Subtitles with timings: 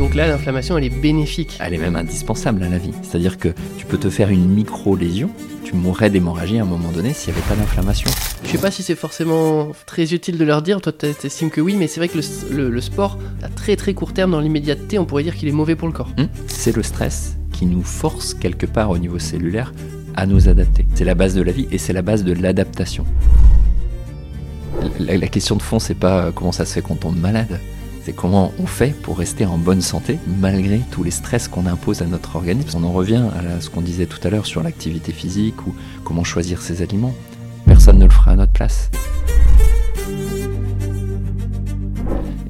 [0.00, 1.58] donc là, l'inflammation, elle est bénéfique.
[1.60, 2.92] Elle est même indispensable à la vie.
[3.02, 5.28] C'est-à-dire que tu peux te faire une micro-lésion,
[5.62, 8.10] tu mourrais d'hémorragie à un moment donné s'il n'y avait pas d'inflammation.
[8.42, 11.76] Je sais pas si c'est forcément très utile de leur dire, toi t'estimes que oui,
[11.76, 12.18] mais c'est vrai que
[12.50, 15.52] le, le, sport, à très très court terme, dans l'immédiateté, on pourrait dire qu'il est
[15.52, 16.08] mauvais pour le corps.
[16.16, 19.74] Hum, c'est le stress qui nous force quelque part au niveau cellulaire
[20.16, 20.86] à nous adapter.
[20.94, 23.04] C'est la base de la vie et c'est la base de l'adaptation.
[24.98, 27.60] La, la, question de fond, c'est pas euh, comment ça se fait qu'on tombe malade,
[28.02, 32.02] c'est comment on fait pour rester en bonne santé malgré tous les stress qu'on impose
[32.02, 32.78] à notre organisme.
[32.78, 35.74] On en revient à ce qu'on disait tout à l'heure sur l'activité physique ou
[36.04, 37.14] comment choisir ses aliments.
[37.66, 38.90] Personne ne le fera à notre place.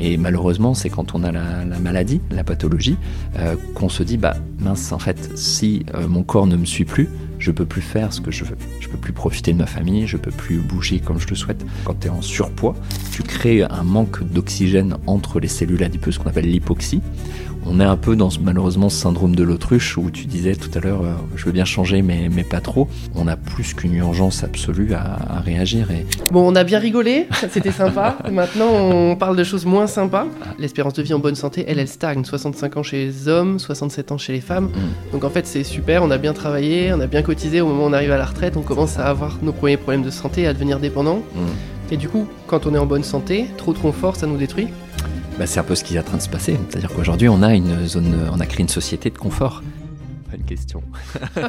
[0.00, 2.96] Et malheureusement, c'est quand on a la, maladie, la pathologie,
[3.38, 6.86] euh, qu'on se dit, bah mince, en fait, si euh, mon corps ne me suit
[6.86, 8.56] plus, je peux plus faire ce que je veux.
[8.80, 11.64] Je peux plus profiter de ma famille, je peux plus bouger comme je le souhaite.
[11.84, 12.76] Quand tu es en surpoids,
[13.10, 17.00] tu crées un manque d'oxygène entre les cellules adipeuses, ce qu'on appelle l'hypoxie.
[17.66, 20.80] On est un peu dans malheureusement ce syndrome de l'autruche où tu disais tout à
[20.80, 22.88] l'heure, euh, je veux bien changer mais, mais pas trop.
[23.14, 25.90] On a plus qu'une urgence absolue à, réagir.
[25.90, 26.06] Et...
[26.30, 28.18] Bon, on a bien rigolé, c'était sympa.
[28.32, 30.26] Maintenant, on parle de choses moins sympas.
[30.58, 32.24] L'espérance de vie en bonne santé, elle, elle stagne.
[32.24, 34.66] 65 ans chez les hommes, 67 ans chez les femmes.
[34.66, 35.12] Mm.
[35.12, 37.88] Donc en fait, c'est super, on a bien travaillé, on a bien au moment où
[37.88, 40.52] on arrive à la retraite, on commence à avoir nos premiers problèmes de santé, à
[40.52, 41.22] devenir dépendant.
[41.34, 41.92] Mm.
[41.92, 44.68] Et du coup, quand on est en bonne santé, trop de confort, ça nous détruit
[45.40, 46.58] bah, C'est un peu ce qui est en train de se passer.
[46.68, 49.62] C'est-à-dire qu'aujourd'hui, on a une zone, on a créé une société de confort.
[50.30, 50.82] Bonne question.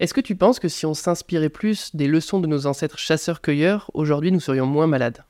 [0.00, 3.90] Est-ce que tu penses que si on s'inspirait plus des leçons de nos ancêtres chasseurs-cueilleurs,
[3.92, 5.22] aujourd'hui nous serions moins malades?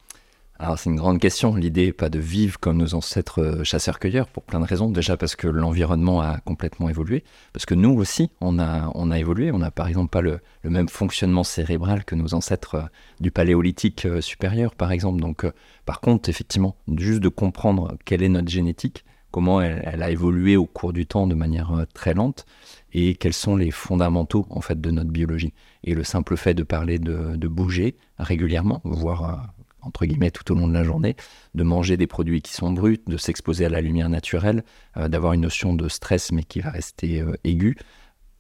[0.61, 1.55] Alors c'est une grande question.
[1.55, 4.91] L'idée pas de vivre comme nos ancêtres euh, chasseurs-cueilleurs pour plein de raisons.
[4.91, 9.19] Déjà parce que l'environnement a complètement évolué, parce que nous aussi on a, on a
[9.19, 9.53] évolué.
[9.53, 12.83] On n'a par exemple pas le, même fonctionnement cérébral que nos ancêtres euh,
[13.21, 15.23] du paléolithique euh, supérieur par exemple.
[15.23, 15.47] Donc
[15.87, 20.67] par contre effectivement, juste de comprendre quelle est notre génétique, comment elle, a évolué au
[20.67, 22.45] cours du temps de manière très lente
[22.93, 25.55] et quels sont les fondamentaux en fait de notre biologie.
[25.85, 30.69] Et le simple fait de parler de bouger régulièrement, voire entre guillemets tout au long
[30.69, 31.17] de la journée,
[31.55, 34.65] de manger des produits qui sont bruts, de s'exposer à la lumière naturelle,
[34.97, 37.77] euh, d'avoir une notion de stress mais qui va rester euh, aiguë.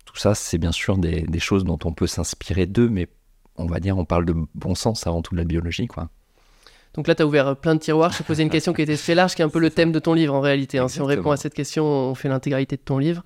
[0.04, 3.08] Tout ça, c'est bien sûr des, choses dont on peut s'inspirer d'eux, mais
[3.56, 6.08] on va dire, on parle de bon sens avant tout de la biologie, quoi.
[6.94, 8.10] Donc là, tu as ouvert plein de tiroirs.
[8.12, 9.92] Je te posais une question qui était très large, qui est un peu le thème
[9.92, 10.78] de ton livre en réalité.
[10.78, 10.88] Hein.
[10.88, 13.22] Si on répond à cette question, on fait l'intégralité de ton livre.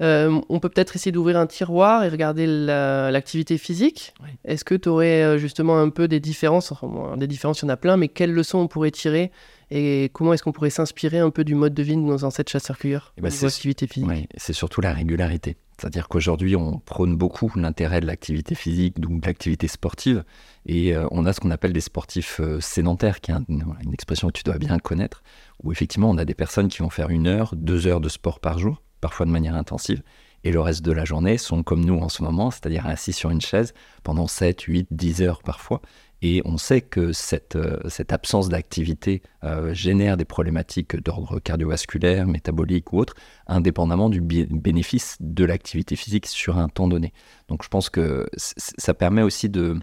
[0.00, 4.14] Euh, on peut peut-être essayer d'ouvrir un tiroir et regarder l'activité physique.
[4.44, 6.72] Est-ce que tu aurais euh, justement un peu des différences
[7.16, 9.30] Des différences, il y en a plein, mais quelles leçons on pourrait tirer
[9.70, 12.52] et comment est-ce qu'on pourrait s'inspirer un peu du mode de vie de nos ancêtres
[12.52, 14.28] chasseurs-cueilleurs l'activité physique?
[14.36, 15.56] C'est surtout la régularité.
[15.80, 20.22] C'est-à-dire qu'aujourd'hui, on prône beaucoup l'intérêt de l'activité physique, donc de l'activité sportive,
[20.66, 24.34] et euh, on a ce qu'on appelle des sportifs sédentaires, qui est une expression que
[24.34, 25.24] tu dois bien connaître,
[25.62, 28.38] où effectivement, on a des personnes qui vont faire une heure, deux heures de sport
[28.38, 30.02] par jour, parfois de manière intensive,
[30.44, 33.28] et le reste de la journée sont comme nous en ce moment, c'est-à-dire assis sur
[33.28, 35.82] une chaise pendant 7, 8, 10 heures parfois.
[36.22, 42.94] Et on sait que cette, euh, absence d'activité euh, génère des problématiques d'ordre cardiovasculaire, métabolique
[42.94, 43.12] ou autre,
[43.46, 47.12] indépendamment du bénéfice de l'activité physique sur un temps donné.
[47.48, 49.78] Donc je pense que ça permet aussi de,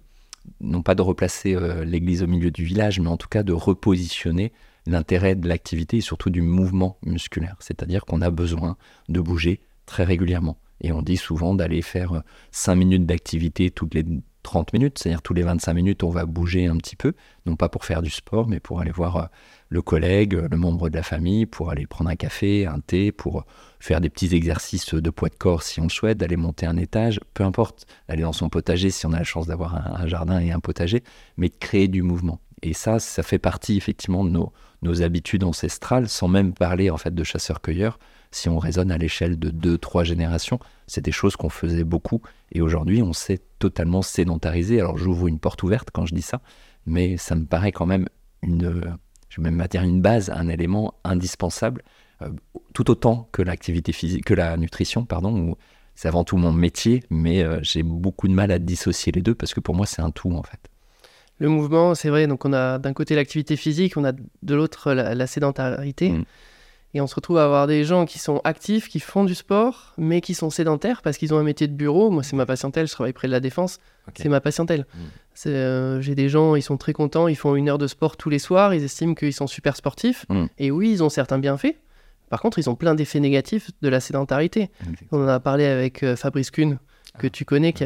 [0.61, 3.53] non pas de replacer euh, l'église au milieu du village, mais en tout cas de
[3.53, 4.51] repositionner
[4.86, 7.56] l'intérêt de l'activité et surtout du mouvement musculaire.
[7.59, 8.78] C'est-à-dire qu'on a besoin
[9.09, 10.58] de bouger très régulièrement.
[10.81, 14.03] Et on dit souvent d'aller faire 5 minutes d'activité toutes les
[14.44, 17.14] 30 minutes, c'est-à-dire tous les 25 minutes, on va bouger un petit peu,
[17.46, 19.25] non pas pour faire du sport, mais pour aller voir euh,
[19.69, 23.46] le collègue, le membre de la famille, pour aller prendre un café, un thé, pour
[23.80, 26.78] faire des petits exercices de poids de corps si on le souhaite, d'aller monter un
[26.78, 30.40] étage, peu importe, d'aller dans son potager si on a la chance d'avoir un, jardin
[30.40, 31.03] et un potager,
[31.38, 32.40] mais de créer du mouvement.
[32.63, 36.97] Et ça, ça fait partie effectivement de nos, nos habitudes ancestrales, sans même parler en
[36.97, 38.00] fait de chasseurs-cueilleurs.
[38.31, 42.22] Si on raisonne à l'échelle de deux, trois générations, c'est des choses qu'on faisait beaucoup.
[42.52, 44.80] Et aujourd'hui, on s'est totalement sédentarisé.
[44.80, 46.42] Alors j'ouvre une porte ouverte quand je dis ça,
[46.86, 48.08] mais ça me paraît quand même
[48.42, 48.97] une,
[49.30, 51.84] je vais même une base, un élément indispensable,
[52.22, 52.30] euh,
[52.74, 55.56] tout autant que l'activité physique, que la nutrition, pardon.
[55.94, 59.36] c'est avant tout mon métier, mais euh, j'ai beaucoup de mal à dissocier les deux
[59.36, 60.70] parce que pour moi c'est un tout en fait
[61.41, 62.27] le mouvement, c'est vrai.
[62.27, 66.09] Donc, on a d'un côté l'activité physique, on a de l'autre la, sédentarité.
[66.09, 66.25] Mm.
[66.93, 69.93] Et on se retrouve à avoir des gens qui sont actifs, qui font du sport,
[69.97, 72.11] mais qui sont sédentaires parce qu'ils ont un métier de bureau.
[72.11, 73.79] Moi, c'est ma patientèle, je travaille près de la défense.
[74.15, 74.85] C'est ma patientèle.
[74.93, 74.99] Mm.
[75.47, 78.29] Euh, j'ai des gens, ils sont très contents, ils font une heure de sport tous
[78.29, 80.27] les soirs, ils estiment qu'ils sont super sportifs.
[80.29, 80.45] Mm.
[80.59, 81.75] Et oui, ils ont certains bienfaits.
[82.29, 84.69] Par contre, ils ont plein d'effets négatifs de la sédentarité.
[85.11, 86.77] On en a parlé avec euh, Fabrice Kuhn,
[87.18, 87.84] que tu connais, qui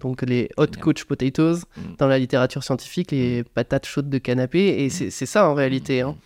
[0.00, 1.80] donc les hot coach potatoes mm.
[1.98, 6.00] dans la littérature scientifique, les patates chaudes de canapé, et c'est ça en réalité.
[6.00, 6.16] Hein.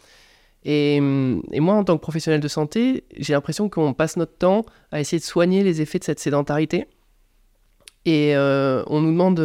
[0.65, 4.65] Et, et, moi, en tant que professionnel de santé, j'ai l'impression qu'on passe notre temps
[4.91, 6.87] à essayer de soigner les effets de cette sédentarité.
[8.05, 9.41] Et euh, on nous demande,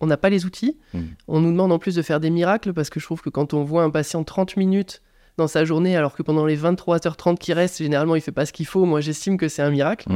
[0.00, 1.00] on n'a pas les outils, mm.
[1.28, 3.52] on nous demande en plus de faire des miracles parce que je trouve que quand
[3.52, 5.02] on voit un patient 30 minutes
[5.36, 8.54] dans sa journée alors que pendant les 23h30 qui restent, généralement il fait pas ce
[8.54, 10.08] qu'il faut, moi j'estime que c'est un miracle.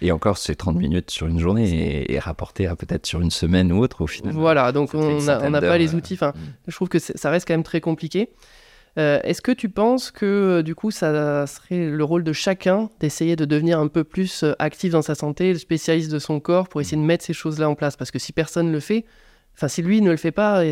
[0.00, 0.04] Mm.
[0.04, 3.72] Et encore, c'est 30 minutes sur une journée et, rapporté à peut-être sur une semaine
[3.72, 4.32] ou autre au final.
[4.32, 6.14] Voilà, donc on n'a pas les outils.
[6.14, 6.68] Enfin, mm.
[6.68, 8.30] Je trouve que ça reste quand même très compliqué.
[8.96, 12.90] Euh, est-ce que tu penses que euh, du coup ça serait le rôle de chacun
[13.00, 16.38] d'essayer de devenir un peu plus euh, actif dans sa santé, le spécialiste de son
[16.38, 17.96] corps pour essayer de mettre ces choses-là en place?
[17.96, 19.04] Parce que si personne ne le fait,
[19.56, 20.62] enfin si lui ne le fait pas,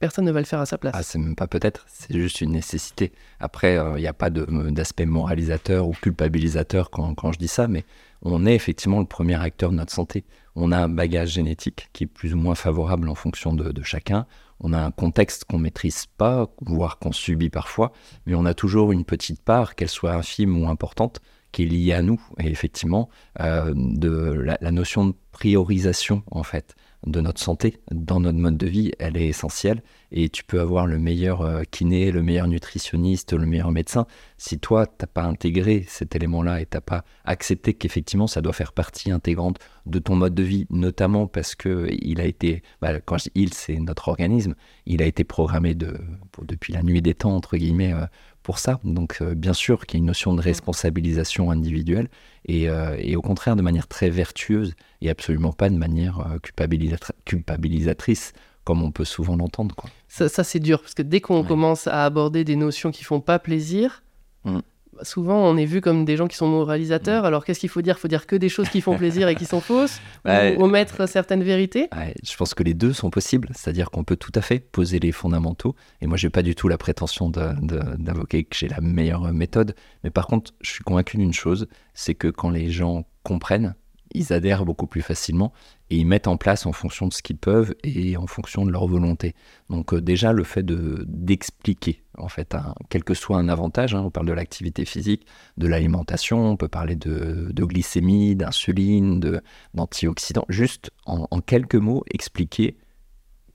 [0.00, 0.94] personne ne va le faire à sa place.
[0.96, 3.12] Ah, c'est même pas peut-être, c'est juste une nécessité.
[3.38, 7.84] Après, il n'y a pas d'aspect moralisateur ou culpabilisateur quand, quand, je dis ça, mais
[8.22, 10.24] on est effectivement le premier acteur de notre santé.
[10.56, 14.26] On a un bagage génétique qui est plus ou moins favorable en fonction de, chacun
[14.60, 17.92] on a un contexte qu'on maîtrise pas, voire qu'on subit parfois,
[18.26, 21.20] mais on a toujours une petite part, qu'elle soit infime ou importante,
[21.50, 22.20] qui est liée à nous.
[22.38, 23.08] Et effectivement,
[23.40, 26.74] euh, de la, notion de priorisation, en fait,
[27.06, 29.82] de notre santé dans notre mode de vie, elle est essentielle.
[30.12, 34.06] Et tu peux avoir le meilleur euh, kiné, le meilleur nutritionniste, le meilleur médecin.
[34.38, 38.42] Si toi, tu n'as pas intégré cet élément-là et tu n'as pas accepté qu'effectivement, ça
[38.42, 42.62] doit faire partie intégrante de ton mode de vie, notamment parce que il a été,
[42.80, 44.54] bah, quand je dis il, c'est notre organisme,
[44.86, 45.96] il a été programmé de,
[46.42, 48.06] depuis la nuit des temps, entre guillemets, euh,
[48.42, 48.80] pour ça.
[48.84, 52.08] Donc, euh, bien sûr qu'il y a une notion de responsabilisation individuelle
[52.46, 56.38] et, et, au contraire de manière très vertueuse et absolument pas de manière
[57.26, 58.32] culpabilisatrice
[58.64, 59.74] comme on peut souvent l'entendre.
[59.74, 59.90] Quoi.
[60.08, 63.38] Ça, c'est dur, parce que dès qu'on commence à aborder des notions qui font pas
[63.38, 64.02] plaisir,
[64.44, 64.60] mm.
[65.02, 67.22] Souvent on est vu comme des gens qui sont moralisateurs.
[67.22, 67.26] Mm.
[67.26, 67.96] Alors qu'est-ce qu'il faut dire?
[67.98, 71.08] Il faut dire que des choses qui font plaisir et qui sont fausses, ou omettre
[71.08, 71.88] certaines vérités?
[72.22, 75.12] Je pense que les deux sont possibles, c'est-à-dire qu'on peut tout à fait poser les
[75.12, 75.74] fondamentaux.
[76.00, 79.74] Et moi, j'ai pas du tout la prétention d'invoquer que j'ai la meilleure méthode,
[80.04, 83.74] mais par contre, je suis convaincu d'une chose, c'est que quand les gens comprennent,
[84.12, 85.52] ils adhèrent beaucoup plus facilement
[85.88, 88.70] et ils mettent en place en fonction de ce qu'ils peuvent et en fonction de
[88.70, 89.34] leur volonté.
[89.68, 92.56] Donc euh, déjà le fait de d'expliquer en fait
[92.88, 95.26] quel que soit un avantage, hein, on parle de l'activité physique,
[95.56, 99.20] de l'alimentation, on peut parler de, glycémie, d'insuline,
[99.74, 102.76] d'antioxydants, juste en, quelques mots expliquer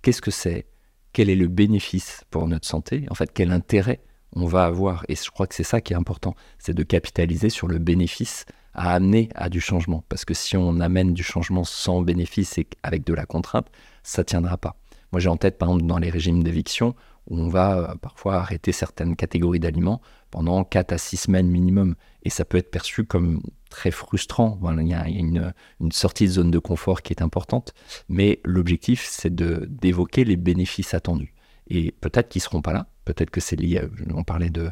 [0.01, 0.67] qu'est-ce que c'est,
[1.13, 4.01] quel est le bénéfice pour notre santé, en fait quel intérêt
[4.37, 5.05] on va avoir.
[5.07, 8.45] Et je crois que c'est ça qui est important, c'est de capitaliser sur le bénéfice
[8.75, 10.03] à amener à du changement.
[10.09, 13.67] Parce que si on amène du changement sans bénéfice et avec de la contrainte,
[14.03, 14.75] ça ne tiendra pas.
[15.11, 16.95] Moi, j'ai en tête, par exemple, dans les régimes d'éviction,
[17.27, 20.01] où on va euh, parfois arrêter certaines catégories d'aliments
[20.31, 21.95] pendant 4 à 6 semaines minimum.
[22.23, 24.59] Et ça peut être perçu comme très frustrant.
[24.79, 27.73] il y a une, une, sortie de zone de confort qui est importante.
[28.09, 31.34] Mais l'objectif, c'est d'évoquer les bénéfices attendus.
[31.67, 32.87] Et peut-être qu'ils ne seront pas là.
[33.05, 33.81] Peut-être que c'est lié,
[34.13, 34.71] on parlait de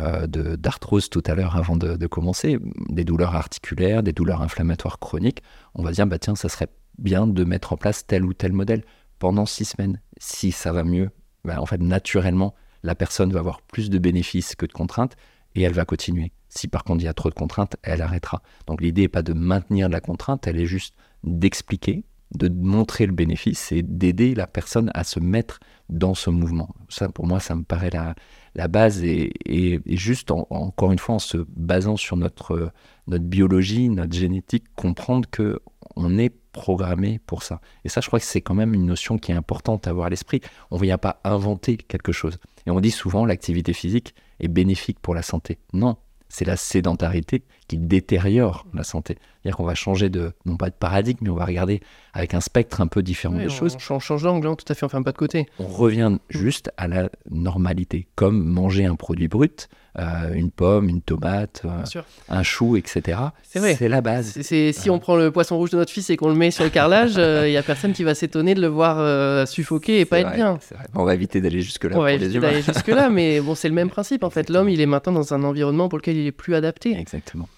[0.00, 2.58] euh, d'arthrose tout à l'heure avant de, commencer,
[2.88, 5.42] des douleurs articulaires, des douleurs inflammatoires chroniques,
[5.74, 6.68] on va dire, bah tiens, ça serait
[6.98, 8.84] bien de mettre en place tel ou tel modèle
[9.18, 10.00] pendant six semaines.
[10.16, 11.10] Si ça va mieux,
[11.44, 15.16] bah, en fait, naturellement, la personne va avoir plus de bénéfices que de contraintes
[15.54, 16.32] et elle va continuer.
[16.48, 18.42] Si par contre il y a trop de contraintes, elle arrêtera.
[18.66, 20.94] Donc l'idée n'est pas de maintenir la contrainte, elle est juste
[21.24, 22.04] d'expliquer,
[22.34, 25.60] de montrer le bénéfice et d'aider la personne à se mettre
[25.92, 26.74] dans ce mouvement.
[26.88, 28.14] Ça, pour moi, ça me paraît la,
[28.54, 32.72] la base est, juste, encore une fois, en se basant sur notre,
[33.06, 35.60] notre biologie, notre génétique, comprendre que
[35.96, 37.60] on est programmé pour ça.
[37.84, 40.06] Et ça, je crois que c'est quand même une notion qui est importante à avoir
[40.06, 40.40] à l'esprit.
[40.70, 42.38] On ne vient pas inventer quelque chose.
[42.66, 45.58] Et on dit souvent l'activité physique est bénéfique pour la santé.
[45.72, 45.96] Non,
[46.28, 49.18] c'est la sédentarité qui détériore la santé.
[49.42, 51.80] C'est-à-dire qu'on va changer de, non pas de paradigme, mais on va regarder
[52.12, 53.76] avec un spectre un peu différent des choses.
[53.90, 55.46] On change d'angle, hein, tout à fait, on ferme pas de côté.
[55.58, 61.02] On revient juste à la normalité, comme manger un produit brut, euh, une pomme, une
[61.02, 62.00] tomate, euh,
[62.30, 63.18] un chou, etc.
[63.42, 63.74] C'est vrai.
[63.74, 64.40] C'est la base.
[64.40, 66.70] Si on prend le poisson rouge de notre fils et qu'on le met sur le
[66.70, 70.20] carrelage, il euh, n'y a personne qui va s'étonner de le voir suffoquer et pas
[70.20, 70.58] être bien.
[70.94, 71.96] On va éviter d'aller jusque-là.
[71.98, 74.24] On va éviter d'aller jusque-là, mais bon, c'est le même principe.
[74.24, 76.96] En fait, l'homme, il est maintenant dans un environnement pour lequel il est plus adapté.
[76.96, 77.48] Exactement.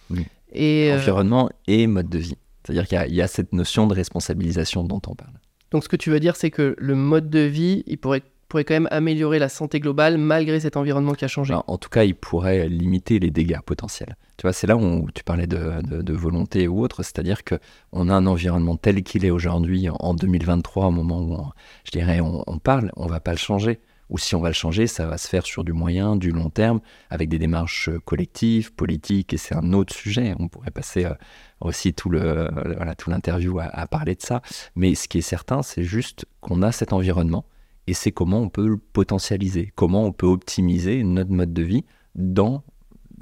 [0.53, 2.37] Et Environnement et mode de vie.
[2.65, 5.35] C'est-à-dire qu'il y, a cette notion de responsabilisation dont on parle.
[5.71, 8.23] Donc ce que tu veux dire, c'est que le mode de vie, il pourrait
[8.55, 11.55] pourrait quand même améliorer la santé globale malgré cet environnement qui a changé.
[11.55, 14.17] en tout cas, il pourrait limiter les dégâts potentiels.
[14.37, 17.57] Tu vois, c'est là où tu parlais de, volonté ou autre, c'est-à-dire que
[17.91, 21.51] on a un environnement tel qu'il est aujourd'hui en 2023, au moment où
[21.85, 23.81] je dirais on, parle, on va pas le changer.
[24.11, 26.51] Ou si on va le changer, ça va se faire sur du moyen, du long
[26.51, 26.81] terme,
[27.11, 30.35] avec des démarches collectives, politiques, et c'est un autre sujet.
[30.39, 31.15] On pourrait passer euh,
[31.61, 34.43] aussi tout le voilà, l'interview à, à, parler de ça.
[34.77, 37.47] Mais ce qui est certain, c'est juste qu'on a cet environnement,
[37.87, 41.85] et c'est comment on peut le potentialiser, comment on peut optimiser notre mode de vie
[42.15, 42.63] dans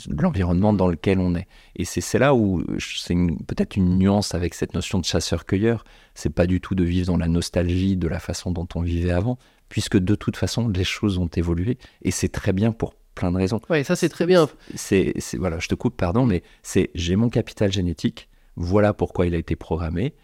[0.09, 1.47] l'environnement dans lequel on est.
[1.77, 3.15] Et c'est là où c'est
[3.47, 5.85] peut-être une nuance avec cette notion de chasseur-cueilleur.
[6.15, 9.12] C'est pas du tout de vivre dans la nostalgie de la façon dont on vivait
[9.12, 9.39] avant,
[9.73, 13.38] puisque de toute façon, les choses ont évolué et c'est très bien pour plein de
[13.38, 13.59] raisons.
[13.71, 14.47] Oui, ça c'est très bien.
[14.75, 18.29] C'est voilà, je te coupe, pardon, mais c'est j'ai mon capital génétique.
[18.57, 20.14] Voilà pourquoi il a été programmé.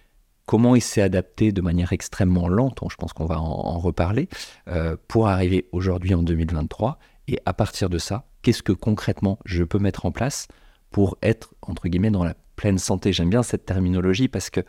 [0.44, 4.28] Comment il s'est adapté de manière extrêmement lente, je pense qu'on va en, reparler,
[4.68, 6.98] euh, pour arriver aujourd'hui en 2023.
[7.26, 10.46] Et à partir de ça, qu'est-ce que concrètement je peux mettre en place
[10.90, 13.14] pour être, entre guillemets, dans la pleine santé?
[13.14, 14.60] J'aime bien cette terminologie parce que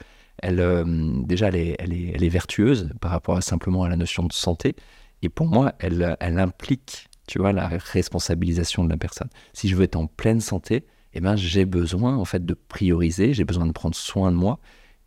[0.41, 0.83] elle, euh,
[1.23, 4.75] déjà, elle est, vertueuse par rapport simplement à la notion de santé.
[5.21, 9.29] Et pour moi, elle, implique, tu vois, la responsabilisation de la personne.
[9.53, 13.33] Si je veux être en pleine santé, eh ben, j'ai besoin en fait de prioriser,
[13.33, 14.59] j'ai besoin de prendre soin de moi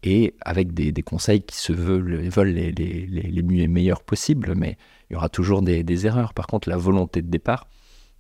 [0.03, 4.77] et avec des, conseils qui se veulent, les, les, les, meilleurs possibles, mais
[5.09, 6.35] il y aura toujours des, des erreurs.
[6.35, 7.69] Par contre, la volonté de départ,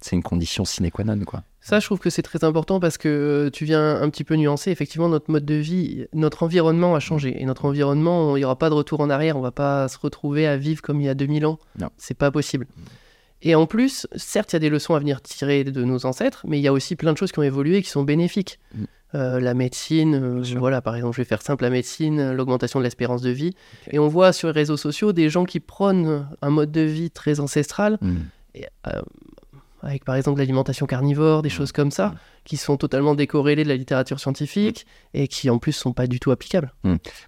[0.00, 1.19] c'est une condition sine qua non.
[1.25, 1.42] Quoi.
[1.62, 3.09] Ça, je trouve que c'est très important parce que
[3.47, 4.73] euh, tu viens un petit peu nuancer.
[4.73, 7.40] Effectivement, notre mode de vie, notre environnement a changé.
[7.40, 9.37] Et notre environnement, il n'y aura pas de retour en arrière.
[9.37, 11.59] On va pas se retrouver à vivre comme il y a 2000 ans.
[11.78, 11.88] Non.
[11.97, 12.66] C'est pas possible.
[13.42, 16.45] Et en plus, certes, il y a des leçons à venir tirer de nos ancêtres,
[16.47, 18.59] mais il y a aussi plein de choses qui ont évolué qui sont bénéfiques.
[18.75, 18.85] Mm.
[19.14, 22.85] Euh, la médecine, euh, voilà, par exemple, je vais faire simple, la médecine, l'augmentation de
[22.85, 23.54] l'espérance de vie.
[23.83, 23.97] Okay.
[23.97, 27.11] Et on voit sur les réseaux sociaux des gens qui prônent un mode de vie
[27.11, 27.99] très ancestral.
[28.00, 28.16] Mm.
[28.54, 29.02] Et, euh,
[29.82, 31.52] avec par exemple l'alimentation carnivore, des Mmh.
[31.52, 32.14] choses comme ça, Mmh.
[32.44, 36.18] Qui sont totalement décorrélées de la littérature scientifique et qui en plus sont pas du
[36.20, 36.72] tout applicables.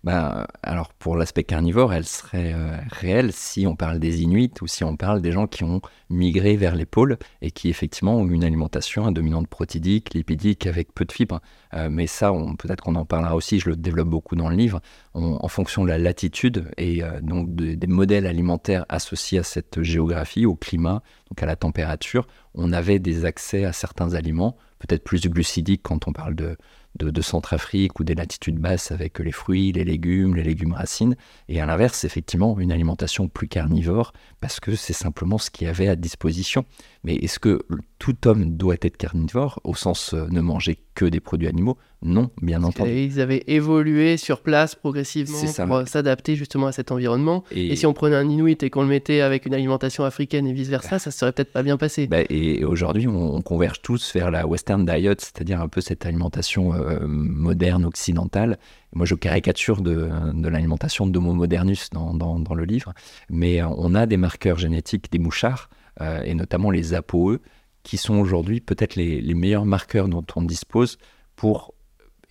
[0.03, 4.67] Bah, alors pour l'aspect carnivore, elle serait euh, réelle si on parle des Inuits ou
[4.67, 5.81] si on parle des gens qui ont
[6.11, 11.05] migré vers les pôles et qui effectivement ont une alimentation dominante protidique, lipidique avec peu
[11.05, 11.41] de fibres.
[11.75, 14.81] Euh, mais ça, peut-être qu'on en parlera aussi, je le développe beaucoup dans le livre,
[15.15, 19.83] en fonction de la latitude et euh, donc de- des modèles alimentaires associés à cette
[19.83, 24.57] géographie, au climat, donc à la température, on avait des accès à certains aliments,
[24.87, 29.73] peut-être plus glucidiques quand on parle de Centrafrique ou des latitudes basses avec les fruits,
[29.73, 31.17] les légumes, les légumes racines,
[31.49, 35.71] et à l'inverse, effectivement, une alimentation plus carnivore, parce que c'est simplement ce qu'il y
[35.71, 36.65] avait à disposition.
[37.03, 37.67] Mais est-ce que
[37.99, 41.79] tout homme doit être carnivore, au sens euh, ne manger que des produits animaux?
[42.07, 42.91] Non, bien entendu.
[42.91, 47.45] Et ils avaient évolué sur place progressivement pour euh, s'adapter justement à cet environnement.
[47.51, 50.47] Et, Et si on prenait un Inuit et qu'on le mettait avec une alimentation africaine
[50.47, 52.07] et vice-versa, ça serait peut-être pas bien passé.
[52.07, 56.05] bah, et- aujourd'hui, on, on converge tous vers la Western Diet, c'est-à-dire un peu cette
[56.05, 58.59] alimentation euh, moderne, occidentale.
[58.95, 62.93] Moi, je caricature de, de l'alimentation d'Homo modernus dans, dans, dans le livre,
[63.31, 65.71] mais euh, on a des marqueurs génétiques des mouchards,
[66.01, 67.39] euh, et notamment les ApoE,
[67.83, 70.99] qui sont aujourd'hui peut-être les, les meilleurs marqueurs dont on dispose
[71.37, 71.74] pour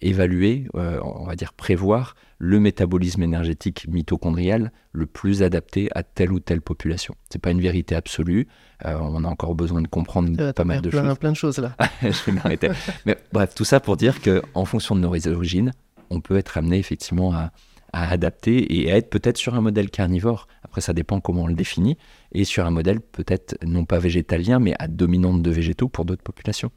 [0.03, 6.31] évaluer, euh, on va dire prévoir, le métabolisme énergétique mitochondrial le plus adapté à telle
[6.31, 7.15] ou telle population.
[7.29, 8.47] C'est pas une vérité absolue.
[8.85, 11.17] euh, on a encore besoin de comprendre pas mal de plein, choses.
[11.19, 11.75] plein de choses là.
[12.01, 12.69] je vais m'arrêter.
[13.05, 15.71] Mais bref, tout ça pour dire que en fonction de nos origines,
[16.09, 17.51] on peut être amené effectivement à,
[17.93, 20.47] à adapter et à être peut-être sur un modèle carnivore.
[20.63, 21.97] Après, ça dépend comment on le définit.
[22.33, 26.23] Et sur un modèle peut-être non pas végétalien, mais à dominante de végétaux pour d'autres
[26.23, 26.71] populations.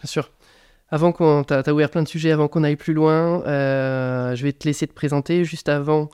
[0.00, 0.30] Bien sûr.
[0.90, 1.44] Avant qu'on.
[1.44, 3.44] T'as as ouvert plein de sujets avant qu'on aille plus loin.
[3.46, 5.44] euh, je vais te laisser te présenter.
[5.44, 6.10] Juste avant,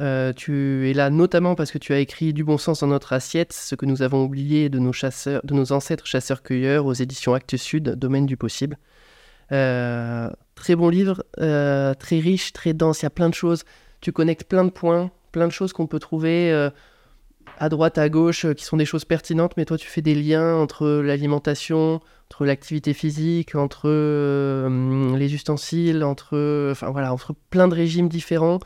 [0.00, 3.12] euh, tu es là notamment parce que tu as écrit Du bon sens dans notre
[3.12, 7.34] assiette, ce que nous avons oublié de nos, chasseurs, de nos ancêtres chasseurs-cueilleurs aux éditions
[7.34, 8.78] Actes Sud, Domaine du possible.
[9.52, 13.02] Euh, très bon livre, très riche, très dense.
[13.02, 13.64] Il y a plein de choses.
[14.00, 16.70] Tu connectes plein de points, plein de choses qu'on peut trouver.
[17.58, 20.14] À droite, à gauche, euh, qui sont des choses pertinentes, mais toi, tu fais des
[20.14, 27.68] liens entre l'alimentation, entre l'activité physique, entre euh, les ustensiles, entre, enfin voilà, entre plein
[27.68, 28.58] de régimes différents.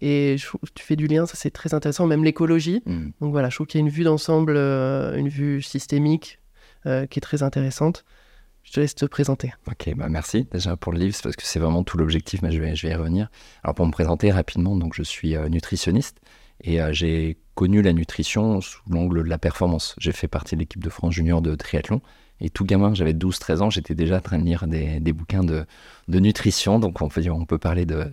[0.00, 2.82] Et je tu fais du lien, ça c'est très intéressant, même l'écologie.
[2.86, 3.10] Mm.
[3.20, 6.38] Donc voilà, je trouve qu'il y a une vue d'ensemble, euh, une vue systémique
[6.86, 8.04] euh, qui est très intéressante.
[8.62, 9.52] Je te laisse te présenter.
[9.66, 12.52] Ok, bah merci déjà pour le livre, c'est parce que c'est vraiment tout l'objectif, mais
[12.52, 13.30] je vais, je vais y revenir.
[13.62, 16.18] Alors pour me présenter rapidement, donc je suis nutritionniste
[16.62, 19.94] et euh, j'ai connu la nutrition sous l'angle de la performance.
[19.98, 22.00] J'ai fait partie de l'équipe de France junior de triathlon
[22.40, 25.66] et tout gamin, j'avais 12-13 ans, j'étais déjà en train de lire des, bouquins de,
[26.08, 28.10] nutrition, donc on peut, dire, on peut parler de,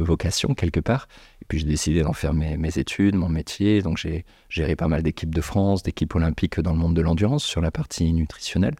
[0.00, 1.06] vocation quelque part.
[1.40, 5.02] Et puis j'ai décidé d'en faire mes, études, mon métier, donc j'ai géré pas mal
[5.02, 8.74] d'équipes de France, d'équipes olympiques dans le monde de l'endurance sur la partie nutritionnelle.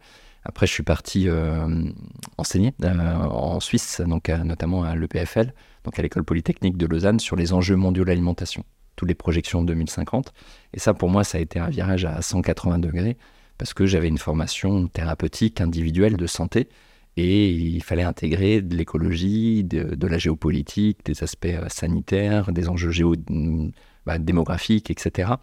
[0.45, 1.89] Après, je suis parti euh,
[2.37, 5.53] enseigner euh, en Suisse, donc notamment à l'EPFL,
[5.85, 8.65] donc à l'école polytechnique de Lausanne, sur les enjeux mondiaux de l'alimentation.
[8.95, 10.33] Toutes les projections de 2050.
[10.73, 13.17] Et ça, pour moi, ça a été un virage à 180 degrés
[13.57, 16.67] parce que j'avais une formation thérapeutique individuelle de santé
[17.15, 22.91] et il fallait intégrer de l'écologie, de, la géopolitique, des aspects euh, sanitaires, des enjeux
[22.91, 23.69] géo, mm,
[24.05, 25.33] bah, démographiques, etc.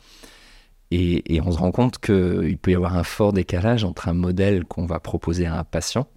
[0.90, 4.14] Et, et, on se rend compte qu'il peut y avoir un fort décalage entre un
[4.14, 6.09] modèle qu'on va proposer à un patient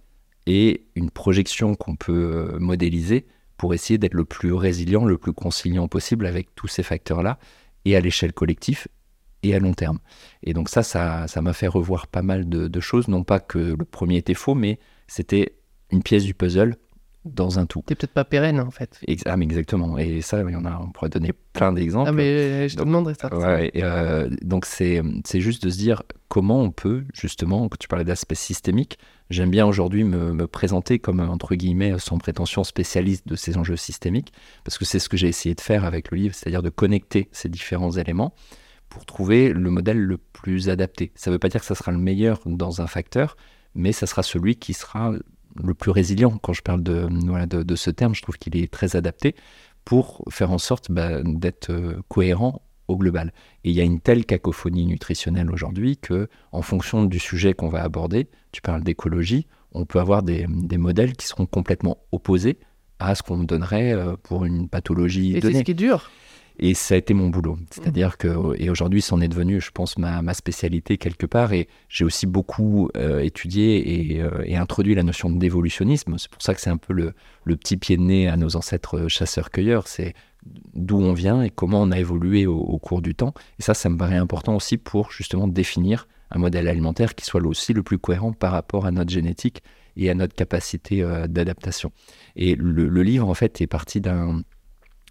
[0.46, 3.26] et une projection qu'on peut euh, modéliser
[3.56, 7.38] pour essayer d'être le plus résilient, le plus conciliant possible avec tous ces facteurs-là,
[7.84, 8.86] et à l'échelle collective
[9.42, 9.98] et à long terme.
[10.42, 13.84] Et donc ça, ça m'a fait revoir pas mal de, choses, non pas que le
[13.84, 15.56] premier était faux, mais c'était
[15.90, 16.76] une pièce du puzzle
[17.24, 17.82] dans un tout.
[17.86, 19.00] T'es peut-être pas pérenne en fait.
[19.26, 19.96] ah, mais exactement.
[19.98, 22.10] Et ça, il y en a, on pourrait donner plein d'exemples.
[22.10, 23.34] Ah, mais je te demanderais ça.
[23.34, 25.02] Ouais, euh, donc c'est
[25.34, 28.98] juste de se dire comment on peut, justement, quand tu parlais d'aspect systémique,
[29.30, 34.32] j'aime bien aujourd'hui me, présenter comme, entre guillemets, sans prétention spécialiste de ces enjeux systémiques,
[34.64, 37.28] parce que c'est ce que j'ai essayé de faire avec le livre, c'est-à-dire de connecter
[37.32, 38.34] ces différents éléments
[38.88, 41.12] pour trouver le modèle le plus adapté.
[41.14, 43.36] Ça ne veut pas dire que ça sera le meilleur dans un facteur,
[43.74, 45.12] mais ça sera celui qui sera
[45.62, 46.38] le plus résilient.
[46.38, 47.08] Quand je parle de,
[47.46, 49.34] de, ce terme, je trouve qu'il est très adapté
[49.84, 53.32] pour faire en sorte bah, d'être euh, cohérent au global.
[53.64, 57.68] Et il y a une telle cacophonie nutritionnelle aujourd'hui que, en fonction du sujet qu'on
[57.68, 62.58] va aborder, tu parles d'écologie, on peut avoir des, modèles qui seront complètement opposés
[62.98, 66.10] à ce qu'on donnerait euh, pour une pathologie Et c'est ce qui est dur.
[66.60, 67.58] Et ça a été mon boulot.
[67.70, 71.52] C'est-à-dire que, et aujourd'hui, c'en est devenu, je pense, ma, ma spécialité quelque part.
[71.52, 76.16] Et j'ai aussi beaucoup euh, étudié euh, et, introduit la notion d'évolutionnisme.
[76.16, 77.12] C'est pour ça que c'est un peu le,
[77.42, 79.88] le, petit pied de nez à nos ancêtres chasseurs-cueilleurs.
[79.88, 80.14] C'est
[80.74, 83.34] d'où on vient et comment on a évolué au, cours du temps.
[83.58, 87.44] Et ça, ça me paraît important aussi pour justement définir un modèle alimentaire qui soit
[87.44, 89.62] aussi le plus cohérent par rapport à notre génétique
[89.96, 91.92] et à notre capacité euh, d'adaptation.
[92.36, 94.42] Et le, le livre, en fait, est parti d'un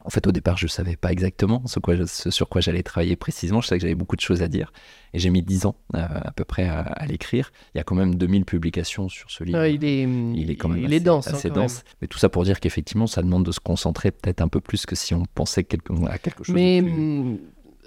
[0.05, 3.62] en fait, au départ, je ne savais pas exactement ce, sur quoi j'allais travailler précisément.
[3.62, 4.74] Je savais que j'avais beaucoup de choses à dire.
[5.13, 7.51] Et j'ai mis 10 ans euh, à peu près à, l'écrire.
[7.74, 9.65] Il y a quand même 2000 publications sur ce livre.
[9.65, 11.27] il, est, il est quand même assez, dense.
[11.27, 11.83] Hein, dense.
[12.01, 14.86] Mais tout ça pour dire qu'effectivement, ça demande de se concentrer peut-être un peu plus
[14.86, 16.55] que si on pensait quelque, à quelque chose.
[16.55, 17.39] Mais hum,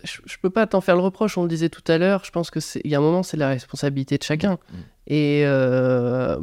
[0.04, 1.36] je ne peux pas t'en faire le reproche.
[1.36, 2.24] On le disait tout à l'heure.
[2.24, 4.54] Je pense qu'il y a un moment, c'est la responsabilité de chacun.
[4.54, 4.76] Mmh.
[5.06, 6.36] Et euh,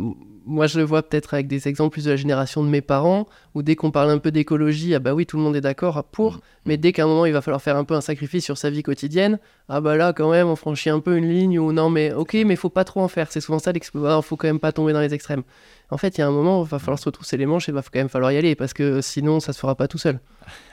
[0.45, 3.27] moi, je le vois peut-être avec des exemples plus de la génération de mes parents,
[3.55, 6.03] où dès qu'on parle un peu d'écologie, ah bah oui, tout le monde est d'accord
[6.03, 8.43] pour, mmh, mais dès qu'à un moment il va falloir faire un peu un sacrifice
[8.43, 11.57] sur sa vie quotidienne, ah bah là, quand même, on franchit un peu une ligne
[11.57, 13.31] où non, mais ok, mais faut pas trop en faire.
[13.31, 14.19] C'est souvent ça l'exploit.
[14.21, 15.43] Il faut quand même pas tomber dans les extrêmes.
[15.89, 17.71] En fait, il y a un moment, il va falloir se retrousser les manches et
[17.71, 19.97] il va quand même falloir y aller parce que sinon, ça se fera pas tout
[19.97, 20.19] seul.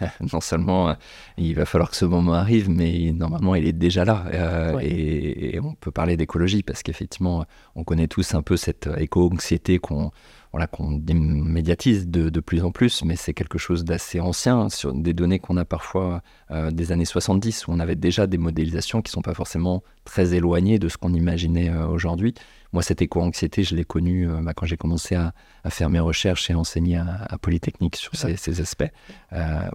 [0.33, 0.95] non seulement euh,
[1.39, 4.25] il va falloir que ce moment arrive, mais normalement, il est déjà là.
[4.33, 7.45] Euh, et, et, on peut parler d'écologie parce qu'effectivement,
[7.81, 10.11] on connaît tous un peu cette éco-anxiété qu'on
[10.53, 14.93] voilà, qu'on médiatise de, de, plus en plus, mais c'est quelque chose d'assez ancien, sur
[14.93, 19.01] des données qu'on a parfois euh, des années 70, où on avait déjà des modélisations
[19.01, 22.35] qui ne sont pas forcément très éloignées de ce qu'on imaginait euh, aujourd'hui.
[22.73, 26.01] Moi, cette éco-anxiété, je l'ai connue euh, bah, quand j'ai commencé à, à, faire mes
[26.01, 28.91] recherches et enseigner à, à Polytechnique sur ces, ces aspects.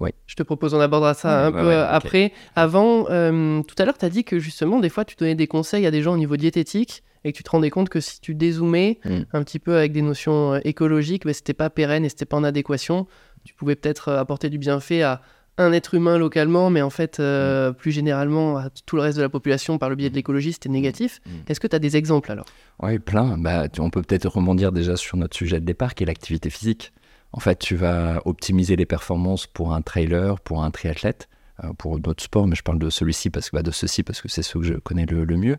[0.01, 0.13] ouais.
[0.27, 2.33] Je te propose, on abordera ça un peu après.
[2.57, 5.85] Avant, tout à l'heure, tu as dit que justement, des fois, tu donnais des conseils
[5.85, 8.35] à des gens au niveau diététique et que tu te rendais compte que si tu
[8.35, 9.21] dézoomais mm.
[9.33, 12.37] un petit peu avec des notions euh, écologiques, mais c'était pas pérenne et c'était pas
[12.37, 13.07] en adéquation,
[13.43, 15.21] tu pouvais peut-être euh, apporter du bienfait à
[15.57, 17.73] un être humain localement, mais en fait, euh, mm.
[17.73, 20.17] plus généralement, à tout le reste de la population par le biais de mm.
[20.17, 21.19] l'écologie, c'était négatif.
[21.47, 22.45] Est-ce que tu as des exemples alors?
[22.81, 23.37] Oui, plein.
[23.37, 26.93] Bah, on peut peut-être rebondir déjà sur notre sujet de départ, qui est l'activité physique.
[27.31, 31.27] En fait, tu vas optimiser les performances pour un trailer, pour un triathlète.
[31.63, 34.21] Euh, pour d'autres sports, mais je parle de celui-ci parce que bah, de ceci parce
[34.21, 35.57] que c'est ce que je connais le, mieux.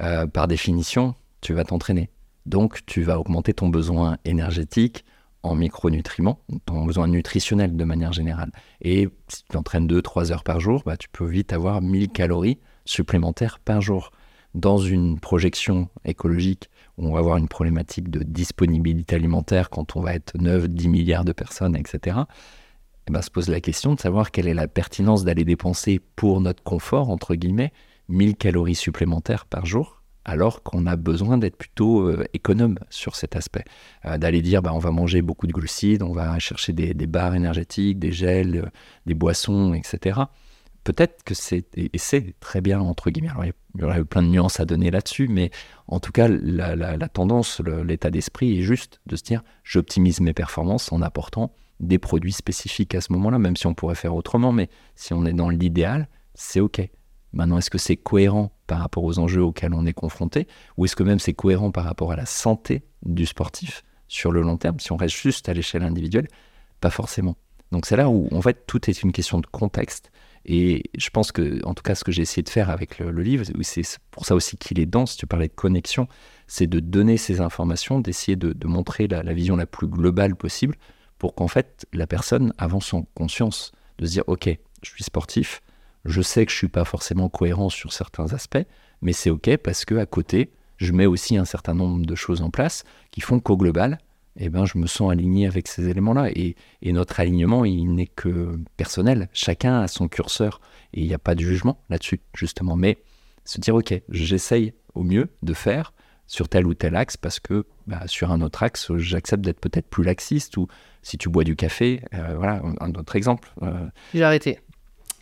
[0.00, 2.10] Euh, par définition, tu vas t'entraîner.
[2.46, 5.04] Donc, tu vas augmenter ton besoin énergétique
[5.44, 8.50] en micronutriments, ton besoin nutritionnel de manière générale.
[8.80, 12.58] Et si tu t'entraînes 2-3 heures par jour, bah, tu peux vite avoir 1000 calories
[12.84, 14.10] supplémentaires par jour.
[14.54, 20.14] Dans une projection écologique on va avoir une problématique de disponibilité alimentaire quand on va
[20.14, 22.16] être 9-10 milliards de personnes, etc.,
[23.08, 26.40] eh ben, se pose la question de savoir quelle est la pertinence d'aller dépenser pour
[26.40, 27.72] notre confort, entre guillemets,
[28.08, 33.36] 1000 calories supplémentaires par jour, alors qu'on a besoin d'être plutôt euh, économe sur cet
[33.36, 33.64] aspect.
[34.04, 37.36] Euh, d'aller dire, bah, on va manger beaucoup de glucides, on va chercher des, barres
[37.36, 38.68] énergétiques, des gels, euh,
[39.06, 40.20] des boissons, etc.
[40.82, 44.28] Peut-être que c'est, et c'est très bien, entre guillemets, alors il y aurait plein de
[44.28, 45.50] nuances à donner là-dessus, mais
[45.88, 50.32] en tout cas, la, la tendance, l'état d'esprit est juste de se dire, j'optimise mes
[50.32, 54.52] performances en apportant des produits spécifiques à ce moment-là, même si on pourrait faire autrement,
[54.52, 56.80] mais si on est dans l'idéal, c'est OK.
[57.32, 60.96] Maintenant, est-ce que c'est cohérent par rapport aux enjeux auxquels on est confronté, ou est-ce
[60.96, 64.80] que même c'est cohérent par rapport à la santé du sportif sur le long terme,
[64.80, 66.28] si on reste juste à l'échelle individuelle?
[66.80, 67.36] Pas forcément.
[67.72, 70.10] Donc c'est là où, en fait, tout est une question de contexte
[70.44, 73.10] Et je pense que, en tout cas, ce que j'ai essayé de faire avec le,
[73.10, 76.06] livre, c'est pour ça aussi qu'il est dense, tu parlais de connexion,
[76.46, 80.76] c'est de donner ces informations, d'essayer de, montrer la, vision la plus globale possible
[81.18, 84.48] pour qu'en fait, la personne avance en conscience, de se dire, OK,
[84.82, 85.62] je suis sportif,
[86.04, 88.64] je sais que je suis pas forcément cohérent sur certains aspects,
[89.02, 92.42] mais c'est OK parce que à côté, je mets aussi un certain nombre de choses
[92.42, 93.98] en place qui font qu'au global,
[94.38, 96.30] eh ben, je me sens aligné avec ces éléments-là.
[96.30, 99.28] Et, notre alignement, il n'est que personnel.
[99.32, 100.60] Chacun a son curseur.
[100.92, 102.76] Et il n'y a pas de jugement là-dessus, justement.
[102.76, 102.98] Mais
[103.44, 105.92] se dire, OK, j'essaye au mieux de faire
[106.26, 109.88] sur tel ou tel axe parce que bah, sur un autre axe, j'accepte d'être peut-être
[109.88, 110.56] plus laxiste.
[110.58, 110.66] Ou
[111.06, 113.48] si tu bois du café, euh, voilà, un autre exemple.
[113.62, 114.58] Euh, J'ai arrêté.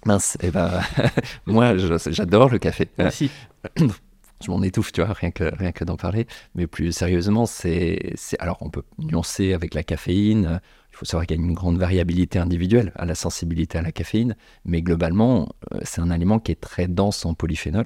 [0.06, 0.80] Mince, et eh ben,
[1.46, 2.88] moi j'adore le café.
[2.96, 3.30] Merci.
[3.76, 6.26] je m'en étouffe, tu vois, rien que, rien que d'en parler.
[6.54, 8.14] Mais plus sérieusement, c'est.
[8.38, 10.60] Alors, on peut nuancer avec la caféine.
[10.90, 13.92] Il faut savoir qu'il y a une grande variabilité individuelle à la sensibilité à la
[13.92, 14.36] caféine.
[14.64, 17.84] Mais globalement, euh, c'est un aliment qui est très dense en polyphénol.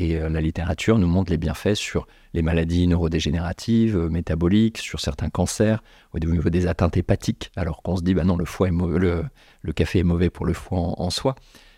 [0.00, 4.98] Et euh, la littérature nous montre les bienfaits sur les maladies neurodégénératives, euh, métaboliques, sur
[4.98, 5.82] certains cancers,
[6.14, 10.30] au niveau des atteintes hépatiques, alors qu'on se dit, bah non, le, café est mauvais
[10.30, 11.34] pour le foie en soi.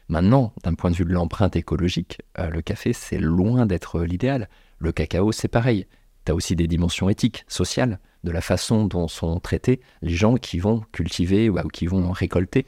[0.08, 4.48] Maintenant, d'un point de vue de l'empreinte écologique, euh, le café, c'est loin d'être l'idéal.
[4.78, 5.88] Le cacao, c'est pareil.
[6.24, 10.36] Tu as aussi des dimensions éthiques, sociales, de la façon dont sont traités les gens
[10.36, 12.66] qui vont cultiver ou qui vont récolter.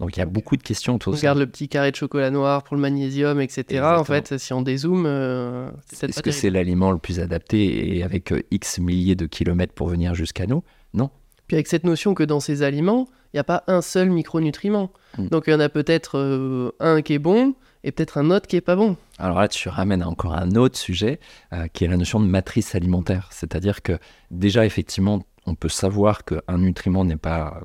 [0.00, 2.30] Donc il y a beaucoup de questions autour de Regarde le petit carré de chocolat
[2.30, 3.82] noir pour le magnésium, etc.
[3.82, 5.70] En fait, si on dézoome, euh,
[6.02, 9.88] Est-ce que c'est l'aliment le plus adapté et avec euh, X milliers de kilomètres pour
[9.88, 10.64] venir jusqu'à nous?
[10.94, 11.10] Non.
[11.46, 14.90] Puis avec cette notion que dans ces aliments, il n'y a pas un seul micronutriment.
[15.18, 15.28] Mm.
[15.28, 18.46] Donc il y en a peut-être euh, un qui est bon et peut-être un autre
[18.46, 18.96] qui est pas bon.
[19.18, 21.20] Alors là, tu ramènes encore un autre sujet
[21.52, 23.28] euh, qui est la notion de matrice alimentaire.
[23.32, 23.98] C'est-à-dire que
[24.30, 27.60] déjà, effectivement, on peut savoir qu'un nutriment n'est pas,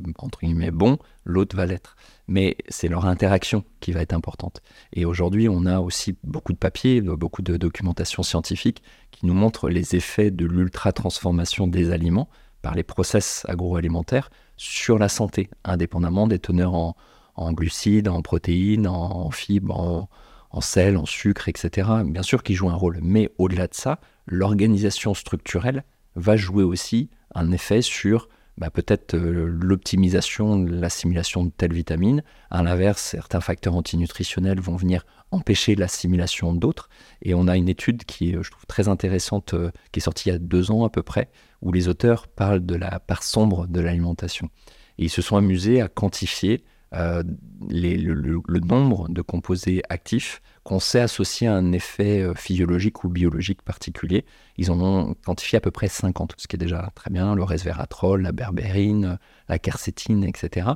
[0.73, 1.95] bon, l'autre va l'être.
[2.27, 4.61] Mais c'est leur interaction qui va être importante.
[4.93, 9.69] Et aujourd'hui, on a aussi beaucoup de papiers, beaucoup de documentation scientifique qui nous montrent
[9.69, 12.29] les effets de l'ultra-transformation des aliments
[12.61, 19.31] par les process agroalimentaires sur la santé, indépendamment des teneurs en, glucides, en protéines, en,
[19.31, 20.09] fibres,
[20.51, 21.89] en, sel, en sucre, etc.
[22.05, 25.83] Bien sûr qu'ils jouent un rôle, mais au-delà de ça, l'organisation structurelle
[26.15, 28.27] va jouer aussi un effet sur
[28.59, 32.23] bah, peut-être euh, l'optimisation l'assimilation de telle vitamine.
[32.51, 36.89] À l'inverse, certains facteurs antinutritionnels vont venir empêcher l'assimilation d'autres.
[37.21, 40.27] Et on a une étude qui est, je trouve, très intéressante, euh, qui est sortie
[40.27, 41.29] il y a deux ans à peu près,
[41.61, 44.49] où les auteurs parlent de la part sombre de l'alimentation.
[44.97, 47.23] Et ils se sont amusés à quantifier euh,
[47.69, 53.61] le, nombre de composés actifs qu'on sait associer à un effet euh, physiologique ou biologique
[53.61, 54.25] particulier.
[54.57, 57.43] Ils en ont quantifié à peu près 50, ce qui est déjà très bien, le
[57.43, 60.67] resveratrol, la berbérine, la quercétine, etc.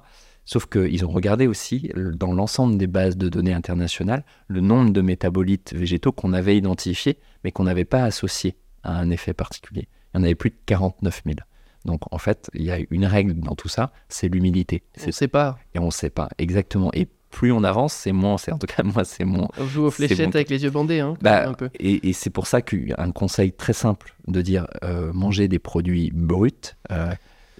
[0.46, 5.02] Sauf qu'ils ont regardé aussi, dans l'ensemble des bases de données internationales, le nombre de
[5.02, 10.18] métabolites végétaux qu'on avait identifiés, mais qu'on n'avait pas associés à un effet particulier il
[10.18, 11.38] y en avait plus de 49 000.
[11.86, 14.84] Donc en fait, il y a une règle dans tout ça, c'est l'humilité.
[15.02, 15.58] On ne sait pas.
[15.74, 16.92] Et on ne sait pas, exactement.
[16.94, 19.50] Et plus on avance, c'est moins, c'est en tout cas moi, c'est moins.
[19.58, 21.70] On joue aux fléchettes avec les yeux bandés, hein, bah, un peu.
[21.80, 26.52] Et, c'est pour ça qu'un conseil très simple de dire euh, manger des produits bruts,
[26.92, 27.12] euh,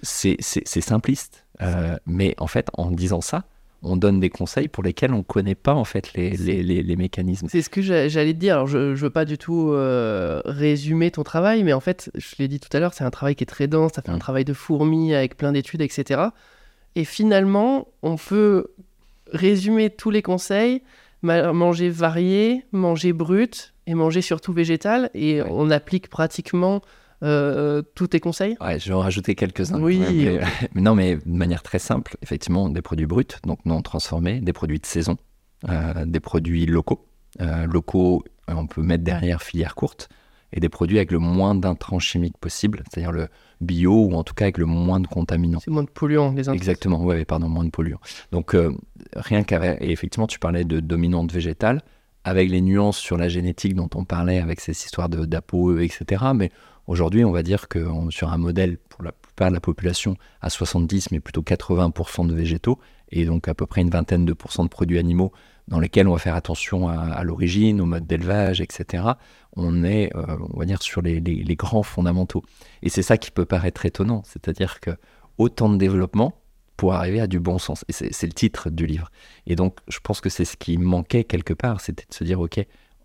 [0.02, 1.44] c'est simpliste.
[1.60, 3.44] Euh, mais en fait, en disant ça,
[3.82, 7.48] on donne des conseils pour lesquels on ne connaît pas en fait les, les, mécanismes.
[7.50, 8.54] C'est ce que j'allais te dire.
[8.54, 12.34] Alors, je ne veux pas du tout euh, résumer ton travail, mais en fait, je
[12.38, 14.16] l'ai dit tout à l'heure, c'est un travail qui est très dense, ça fait un
[14.16, 14.20] mm.
[14.20, 16.22] travail de fourmi avec plein d'études, etc.
[16.96, 18.68] Et finalement, on peut
[19.32, 20.82] résumer tous les conseils,
[21.22, 26.82] manger varié, manger brut et manger surtout végétal, et on applique pratiquement
[27.22, 29.80] euh, tous tes conseils Ouais, je vais en rajouter quelques-uns.
[29.80, 30.00] Oui.
[30.74, 34.52] mais, non, mais de manière très simple, effectivement, des produits bruts, donc non transformés, des
[34.52, 35.16] produits de saison,
[35.68, 37.06] euh, des produits locaux.
[37.40, 40.08] Euh, locaux, on peut mettre derrière filière courte,
[40.54, 43.28] et des produits avec le moins d'intrants chimiques possible, c'est-à-dire le
[43.60, 45.60] bio ou en tout cas avec le moins de contaminants.
[45.62, 46.54] C'est moins de polluants, les intrants.
[46.54, 48.00] Exactement, oui, pardon, moins de polluants.
[48.32, 48.56] Donc,
[49.16, 49.82] rien qu'avec.
[49.82, 51.82] Et effectivement, tu parlais de dominante végétale,
[52.22, 56.24] avec les nuances sur la génétique dont on parlait avec ces histoires d'ApoE, etc.
[56.34, 56.50] Mais
[56.86, 60.50] Aujourd'hui, on va dire que sur un modèle, pour la plupart de la population, à
[60.50, 62.78] 70, mais plutôt 80% de végétaux,
[63.10, 65.32] et donc à peu près une vingtaine de pourcents de produits animaux
[65.68, 69.04] dans lesquels on va faire attention à, l'origine, au mode d'élevage, etc.
[69.56, 71.20] On est, euh, on va dire, sur les,
[71.56, 72.42] grands fondamentaux.
[72.82, 74.90] Et c'est ça qui peut paraître étonnant, c'est-à-dire que
[75.38, 76.34] autant de développement
[76.76, 77.84] pour arriver à du bon sens.
[77.88, 79.10] Et c'est le titre du livre.
[79.46, 82.40] Et donc, je pense que c'est ce qui manquait quelque part, c'était de se dire,
[82.40, 82.60] OK,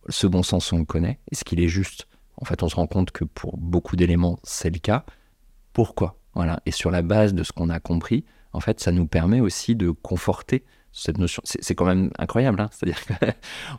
[0.09, 1.19] ce bon sens, on le connaît.
[1.31, 2.07] Est-ce qu'il est juste?
[2.37, 5.05] En fait, on se rend compte que pour beaucoup d'éléments, c'est le cas.
[5.73, 6.17] Pourquoi?
[6.33, 6.61] Voilà.
[6.65, 9.75] Et sur la base de ce qu'on a compris, en fait, ça nous permet aussi
[9.75, 12.59] de conforter cette notion, c'est quand même incroyable.
[12.61, 12.69] Hein.
[12.71, 12.99] C'est-à-dire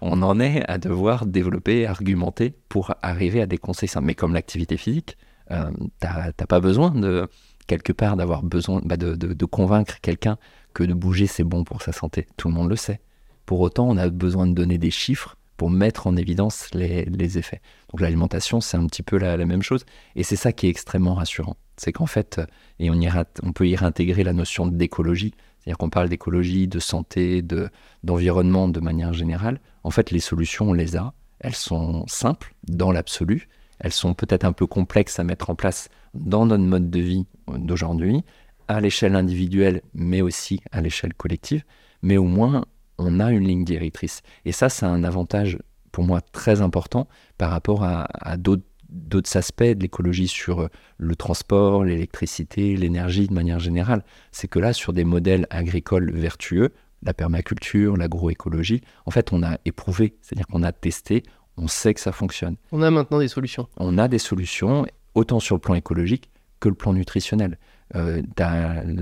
[0.01, 4.07] qu'on en est à devoir développer, argumenter pour arriver à des conseils simples.
[4.07, 5.17] Mais comme l'activité physique,
[5.51, 7.29] euh, t'as pas besoin de
[7.67, 10.39] quelque part d'avoir besoin bah, de, convaincre quelqu'un
[10.75, 12.27] que de bouger c'est bon pour sa santé.
[12.37, 13.01] Tout le monde le sait.
[13.47, 17.61] Pour autant, on a besoin de donner des chiffres pour mettre en évidence les, effets.
[17.91, 19.85] Donc l'alimentation, c'est un petit peu la, même chose.
[20.17, 21.57] Et c'est ça qui est extrêmement rassurant.
[21.77, 22.41] C'est qu'en fait,
[22.79, 22.99] et on,
[23.43, 27.69] on peut y réintégrer la notion d'écologie, c'est-à-dire qu'on parle d'écologie, de santé, de,
[28.03, 29.61] d'environnement de manière générale.
[29.85, 31.13] En fait, les solutions, on les a.
[31.41, 33.49] Elles sont simples dans l'absolu.
[33.79, 37.27] Elles sont peut-être un peu complexes à mettre en place dans notre mode de vie
[37.47, 38.25] d'aujourd'hui,
[38.69, 41.63] à l'échelle individuelle, mais aussi à l'échelle collective.
[42.03, 42.65] Mais au moins,
[42.97, 44.23] on a une ligne directrice.
[44.47, 45.59] Et ça, c'est un avantage
[45.93, 50.69] pour moi très important par rapport à, à d'autres d'autres aspects de l'écologie sur euh,
[50.99, 54.05] le transport, l'électricité, l'énergie de manière générale.
[54.33, 56.71] C'est que là, sur des modèles agricoles vertueux,
[57.03, 61.23] la permaculture, l'agroécologie, en fait, on a éprouvé, c'est-à-dire qu'on a testé,
[61.57, 62.57] on sait que ça fonctionne.
[62.73, 63.69] On a maintenant des solutions.
[63.77, 67.59] On a des solutions, autant sur le plan écologique que le plan nutritionnel.
[67.97, 68.23] Euh,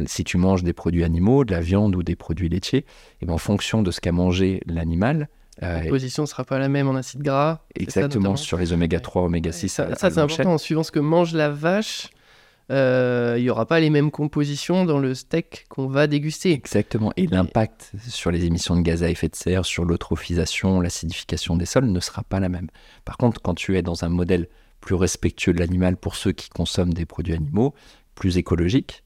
[0.06, 2.86] si tu manges des produits animaux, de la viande ou des produits laitiers,
[3.20, 5.28] et ben, en fonction de ce qu'a mangé l'animal,
[5.60, 7.60] la composition ne sera pas la même en acide gras.
[7.74, 9.68] Exactement, sur les oméga 3, oméga 6.
[9.68, 10.52] Ça, c'est important.
[10.54, 12.08] En suivant ce que mange la vache,
[12.70, 16.52] euh, il n'y aura pas les mêmes compositions dans le steak qu'on va déguster.
[16.52, 17.12] Exactement.
[17.16, 21.66] Et, l'impact sur les émissions de gaz à effet de serre, sur l'eutrophisation, l'acidification des
[21.66, 22.68] sols ne sera pas la même.
[23.04, 24.48] Par contre, quand tu es dans un modèle
[24.80, 27.74] plus respectueux de l'animal pour ceux qui consomment des produits animaux,
[28.14, 29.02] plus écologique,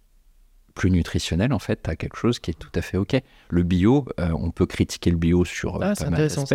[0.75, 3.17] plus nutritionnel, en fait, tu as quelque chose qui est tout à fait OK.
[3.49, 6.55] Le bio, euh, on peut critiquer le bio sur euh, ah, pas mal d'aspects.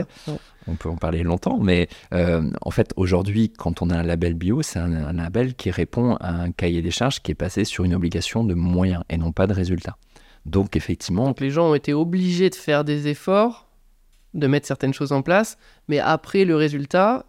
[0.67, 4.33] On peut en parler longtemps, mais euh, en fait, aujourd'hui, quand on a un label
[4.33, 7.85] bio, c'est un, label qui répond à un cahier des charges qui est passé sur
[7.85, 9.97] une obligation de moyens et non pas de résultats.
[10.45, 11.25] Donc, effectivement.
[11.25, 13.69] Donc, les gens ont été obligés de faire des efforts,
[14.33, 17.25] de mettre certaines choses en place, mais après le résultat,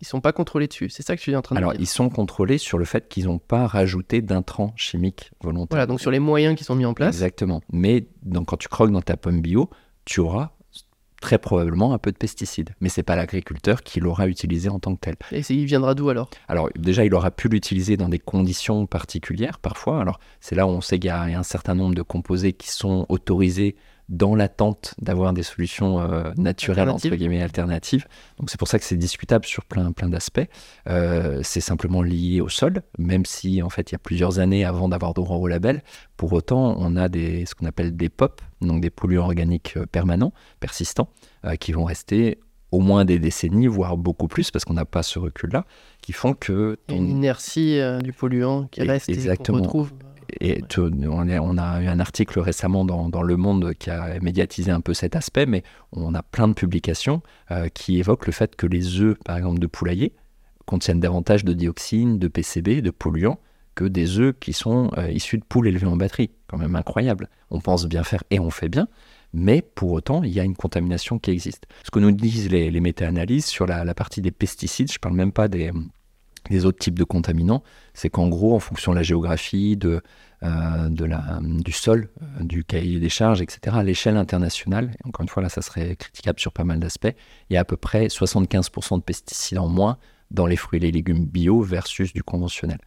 [0.00, 0.90] ils sont pas contrôlés dessus.
[0.90, 1.68] C'est ça que tu es en train de dire.
[1.68, 5.76] Alors, ils sont contrôlés sur le fait qu'ils n'ont pas rajouté d'intrants chimiques volontaires.
[5.76, 7.14] Voilà, donc sur les moyens qui sont mis en place.
[7.14, 7.62] Exactement.
[7.72, 9.70] Mais donc, quand tu croques dans ta pomme bio,
[10.04, 10.50] tu auras
[11.20, 12.74] très probablement un peu de pesticides.
[12.80, 15.14] Mais c'est pas l'agriculteur qui l'aura utilisé en tant que tel.
[15.32, 16.28] Et il viendra d'où alors?
[16.48, 20.02] Alors déjà, il aura pu l'utiliser dans des conditions particulières parfois.
[20.02, 22.70] Alors c'est là où on sait qu'il y a un certain nombre de composés qui
[22.70, 23.74] sont autorisés
[24.08, 28.06] dans l'attente d'avoir des solutions euh, naturelles, entre guillemets, alternatives.
[28.38, 30.46] Donc c'est pour ça que c'est discutable sur plein, plein d'aspects.
[30.88, 34.64] Euh, c'est simplement lié au sol, même si en fait il y a plusieurs années
[34.64, 35.82] avant d'avoir droit au label.
[36.16, 39.86] Pour autant, on a des, ce qu'on appelle des POP, donc des polluants organiques euh,
[39.86, 41.08] permanents, persistants,
[41.60, 42.38] qui vont rester
[42.72, 45.66] au moins des décennies, voire beaucoup plus, parce qu'on n'a pas ce recul-là,
[46.00, 46.78] qui font que...
[46.88, 49.92] Une inertie du polluant qui reste et qu'on retrouve
[50.40, 54.94] et on, a eu un article récemment dans, Le Monde qui a médiatisé un peu
[54.94, 59.00] cet aspect, mais on a plein de publications euh, qui évoquent le fait que les
[59.00, 60.14] œufs, par exemple, de poulailler,
[60.66, 63.38] contiennent davantage de dioxines, de PCB, de polluants,
[63.74, 66.30] que des œufs qui sont euh, issus de poules élevées en batterie.
[66.46, 67.28] Quand même incroyable.
[67.50, 68.88] On pense bien faire et on fait bien,
[69.32, 71.66] mais pour autant, il y a une contamination qui existe.
[71.84, 75.14] Ce que nous disent les, méta-analyses sur la, la, partie des pesticides, je ne parle
[75.14, 75.72] même pas des,
[76.50, 77.62] des autres types de contaminants,
[77.94, 80.02] c'est qu'en gros, en fonction de la géographie, de,
[80.42, 85.08] euh, de la, du sol, euh, du cahier des charges, etc., à l'échelle internationale, et
[85.08, 87.14] encore une fois, là, ça serait critiquable sur pas mal d'aspects,
[87.50, 89.98] il y a à peu près 75% de pesticides en moins
[90.30, 92.78] dans les fruits et les légumes bio versus du conventionnel.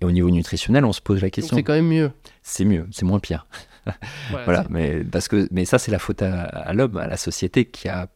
[0.00, 1.56] Et au niveau nutritionnel, on se pose la question.
[1.56, 2.12] C'est quand même mieux.
[2.42, 3.46] C'est mieux, c'est moins pire.
[4.30, 7.64] voilà, mais, parce que, mais ça, c'est la faute à, à l'homme, à la société
[7.66, 8.08] qui a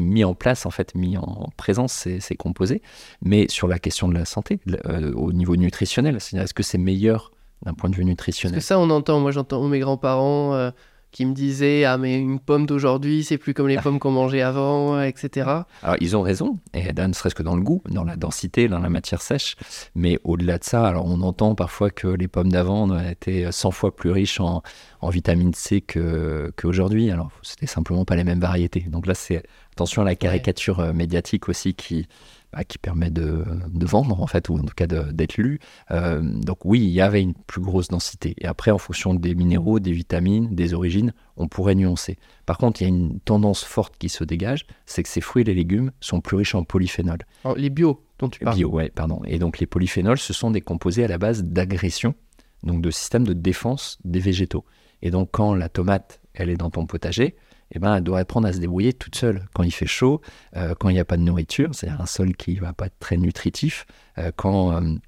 [0.00, 2.82] mis en place, en fait, mis en présence ces, composés.
[3.22, 7.32] Mais sur la question de la santé, euh, au niveau nutritionnel, est-ce que c'est meilleur
[7.64, 8.56] d'un point de vue nutritionnel?
[8.56, 9.20] Parce ça, on entend?
[9.20, 10.70] Moi, j'entends mes grands-parents euh,
[11.12, 14.42] qui me disaient Ah, mais une pomme d'aujourd'hui, c'est plus comme les pommes qu'on mangeait
[14.42, 15.48] avant, etc.
[15.82, 18.78] Alors, ils ont raison, et ne serait-ce que dans le goût, dans la densité, dans
[18.78, 19.56] la matière sèche.
[19.94, 23.94] Mais au-delà de ça, alors on entend parfois que les pommes d'avant étaient 100 fois
[23.94, 24.62] plus riches en,
[25.00, 27.10] en vitamine C qu'aujourd'hui.
[27.10, 28.80] alors, c'était simplement pas les mêmes variétés.
[28.88, 32.06] Donc là, c'est attention à la caricature euh, médiatique aussi qui,
[32.52, 33.44] bah, qui permet de,
[33.86, 35.58] vendre, en fait, ou en tout cas d'être lu.
[35.90, 38.34] Euh, donc oui, il y avait une plus grosse densité.
[38.38, 42.18] Et après, en fonction des minéraux, des vitamines, des origines, on pourrait nuancer.
[42.44, 45.42] Par contre, il y a une tendance forte qui se dégage, c'est que ces fruits
[45.42, 47.24] et les légumes sont plus riches en polyphénols.
[47.56, 48.56] les bio dont tu parles.
[48.56, 49.22] Bio, ouais, pardon.
[49.26, 52.14] Et donc les polyphénols, ce sont des composés à la base d'agression,
[52.62, 54.64] donc de système de défense des végétaux.
[55.00, 57.34] Et donc quand la tomate, elle est dans ton potager,
[57.74, 59.46] eh ben, elle doit apprendre à se débrouiller toute seule.
[59.54, 60.20] Quand il fait chaud,
[60.56, 62.86] euh, quand il n'y a pas de nourriture, c'est-à-dire un sol qui ne va pas
[62.86, 63.86] être très nutritif,
[64.18, 64.98] euh, quand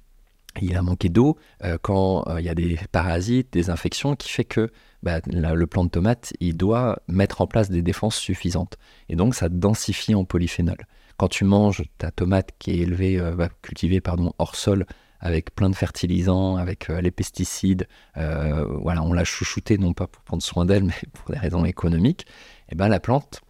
[0.61, 4.29] il a manqué d'eau, euh, quand euh, il y a des parasites, des infections, qui
[4.29, 4.71] fait que
[5.03, 8.77] bah, le plant de tomate, il doit mettre en place des défenses suffisantes.
[9.09, 10.77] Et donc, ça densifie en polyphénol.
[11.17, 14.85] Quand tu manges ta tomate qui est élevée, euh, bah, cultivée pardon, hors sol,
[15.21, 20.43] avec plein de fertilisants, avec les pesticides, voilà, on l'a chouchoutée non pas pour prendre
[20.43, 22.27] soin d'elle, mais pour des raisons économiques,
[22.69, 23.41] eh ben la plante,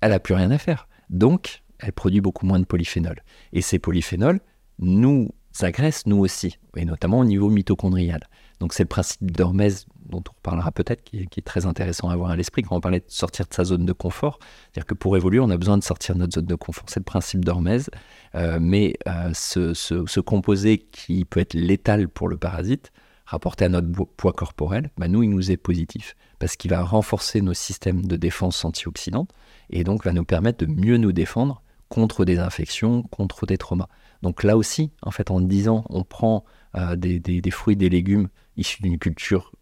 [0.00, 0.88] elle n'a plus rien à faire.
[1.08, 3.22] Donc, elle produit beaucoup moins de polyphénol.
[3.52, 4.40] Et ces polyphénols,
[4.80, 5.28] nous
[5.60, 8.28] agressent, nous aussi, et notamment au niveau mitochondrial.
[8.60, 12.30] Donc c'est le principe d'Hormèse dont on reparlera peut-être, qui, est très intéressant à avoir
[12.30, 14.38] à l'esprit quand on parlait de sortir de sa zone de confort.
[14.42, 16.84] C'est-à-dire que pour évoluer, on a besoin de sortir de notre zone de confort.
[16.88, 17.90] C'est le principe d'Hormèse.
[18.34, 22.92] Euh, mais euh, ce, composé qui peut être létal pour le parasite,
[23.30, 27.40] rapporté à notre poids corporel, bah nous, il nous est positif parce qu'il va renforcer
[27.40, 29.30] nos systèmes de défense antioxydante
[29.70, 33.88] et donc va nous permettre de mieux nous défendre contre des infections, contre des traumas.
[34.22, 36.44] Donc là aussi, en fait, en disant on prend
[36.76, 39.52] euh, des, fruits, des légumes issus d'une culture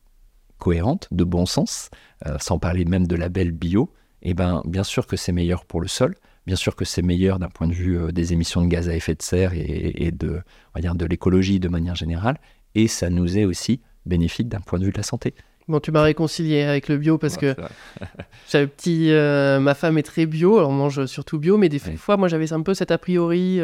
[0.57, 1.91] cohérente, de bon sens,
[2.27, 5.65] euh, sans parler même de label bio, et eh ben bien sûr que c'est meilleur
[5.65, 8.63] pour le sol, bien sûr que c'est meilleur d'un point de vue euh, des émissions
[8.63, 10.41] de gaz à effet de serre et, de,
[10.75, 12.41] de l'écologie de manière générale,
[12.75, 15.35] et ça nous est aussi bénéfique d'un point de vue de la santé.
[15.69, 17.55] Bon, tu m'as réconcilié avec le bio parce que
[18.51, 22.17] j'avais petit, ma femme est très bio, alors on mange surtout bio, mais des fois,
[22.17, 23.61] moi j'avais un peu cet a priori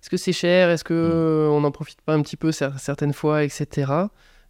[0.00, 1.52] est-ce que c'est cher Est-ce que mm.
[1.52, 3.92] on n'en profite pas un petit peu certaines fois, etc.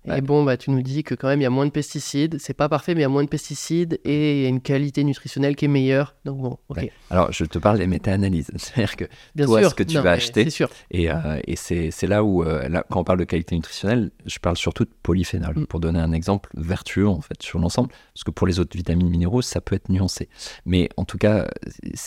[0.07, 2.39] Et bon, bah, tu nous dis que quand même, il y a moins de pesticides.
[2.39, 4.63] C'est pas parfait, mais il y a moins de pesticides et il y a une
[4.63, 6.15] qualité nutritionnelle qui est meilleure.
[6.25, 6.91] Donc bon, ok.
[7.11, 8.51] Alors, je te parle des méta-analyses.
[8.57, 10.71] C'est-à-dire que Bien toi, ce que tu vas acheter, sûr.
[10.91, 14.39] et, euh, et c'est là où, euh, là, quand on parle de qualité nutritionnelle, je
[14.39, 15.55] parle surtout de polyphénol.
[15.59, 15.67] Mm.
[15.67, 17.91] Pour donner un exemple vertueux, en fait, sur l'ensemble.
[18.15, 20.29] Parce que pour les autres vitamines minéraux, ça peut être nuancé.
[20.65, 21.47] Mais en tout cas,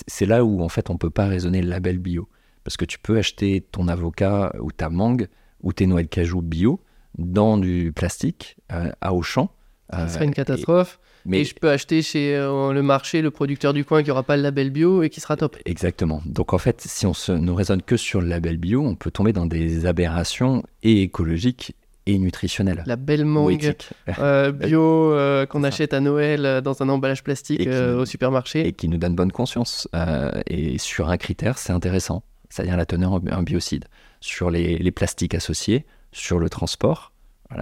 [0.07, 2.27] c'est là où, en fait, on peut pas raisonner le label bio.
[2.63, 5.27] Parce que tu peux acheter ton avocat ou ta mangue
[5.61, 6.79] ou tes noix de cajou bio
[7.17, 9.49] dans du plastique euh, à Auchan.
[9.91, 10.99] Ça serait une euh, catastrophe.
[11.25, 14.37] mais je peux acheter chez euh, le marché le producteur du coin qui n'aura pas
[14.37, 15.57] le label bio et qui sera top.
[15.65, 16.21] Exactement.
[16.25, 19.11] Donc en fait, si on se, ne raisonne que sur le label bio, on peut
[19.11, 22.83] tomber dans des aberrations et écologiques et nutritionnelles.
[22.85, 23.75] La belle mangue
[24.53, 25.15] bio
[25.49, 28.67] qu'on achète à Noël dans un emballage plastique au supermarché.
[28.67, 29.87] Et qui nous donne bonne conscience.
[30.47, 32.23] et sur un critère, c'est intéressant
[32.53, 33.85] c'est-à-dire la teneur en biocides,
[34.19, 37.13] sur les, plastiques associés, sur le transport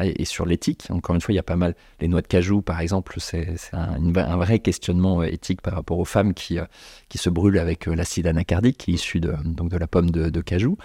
[0.02, 0.88] et sur l'éthique.
[0.90, 1.76] Encore une fois, il y a pas mal.
[2.00, 6.06] Les noix de cajou, par exemple, c'est un, vrai questionnement euh, éthique par rapport aux
[6.06, 6.66] femmes qui, euh,
[7.10, 10.78] qui se brûlent avec euh, l'acide anacardique issu de, donc de la pomme de, cajou.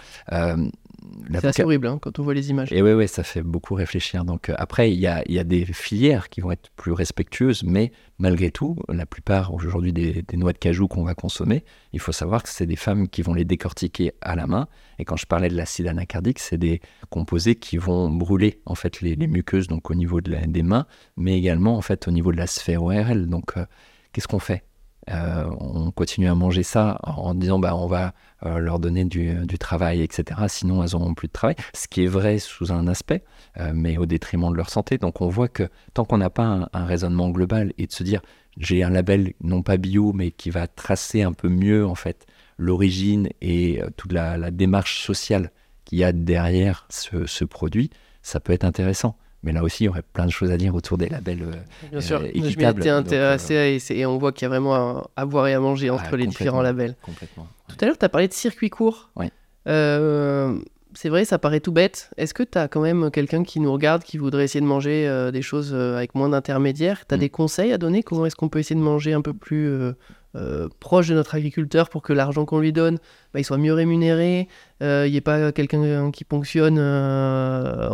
[1.31, 2.71] C'est assez horrible hein, quand on voit les images.
[2.71, 4.25] Et oui, ouais, ça fait beaucoup réfléchir.
[4.25, 7.91] Donc après, il y a, y a, des filières qui vont être plus respectueuses, mais
[8.19, 12.43] malgré tout, la plupart aujourd'hui des, noix de cajou qu'on va consommer, il faut savoir
[12.43, 14.67] que c'est des femmes qui vont les décortiquer à la main.
[14.99, 19.01] Et quand je parlais de l'acide anacardique, c'est des composés qui vont brûler en fait
[19.01, 22.47] les, muqueuses, donc au niveau des mains, mais également en fait au niveau de la
[22.47, 23.27] sphère ORL.
[23.27, 23.65] Donc euh,
[24.13, 24.66] qu'est-ce qu'on fait?
[25.09, 28.13] Euh, on continue à manger ça en disant bah on va
[28.45, 30.41] euh, leur donner du, travail, etc.
[30.47, 31.55] Sinon elles n'auront plus de travail.
[31.73, 33.23] Ce qui est vrai sous un aspect,
[33.57, 34.97] euh, mais au détriment de leur santé.
[34.97, 38.21] Donc on voit que tant qu'on n'a pas un, raisonnement global et de se dire
[38.57, 42.25] j'ai un label non pas bio mais qui va tracer un peu mieux en fait
[42.57, 45.51] l'origine et toute la, démarche sociale
[45.85, 47.91] qu'il y a derrière ce produit,
[48.23, 49.15] ça peut être intéressant.
[49.43, 51.89] Mais là aussi, il y aurait plein de choses à dire autour des labels euh,
[51.91, 52.83] Bien sûr, euh, équitables.
[52.83, 55.89] Je intéressé euh, et, on voit qu'il y a vraiment à, boire et à manger
[55.89, 56.95] entre les différents labels.
[57.01, 57.47] Complètement.
[57.67, 59.09] Tout à l'heure, tu as parlé de circuit court.
[59.15, 59.27] Oui.
[59.65, 62.09] c'est vrai, ça paraît tout bête.
[62.17, 65.29] Est-ce que tu as quand même quelqu'un qui nous regarde, qui voudrait essayer de manger
[65.31, 67.05] des choses avec moins d'intermédiaires?
[67.07, 67.21] Tu as mm.
[67.21, 68.01] des conseils à donner?
[68.01, 69.93] Comment est-ce qu'on peut essayer de manger un peu plus
[70.35, 72.97] euh, proche de notre agriculteur pour que l'argent qu'on lui donne,
[73.33, 74.47] bah, il soit mieux rémunéré,
[74.83, 77.89] euh, il n'y ait pas quelqu'un qui ponctionne euh,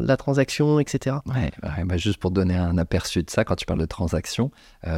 [0.00, 1.16] la transaction, etc.
[1.26, 1.50] Ouais,
[1.84, 4.50] bah, juste pour donner un aperçu de ça, quand tu parles de transaction,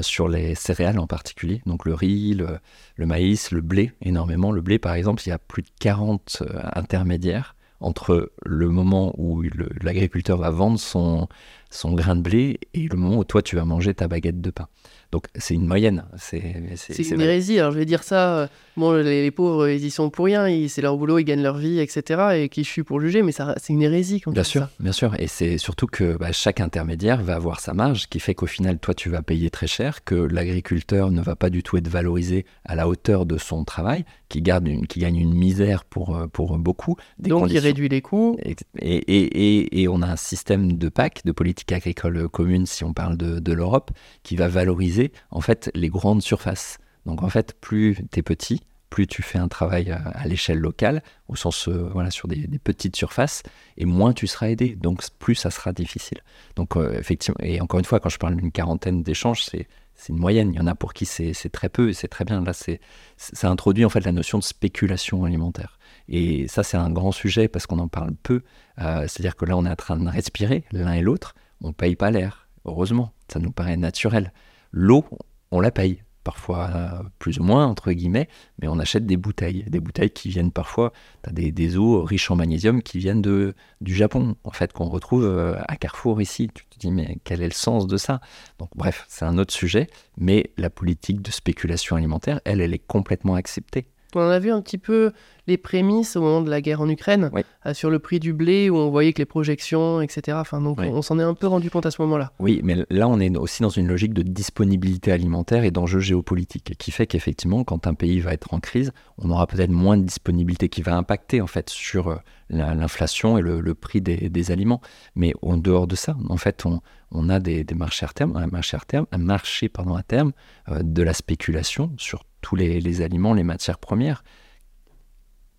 [0.03, 2.59] sur les céréales en particulier, donc le riz, le,
[2.97, 4.53] le, maïs, le blé, énormément.
[4.53, 6.43] Le blé, par exemple, il y a plus de 40
[6.75, 9.43] intermédiaires entre le moment où
[9.83, 11.29] l'agriculteur va vendre son,
[11.71, 14.51] son grain de blé et le moment où toi tu vas manger ta baguette de
[14.51, 14.69] pain.
[15.11, 16.05] Donc c'est une moyenne.
[16.17, 17.59] C'est une hérésie.
[17.59, 18.49] Alors je vais dire ça.
[18.79, 20.47] Bon, les, pauvres, ils y sont pour rien.
[20.69, 22.29] C'est leur boulot, ils gagnent leur vie, etc.
[22.37, 25.17] Et qui je suis pour juger, mais c'est une hérésie quand Bien sûr, bien sûr.
[25.19, 28.79] Et c'est surtout que bah, chaque intermédiaire va avoir sa marge, qui fait qu'au final,
[28.79, 32.47] toi, tu vas payer très cher, que l'agriculteur ne va pas du tout être valorisé
[32.65, 36.29] à la hauteur de son travail, qui garde, une, qui gagne une misère pour euh,
[36.29, 36.95] pour beaucoup.
[37.19, 38.39] Donc il réduit les coûts.
[38.45, 42.93] Et, et, et, on a un système de PAC, de politique agricole commune, si on
[42.93, 43.91] parle de, de l'Europe,
[44.23, 46.79] qui va valoriser en fait les grandes surfaces.
[47.09, 51.03] Donc en fait, plus tu es petit, plus tu fais un travail à, l'échelle locale,
[51.29, 53.43] au sens euh, voilà sur des, petites surfaces,
[53.79, 54.77] et moins tu seras aidé.
[54.77, 56.19] Donc plus ça sera difficile.
[56.55, 59.67] Donc euh, effectivement, et encore une fois, quand je parle d'une quarantaine d'échanges, c'est
[60.11, 60.53] une moyenne.
[60.53, 62.43] Il y en a pour qui c'est très peu et c'est très bien.
[62.45, 62.79] Là, c'est
[63.17, 65.79] ça introduit en fait la notion de spéculation alimentaire.
[66.11, 68.43] Et ça, c'est un grand sujet parce qu'on en parle peu.
[68.81, 71.35] Euh, c'est-à-dire que là, on est en train de respirer l'un et l'autre.
[71.63, 72.49] On paye pas l'air.
[72.67, 74.33] Heureusement, ça nous paraît naturel.
[74.73, 75.07] L'eau,
[75.51, 78.29] on la paye parfois plus ou moins, entre guillemets,
[78.61, 79.65] mais on achète des bouteilles.
[79.69, 80.93] Des bouteilles qui viennent parfois,
[81.23, 84.89] tu as des, eaux riches en magnésium qui viennent de, du Japon, en fait, qu'on
[84.89, 86.51] retrouve euh, à Carrefour ici.
[86.53, 88.21] Tu te dis, mais quel est le sens de ça?
[88.59, 92.87] Donc, bref, c'est un autre sujet, mais la politique de spéculation alimentaire, elle, elle est
[92.87, 93.89] complètement acceptée.
[94.15, 95.13] On a vu un petit peu
[95.49, 97.31] les prémices au moment de la guerre en Ukraine,
[97.67, 100.37] euh, sur le prix du blé, où on voyait que les projections, etc.
[100.41, 102.33] Enfin, donc on, s'en est un peu rendu compte à ce moment-là.
[102.39, 106.77] Oui, mais là, on est aussi dans une logique de disponibilité alimentaire et d'enjeux géopolitiques,
[106.79, 110.05] qui fait qu'effectivement, quand un pays va être en crise, on aura peut-être moins de
[110.05, 112.17] disponibilité qui va impacter en fait sur euh,
[112.51, 114.83] l'inflation et le, prix des, aliments.
[115.17, 116.65] Mais en dehors de ça, en fait,
[117.11, 120.33] on, a des, marchés à terme, un marché à terme, un marché pardon, à terme
[120.69, 124.23] euh, de la spéculation sur tous les, les aliments, les matières premières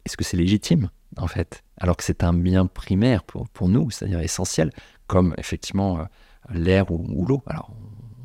[0.10, 1.64] est-ce que c'est légitime, en fait?
[1.78, 4.72] Alors que c'est un bien primaire pour, nous, c'est-à-dire essentiel,
[5.06, 6.04] comme effectivement euh,
[6.52, 7.44] l'air ou, l'eau.
[7.46, 7.72] Alors,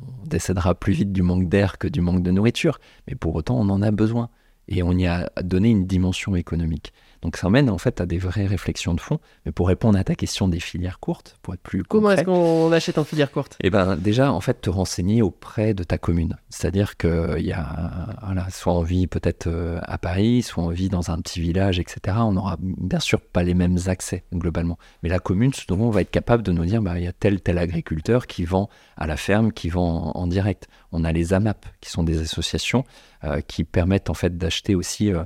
[0.01, 3.55] on décédera plus vite du manque d'air que du manque de nourriture, mais pour autant,
[3.59, 4.29] on en a besoin.
[4.67, 6.91] Et on y a donné une dimension économique.
[7.21, 9.19] Donc ça emmène en fait à des vraies réflexions de fond.
[9.45, 12.71] Mais pour répondre à ta question des filières courtes, pour être plus Comment est-ce qu'on
[12.71, 16.37] achète en filière courte Eh ben déjà, en fait, te renseigner auprès de ta commune.
[16.49, 20.89] C'est-à-dire qu'il y a, voilà, soit on vit peut-être euh, à Paris, soit on vit
[20.89, 22.17] dans un petit village, etc.
[22.19, 24.77] On n'aura bien sûr pas les mêmes accès globalement.
[25.03, 27.41] Mais la commune, souvent, va être capable de nous dire, bah, il y a tel
[27.41, 30.67] tel agriculteur qui vend à la ferme, qui vend en, direct.
[30.91, 32.83] On a les AMAP, qui sont des associations
[33.23, 35.23] euh, qui permettent en fait d'acheter aussi euh,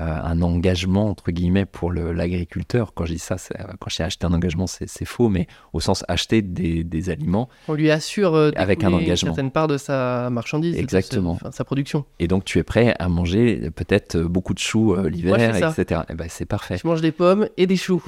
[0.00, 2.94] un engagement entre guillemets pour l'agriculteur.
[2.94, 6.04] Quand je dis ça, euh, quand j'ai acheté un engagement, c'est faux, mais au sens
[6.08, 7.48] acheter des, aliments.
[7.68, 9.30] On lui assure euh, avec un engagement.
[9.30, 12.04] une certaine part de sa marchandise, exactement, de sa, production.
[12.18, 16.02] Et donc tu es prêt à manger peut-être beaucoup de choux l'hiver, etc.
[16.08, 16.78] Et ben, c'est parfait.
[16.78, 18.02] Tu manges des pommes et des choux.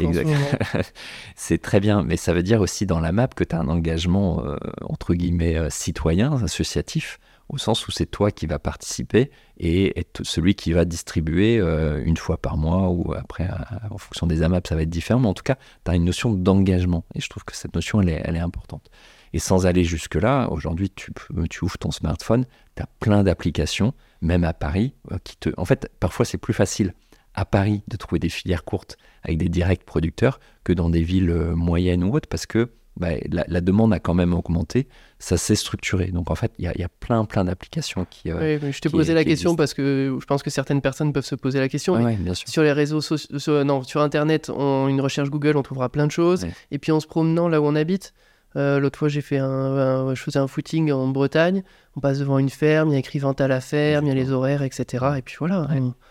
[1.36, 3.68] c'est très bien, mais ça veut dire aussi dans la map que tu as un
[3.68, 4.42] engagement
[4.82, 7.18] entre guillemets citoyen, associatif
[7.52, 12.02] au sens où c'est toi qui vas participer et être celui qui va distribuer euh,
[12.04, 13.48] une fois par mois ou après,
[13.90, 16.04] en fonction des AMAP, ça va être différent, mais en tout cas, tu as une
[16.04, 18.90] notion d'engagement et je trouve que cette notion, elle est, importante.
[19.34, 21.12] Et sans aller jusque-là, aujourd'hui, tu,
[21.48, 22.44] tu ouvres ton smartphone,
[22.74, 25.50] tu as plein d'applications, même à Paris, euh, qui te...
[25.58, 26.94] En fait, parfois, c'est plus facile
[27.34, 31.30] à Paris de trouver des filières courtes avec des directs producteurs que dans des villes
[31.30, 34.86] euh, moyennes ou autres, parce que bah, la, demande a quand même augmenté,
[35.18, 36.08] ça s'est structuré.
[36.08, 38.30] Donc en fait, il y, a plein, plein d'applications qui.
[38.30, 41.24] Euh, oui, je te posais la question parce que je pense que certaines personnes peuvent
[41.24, 41.96] se poser la question.
[42.34, 46.12] Sur les réseaux sociaux, non, sur Internet, on, une recherche Google, on trouvera plein de
[46.12, 46.46] choses.
[46.70, 48.12] Et puis en se promenant là où on habite,
[48.56, 51.62] euh, l'autre fois, j'ai fait un, je faisais un footing en Bretagne.
[51.96, 54.12] On passe devant une ferme, il y a écrit vente à la ferme, il y
[54.12, 55.04] a les horaires, etc.
[55.18, 55.68] Et puis voilà.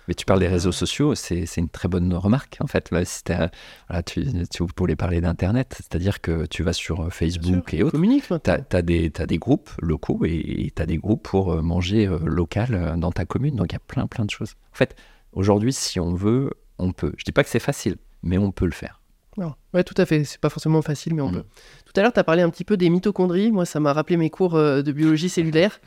[0.07, 2.89] Mais tu parles des réseaux sociaux, c'est une très bonne remarque en fait.
[3.05, 3.23] Si
[3.87, 7.97] voilà, tu, tu voulais parler d'Internet, c'est-à-dire que tu vas sur euh, Facebook et autres.
[8.43, 12.95] Tu as, des, des groupes locaux et tu as des groupes pour euh, manger local
[12.97, 13.55] dans ta commune.
[13.55, 14.55] Donc il y a plein, plein de choses.
[14.73, 14.95] En fait,
[15.33, 17.13] aujourd'hui, si on veut, on peut.
[17.17, 19.00] Je dis pas que c'est facile, mais on peut le faire.
[19.37, 19.53] Non.
[19.73, 20.23] Ouais, tout à fait.
[20.23, 21.35] C'est pas forcément facile, mais on mm.
[21.35, 21.43] peut.
[21.85, 23.51] Tout à l'heure, tu as parlé un petit peu des mitochondries.
[23.51, 25.79] Moi, ça m'a rappelé mes cours euh, de biologie cellulaire.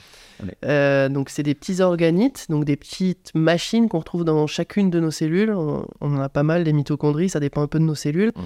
[0.65, 5.01] Euh, donc, c'est des petits organites, donc des petites machines qu'on retrouve dans chacune de
[5.01, 5.53] nos cellules.
[5.53, 7.29] On, en a pas mal, des mitochondries.
[7.29, 8.33] Ça dépend un peu de nos cellules.
[8.35, 8.43] Mm.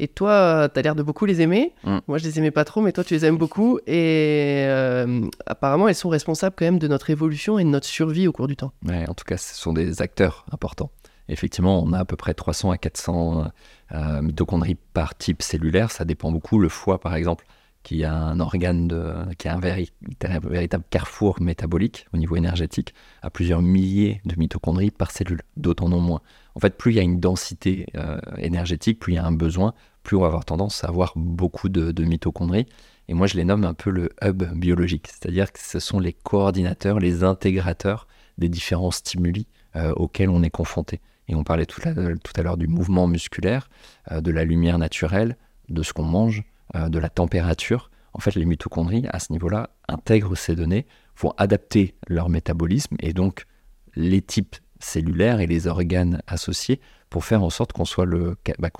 [0.00, 1.72] Et toi, tu as l'air de beaucoup les aimer.
[1.84, 1.98] Mm.
[2.08, 3.78] Moi, je les aimais pas trop, mais toi, tu les aimes beaucoup.
[3.86, 8.26] Et euh, apparemment, elles sont responsables quand même de notre évolution et de notre survie
[8.26, 8.72] au cours du temps.
[8.84, 10.90] Ouais, en tout cas, ce sont des acteurs importants.
[11.28, 13.50] Effectivement, on a à peu près 300 à 400
[13.92, 15.90] euh, mitochondries par type cellulaire.
[15.90, 16.58] Ça dépend beaucoup.
[16.58, 17.46] Le foie, par exemple,
[17.84, 23.62] qui a un organe qui a un, véritable carrefour métabolique au niveau énergétique, a plusieurs
[23.62, 25.42] milliers de mitochondries par cellule.
[25.56, 26.22] D'autres en ont moins.
[26.56, 29.32] En fait, plus il y a une densité euh, énergétique, plus il y a un
[29.32, 32.66] besoin, plus on va avoir tendance à avoir beaucoup de, mitochondries.
[33.08, 36.14] Et moi, je les nomme un peu le hub biologique, c'est-à-dire que ce sont les
[36.14, 38.08] coordinateurs, les intégrateurs
[38.38, 39.46] des différents stimuli
[39.76, 41.00] euh, auxquels on est confronté.
[41.28, 43.68] Et on parlait tout à, l'heure du mouvement musculaire,
[44.12, 45.36] euh, de la lumière naturelle,
[45.68, 46.44] de ce qu'on mange,
[46.74, 47.90] euh, de la température.
[48.12, 53.12] En fait, les mitochondries, à ce niveau-là, intègrent ces données, vont adapter leur métabolisme et
[53.12, 53.46] donc
[53.94, 58.70] les types cellulaires et les organes associés pour faire en sorte qu'on soit, le, bah,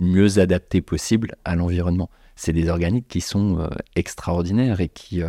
[0.00, 2.10] mieux adapté possible à l'environnement.
[2.34, 5.22] C'est des organiques qui sont euh, extraordinaires et qui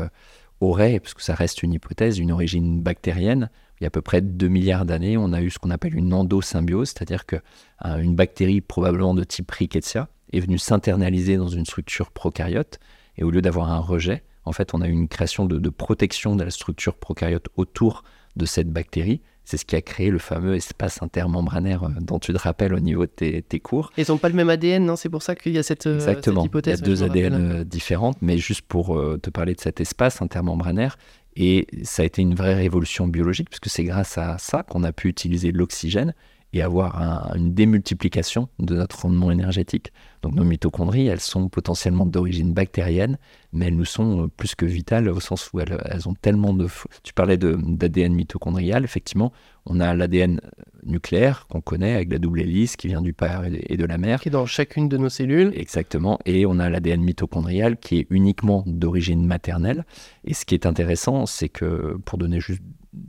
[0.61, 3.49] auraient, parce que ça reste une hypothèse, une origine bactérienne,
[3.79, 5.95] il y a à peu près 2 milliards d'années, on a eu ce qu'on appelle
[5.95, 7.41] une endosymbiose, c'est-à-dire qu'une
[7.85, 12.79] une bactérie probablement de type Rickettsia est venue s'internaliser dans une structure prokaryote,
[13.17, 15.69] et au lieu d'avoir un rejet, en fait, on a eu une création de, de
[15.69, 18.03] protection de la structure prokaryote autour
[18.35, 22.33] de cette bactérie, c'est ce qui a créé le fameux espace intermembranaire euh, dont tu
[22.33, 23.91] te rappelles au niveau de tes, cours.
[23.97, 24.97] Ils n'ont pas le même ADN, non?
[24.97, 26.43] C'est pour ça qu'il y a cette, euh, Exactement.
[26.43, 26.79] hypothèse.
[26.79, 28.87] Il y a deux ADN euh, différentes, mais juste pour
[29.21, 30.97] te parler de cet espace intermembranaire.
[31.39, 34.91] Et ça a été une vraie révolution biologique, puisque c'est grâce à ça qu'on a
[34.91, 36.15] pu utiliser l'oxygène
[36.51, 39.93] et avoir une démultiplication de notre rendement énergétique.
[40.27, 43.17] Donc nos mitochondries, elles sont potentiellement d'origine bactérienne,
[43.53, 46.67] mais elles nous sont euh, plus que vitales au sens où elles, ont tellement de...
[47.01, 49.31] Tu parlais d'ADN mitochondrial, effectivement,
[49.65, 53.43] on a l'ADN euh, nucléaire qu'on connaît avec la double hélice qui vient du père
[53.45, 54.19] et de la mère.
[54.19, 55.53] Qui est dans chacune de nos cellules.
[55.55, 59.85] Exactement, et on a l'ADN mitochondrial qui est uniquement d'origine maternelle.
[60.25, 62.61] Et ce qui est intéressant, c'est que, pour donner juste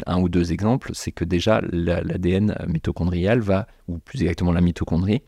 [0.06, 5.22] un ou deux exemples, c'est que déjà l'ADN mitochondrial va, ou plus exactement la mitochondrie,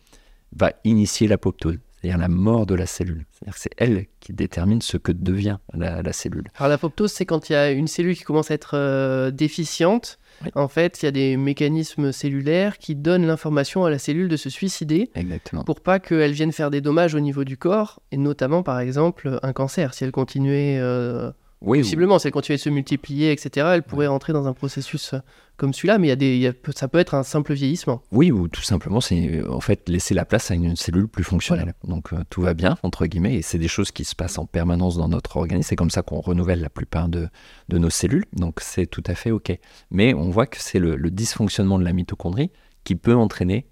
[0.57, 3.27] va initier l'apoptose, c'est-à-dire la mort de la cellule.
[3.31, 6.45] C'est-à-dire que c'est elle qui détermine ce que devient la, cellule.
[6.57, 10.19] Alors l'apoptose, c'est quand il y a une cellule qui commence à être euh, déficiente.
[10.55, 14.37] En fait, il y a des mécanismes cellulaires qui donnent l'information à la cellule de
[14.37, 15.65] se suicider Exactement.
[15.65, 19.39] pour pas qu'elle vienne faire des dommages au niveau du corps, et notamment par exemple
[19.43, 19.93] un cancer.
[19.93, 21.31] Si elle continuait euh,
[21.63, 25.13] oui, Possiblement, si elle continuait de se multiplier, etc., elle pourrait rentrer dans un processus
[25.13, 25.19] euh,
[25.59, 28.03] comme celui-là, mais il y a des, ça peut être un simple vieillissement.
[28.13, 31.23] Oui, ou tout simplement, c'est euh, en fait laisser la place à une cellule plus
[31.23, 31.75] fonctionnelle.
[31.85, 34.47] Donc euh, tout va bien, entre guillemets, et c'est des choses qui se passent en
[34.47, 35.69] permanence dans notre organisme.
[35.69, 37.29] C'est comme ça qu'on renouvelle la plupart de,
[37.69, 39.53] de nos cellules, donc c'est tout à fait OK.
[39.91, 42.51] Mais on voit que c'est le, dysfonctionnement de la mitochondrie
[42.85, 43.67] qui peut entraîner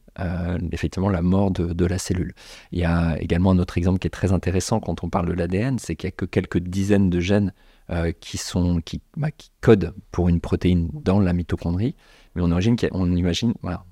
[0.72, 2.34] effectivement la mort de, de, la cellule.
[2.72, 5.32] Il y a également un autre exemple qui est très intéressant quand on parle de
[5.32, 7.52] l'ADN, c'est qu'il y a que quelques dizaines de gènes
[7.90, 8.80] euh, qui, sont,
[9.16, 11.94] bah, qui, codent pour une protéine dans la mitochondrie.
[12.34, 13.84] Mais on imagine, on, imagine voilà,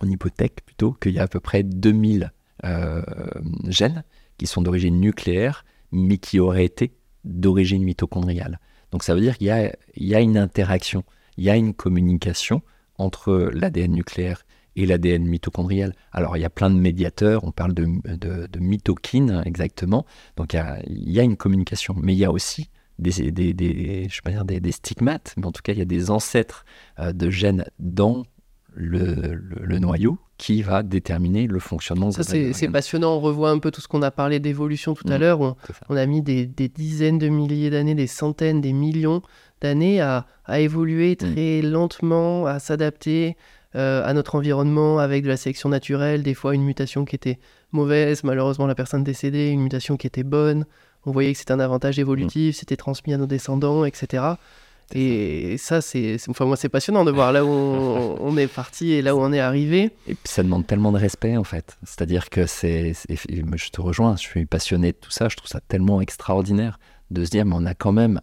[0.00, 2.32] on hypothèque plutôt qu'il y a à peu près 2000
[2.64, 3.02] euh,
[3.66, 4.04] gènes
[4.38, 6.94] qui sont d'origine nucléaire, mais qui auraient été
[7.24, 8.60] d'origine mitochondriale.
[8.90, 11.04] Donc ça veut dire qu'il y a, y a une interaction,
[11.36, 12.62] il y a une communication
[12.96, 14.44] entre l'ADN nucléaire
[14.76, 15.94] et l'ADN mitochondrial.
[16.12, 20.06] Alors il y a plein de médiateurs, on parle de, de, mitokines exactement,
[20.36, 22.70] donc il y, a, une communication, mais il y a aussi
[23.00, 25.86] des, des, des, je pas dire des, stigmates, mais en tout cas, il y a
[25.86, 26.64] des ancêtres
[26.98, 28.24] euh, de gènes dans
[28.72, 32.12] le, le, noyau qui va déterminer le fonctionnement.
[32.12, 33.16] Ça, c'est passionnant.
[33.16, 35.40] On revoit un peu tout ce qu'on a parlé d'évolution tout à mmh, l'heure.
[35.40, 35.56] On,
[35.88, 39.22] on, a mis des, dizaines de milliers d'années, des centaines, des millions
[39.60, 41.16] d'années à, à, évoluer mmh.
[41.16, 43.36] très lentement, à s'adapter
[43.76, 47.38] euh, à notre environnement avec de la sélection naturelle, des fois une mutation qui était
[47.70, 50.66] mauvaise, malheureusement la personne décédée, une mutation qui était bonne
[51.06, 52.58] on voyait que c'était un avantage évolutif, mm.
[52.58, 54.34] c'était transmis à nos descendants, etc.
[54.92, 57.48] Et ça, c'est, enfin moi, c'est passionnant de voir là où
[58.20, 59.92] on, est parti et là où on est arrivé.
[60.06, 61.78] Et puis ça demande tellement de respect en fait.
[61.84, 65.28] C'est-à-dire que c'est, je te rejoins, je suis passionné de tout ça.
[65.28, 66.78] Je trouve ça tellement extraordinaire
[67.10, 68.20] de se dire, mais on a quand même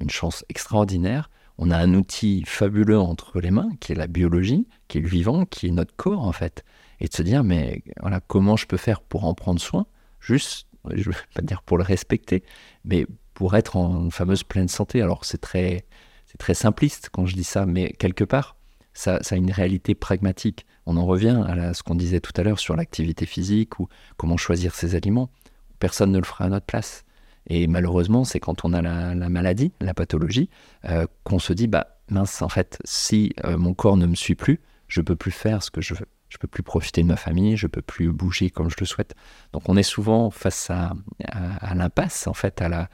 [0.00, 1.30] une chance extraordinaire.
[1.58, 5.08] On a un outil fabuleux entre les mains, qui est la biologie, qui est le
[5.08, 6.64] vivant, qui est notre corps en fait.
[7.00, 9.86] Et de se dire, mais voilà, comment je peux faire pour en prendre soin
[10.20, 12.42] Juste je ne veux pas dire pour le respecter,
[12.84, 15.02] mais pour être en fameuse pleine santé.
[15.02, 15.84] Alors c'est très,
[16.26, 18.56] c'est très simpliste quand je dis ça, mais quelque part,
[18.96, 20.66] ça, a une réalité pragmatique.
[20.86, 24.36] On en revient à ce qu'on disait tout à l'heure sur l'activité physique ou comment
[24.36, 25.30] choisir ses aliments.
[25.78, 27.04] Personne ne le fera à notre place.
[27.48, 30.48] Et malheureusement, c'est quand on a la, maladie, la pathologie,
[30.86, 34.34] euh, qu'on se dit, bah mince, en fait, si euh, mon corps ne me suit
[34.34, 36.08] plus, je peux plus faire ce que je veux.
[36.36, 39.14] Je peux plus profiter de ma famille, je peux plus bouger comme je le souhaite.
[39.54, 40.92] Donc on est souvent face à,
[41.24, 42.90] à, l'impasse, en fait, à la,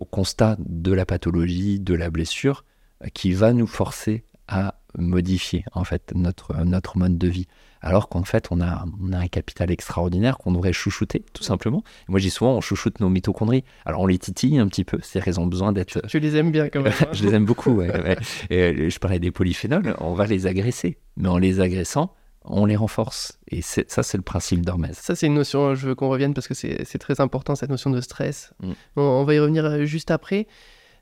[0.00, 2.64] au, constat de la pathologie, de la blessure,
[3.04, 7.46] euh, qui va nous forcer à modifier en fait notre, notre mode de vie.
[7.82, 11.84] Alors qu'en fait, on a, on a un capital extraordinaire qu'on devrait chouchouter, tout simplement.
[12.08, 13.62] moi, dis souvent, on chouchoute nos mitochondries.
[13.86, 16.04] Alors, on les titille un petit peu, c'est-à-dire qu'elles ont besoin d'être.
[16.08, 16.92] Tu les aimes bien quand même.
[17.00, 17.06] Hein.
[17.12, 18.18] je les aime beaucoup, ouais,
[18.50, 20.98] Et je parlais des polyphénols, on va les agresser.
[21.16, 22.12] Mais en les agressant,
[22.44, 23.38] on les renforce.
[23.48, 24.96] Et ça, c'est le principe d'Hormèse.
[24.96, 27.90] Ça, c'est une notion, je veux qu'on revienne parce que c'est très important, cette notion
[27.90, 28.52] de stress.
[28.60, 28.72] Mm.
[28.96, 30.46] On, va y revenir euh, juste après.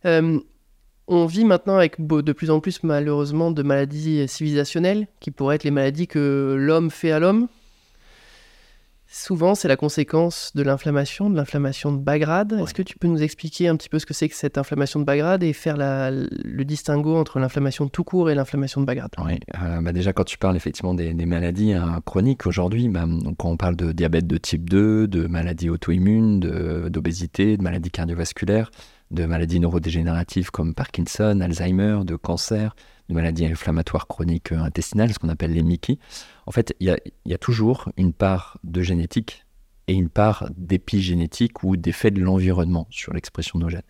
[0.04, 0.38] Euh,
[1.08, 5.64] on vit maintenant avec de plus en plus, malheureusement, de maladies civilisationnelles, qui pourraient être
[5.64, 7.48] les maladies que l'homme fait à l'homme.
[9.12, 12.52] Souvent, c'est la conséquence de l'inflammation, de l'inflammation de Bagrade.
[12.62, 15.00] Est-ce que tu peux nous expliquer un petit peu ce que c'est que cette inflammation
[15.00, 19.40] de Bagrade et faire le distinguo entre l'inflammation tout court et l'inflammation de Bagrade Oui,
[19.60, 23.04] euh, bah déjà quand tu parles effectivement des, maladies hein, chroniques aujourd'hui, bah,
[23.36, 26.38] quand on parle de diabète de type 2, de maladies auto-immunes,
[26.88, 28.70] d'obésité, de, maladies cardiovasculaires,
[29.10, 32.76] de maladies neurodégénératives comme Parkinson, Alzheimer, de cancer,
[33.14, 35.98] maladies inflammatoires chroniques intestinales, ce qu'on appelle les MICI.
[36.46, 36.96] En fait, il
[37.26, 39.44] y, a, toujours une part de génétique
[39.88, 43.82] et une part d'épigénétique ou d'effet de l'environnement sur l'expression de nos gènes,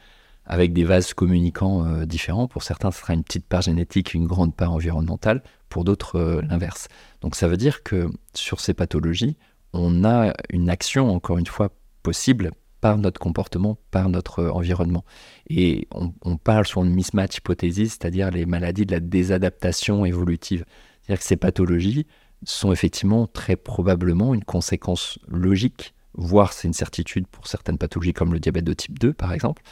[0.44, 2.48] avec des vases communicants euh, différents.
[2.48, 6.42] Pour certains, ce sera une petite part génétique, une grande part environnementale, pour d'autres, euh,
[6.42, 6.88] l'inverse.
[7.20, 9.36] Donc ça veut dire que sur ces pathologies,
[9.72, 11.70] on a une action, encore une fois,
[12.02, 12.50] possible
[12.80, 15.04] par notre comportement, par notre environnement.
[15.48, 20.64] Et on, parle sur une mismatch hypothésis, c'est-à-dire les maladies de la désadaptation évolutive.
[21.02, 22.06] C'est-à-dire que ces pathologies
[22.44, 28.32] sont effectivement très probablement une conséquence logique, voire c'est une certitude pour certaines pathologies comme
[28.32, 29.62] le diabète de type 2 par exemple,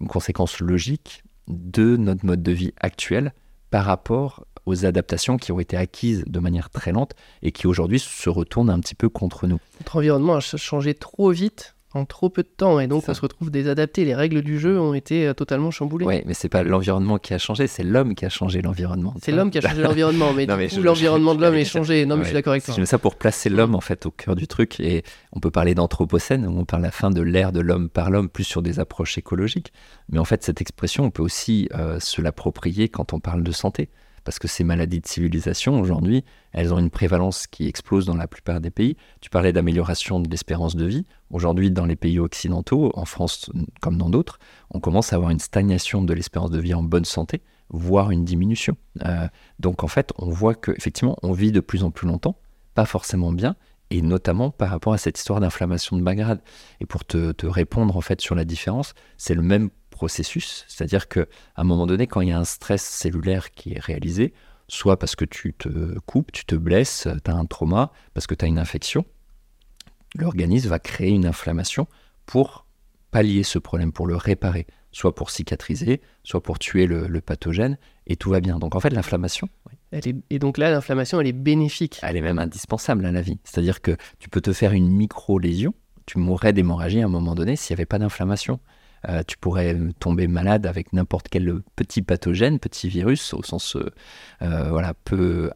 [0.00, 3.32] une conséquence logique de notre mode de vie actuel
[3.70, 7.98] par rapport aux adaptations qui ont été acquises de manière très lente et qui aujourd'hui
[7.98, 9.58] se retournent un petit peu contre nous.
[9.80, 13.20] Notre environnement a changé trop vite en trop peu de temps et donc on se
[13.20, 14.04] retrouve désadapté.
[14.04, 16.06] Les règles du jeu ont été euh, totalement chamboulées.
[16.06, 19.14] Oui, mais c'est pas l'environnement qui a changé, c'est l'homme qui a changé l'environnement.
[19.20, 20.46] C'est l'homme qui a changé l'environnement, mais,
[20.82, 22.06] l'environnement de l'homme est changé.
[22.06, 22.74] Non, mais je suis d'accord avec toi.
[22.74, 25.50] Je mets ça pour placer l'homme en fait au cœur du truc et on peut
[25.50, 28.44] parler d'anthropocène où on parle à la fin de l'ère de l'homme par l'homme plus
[28.44, 29.72] sur des approches écologiques.
[30.08, 33.52] Mais en fait, cette expression, on peut aussi euh, se l'approprier quand on parle de
[33.52, 33.88] santé
[34.24, 38.26] parce que ces maladies de civilisation, aujourd'hui, elles ont une prévalence qui explose dans la
[38.26, 38.96] plupart des pays.
[39.20, 41.06] Tu parlais d'amélioration de l'espérance de vie.
[41.30, 43.50] Aujourd'hui, dans les pays occidentaux, en France
[43.80, 44.38] comme dans d'autres,
[44.70, 48.24] on commence à avoir une stagnation de l'espérance de vie en bonne santé, voire une
[48.24, 48.76] diminution.
[49.04, 52.36] Euh, donc en fait, on voit qu'effectivement, on vit de plus en plus longtemps,
[52.74, 53.56] pas forcément bien,
[53.90, 56.40] et notamment par rapport à cette histoire d'inflammation de bas grade.
[56.80, 59.70] Et pour te, te, répondre en fait sur la différence, c'est le même
[60.00, 61.26] processus, c'est-à-dire qu'à
[61.56, 64.32] un moment donné, quand il y a un stress cellulaire qui est réalisé,
[64.66, 68.34] soit parce que tu te coupes, tu te blesses, tu as un trauma, parce que
[68.34, 69.04] tu as une infection,
[70.14, 71.86] l'organisme va créer une inflammation
[72.24, 72.64] pour
[73.10, 77.76] pallier ce problème, pour le réparer, soit pour cicatriser, soit pour tuer le, pathogène,
[78.06, 78.58] et tout va bien.
[78.58, 79.50] Donc en fait, l'inflammation...
[79.92, 82.00] et donc là, l'inflammation, elle est bénéfique.
[82.02, 83.38] Elle est même indispensable à la vie.
[83.44, 85.74] C'est-à-dire que tu peux te faire une micro-lésion,
[86.06, 88.60] tu mourrais d'hémorragie à un moment donné s'il n'y avait pas d'inflammation.
[89.08, 93.90] Euh, tu pourrais tomber malade avec n'importe quel petit pathogène, petit virus, au sens euh,
[94.42, 95.50] euh, voilà, peu,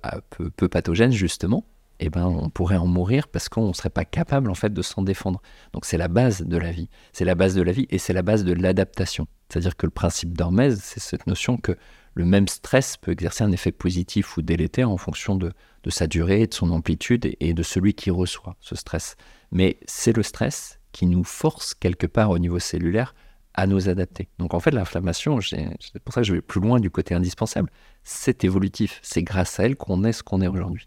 [0.57, 1.65] peu, pathogène justement.
[2.01, 4.73] Et eh ben, on pourrait en mourir parce qu'on ne serait pas capable en fait
[4.73, 5.41] de s'en défendre.
[5.73, 6.89] Donc c'est la base de la vie.
[7.13, 9.29] C'est la base de la vie et c'est la base de l'adaptation.
[9.49, 11.77] C'est-à-dire que le principe d'Hormèse, c'est cette notion que
[12.15, 15.53] le même stress peut exercer un effet positif ou délétère en fonction de,
[15.85, 19.17] de sa durée, de son amplitude et de celui qui reçoit ce stress.
[19.53, 23.15] Mais c'est le stress qui nous force quelque part au niveau cellulaire
[23.55, 24.29] à nous adapter.
[24.39, 27.71] Donc en fait, l'inflammation, c'est pour ça que je vais plus loin du côté indispensable.
[28.03, 29.01] C'est évolutif.
[29.03, 30.87] C'est grâce à elle qu'on est ce qu'on est aujourd'hui.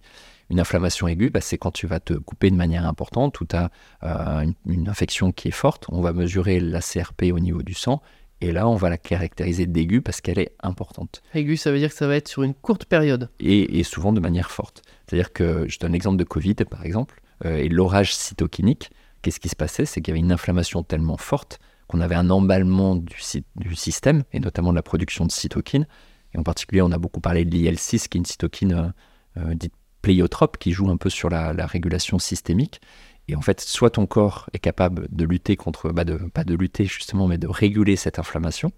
[0.50, 3.56] Une inflammation aiguë, bah, c'est quand tu vas te couper de manière importante ou tu
[3.56, 3.70] as
[4.04, 5.86] euh, une, infection qui est forte.
[5.90, 8.02] On va mesurer la CRP au niveau du sang
[8.40, 11.22] et là, on va la caractériser d'aiguë parce qu'elle est importante.
[11.34, 13.30] Aiguë, ça veut dire que ça va être sur une courte période.
[13.40, 14.84] Et, souvent de manière forte.
[15.06, 18.92] C'est-à-dire que je donne l'exemple de Covid, par exemple, euh, et l'orage cytokinique.
[19.22, 19.86] Qu'est-ce qui se passait?
[19.86, 23.16] C'est qu'il y avait une inflammation tellement forte qu'on avait un emballement du,
[23.56, 25.88] du, système, et notamment de la production de cytokines.
[26.34, 28.90] Et en particulier, on a beaucoup parlé de l'IL6, qui est une cytokine euh,
[29.38, 32.82] euh, dite pléiotrope, qui joue un peu sur la, régulation systémique.
[33.28, 36.56] Et en fait, soit ton corps est capable de lutter contre, bah de, pas de
[36.56, 38.72] lutter justement, mais de réguler cette inflammation,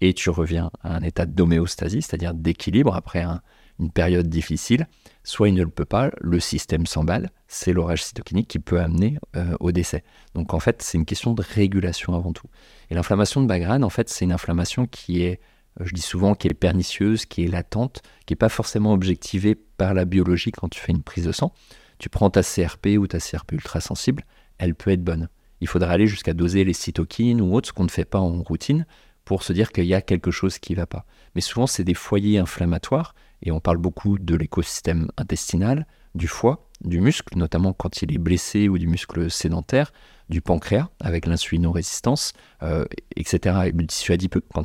[0.00, 3.40] et tu reviens à un état d'homéostasie, c'est-à-dire d'équilibre après un,
[3.80, 4.86] une période difficile,
[5.24, 9.18] soit il ne le peut pas, le système s'emballe, c'est l'orage cytokinique qui peut amener
[9.36, 10.04] euh, au décès.
[10.34, 12.46] Donc en fait, c'est une question de régulation avant tout.
[12.90, 15.40] Et l'inflammation de Bagrane, en fait, c'est une inflammation qui est,
[15.80, 19.94] je dis souvent, qui est pernicieuse, qui est latente, qui n'est pas forcément objectivée par
[19.94, 21.52] la biologie quand tu fais une prise de sang.
[21.98, 24.24] Tu prends ta CRP ou ta CRP ultra sensible,
[24.58, 25.28] elle peut être bonne.
[25.60, 28.42] Il faudra aller jusqu'à doser les cytokines ou autres, ce qu'on ne fait pas en
[28.42, 28.86] routine,
[29.24, 31.06] pour se dire qu'il y a quelque chose qui ne va pas.
[31.34, 33.14] Mais souvent, c'est des foyers inflammatoires
[33.44, 38.18] et on parle beaucoup de l'écosystème intestinal, du foie, du muscle, notamment quand il est
[38.18, 39.92] blessé ou du muscle sédentaire,
[40.28, 42.32] du pancréas avec l'insulinorésistance,
[42.62, 42.84] euh,
[43.16, 43.66] etc.
[43.66, 44.64] Et le tissu adipeux, quand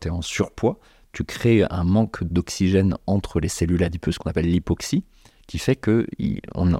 [0.00, 0.78] tu es en surpoids,
[1.12, 5.04] tu crées un manque d'oxygène entre les cellules adipeuses qu'on appelle l'hypoxie,
[5.48, 6.06] qui fait que
[6.54, 6.70] on,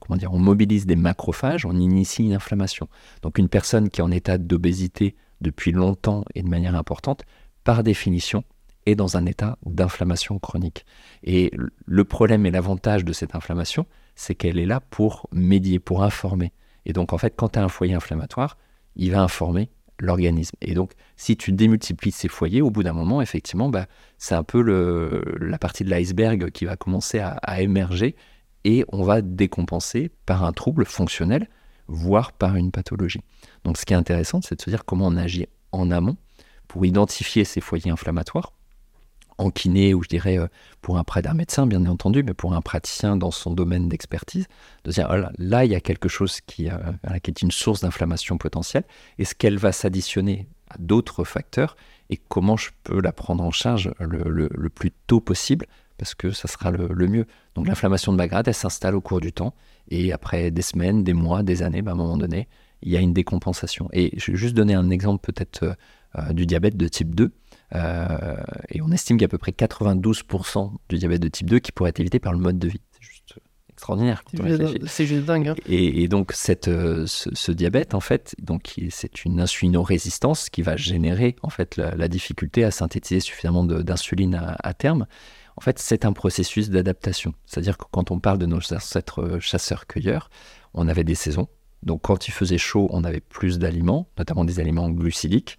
[0.00, 2.88] comment on mobilise des macrophages, on initie une inflammation.
[3.22, 7.24] Donc une personne qui est en état d'obésité depuis longtemps et de manière importante,
[7.64, 8.44] par définition,
[8.86, 10.84] est dans un état d'inflammation chronique.
[11.22, 11.50] Et
[11.86, 16.52] le problème et l'avantage de cette inflammation, c'est qu'elle est là pour médier, pour informer.
[16.86, 18.58] Et donc, en fait, quand tu as un foyer inflammatoire,
[18.96, 20.56] il va informer l'organisme.
[20.60, 23.86] Et donc, si tu démultiplies ces foyers, au bout d'un moment, effectivement, bah,
[24.18, 24.60] c'est un peu
[25.40, 28.16] la partie de l'iceberg qui va commencer à, émerger
[28.64, 31.48] et on va décompenser par un trouble fonctionnel,
[31.86, 33.20] voire par une pathologie.
[33.64, 36.16] Donc, ce qui est intéressant, c'est de se dire comment on agit en amont
[36.66, 38.52] pour identifier ces foyers inflammatoires
[39.38, 40.46] en kiné ou je dirais euh,
[40.80, 44.46] pour un prêt d'un médecin bien entendu, mais pour un praticien dans son domaine d'expertise,
[44.84, 46.76] de dire oh là, il y a quelque chose qui, euh,
[47.12, 48.84] est une source d'inflammation potentielle.
[49.18, 51.76] Est-ce qu'elle va s'additionner à d'autres facteurs
[52.10, 55.66] et comment je peux la prendre en charge le, plus tôt possible
[55.96, 57.26] parce que ça sera le, mieux.
[57.54, 59.54] Donc l'inflammation de Magrad, elle s'installe au cours du temps
[59.88, 62.48] et après des semaines, des mois, des années, bah, à un moment donné,
[62.82, 63.88] il y a une décompensation.
[63.92, 65.76] Et je vais juste donner un exemple peut-être
[66.16, 67.32] euh, du diabète de type 2.
[67.74, 68.36] Euh,
[68.68, 71.58] et on estime qu'il y a à peu près 92% du diabète de type 2
[71.58, 72.80] qui pourrait être évité par le mode de vie.
[72.92, 73.34] C'est juste
[73.70, 74.22] extraordinaire.
[74.86, 75.48] C'est juste dingue.
[75.48, 75.54] Hein.
[75.66, 81.36] Et, donc cette, euh, ce, diabète, en fait, donc c'est une insulino-résistance qui va générer
[81.42, 85.06] en fait la, difficulté à synthétiser suffisamment d'insuline à, terme.
[85.56, 87.32] En fait, c'est un processus d'adaptation.
[87.46, 90.28] C'est-à-dire que quand on parle de nos ancêtres euh, chasseurs-cueilleurs,
[90.74, 91.48] on avait des saisons.
[91.84, 95.58] Donc quand il faisait chaud, on avait plus d'aliments, notamment des aliments glucidiques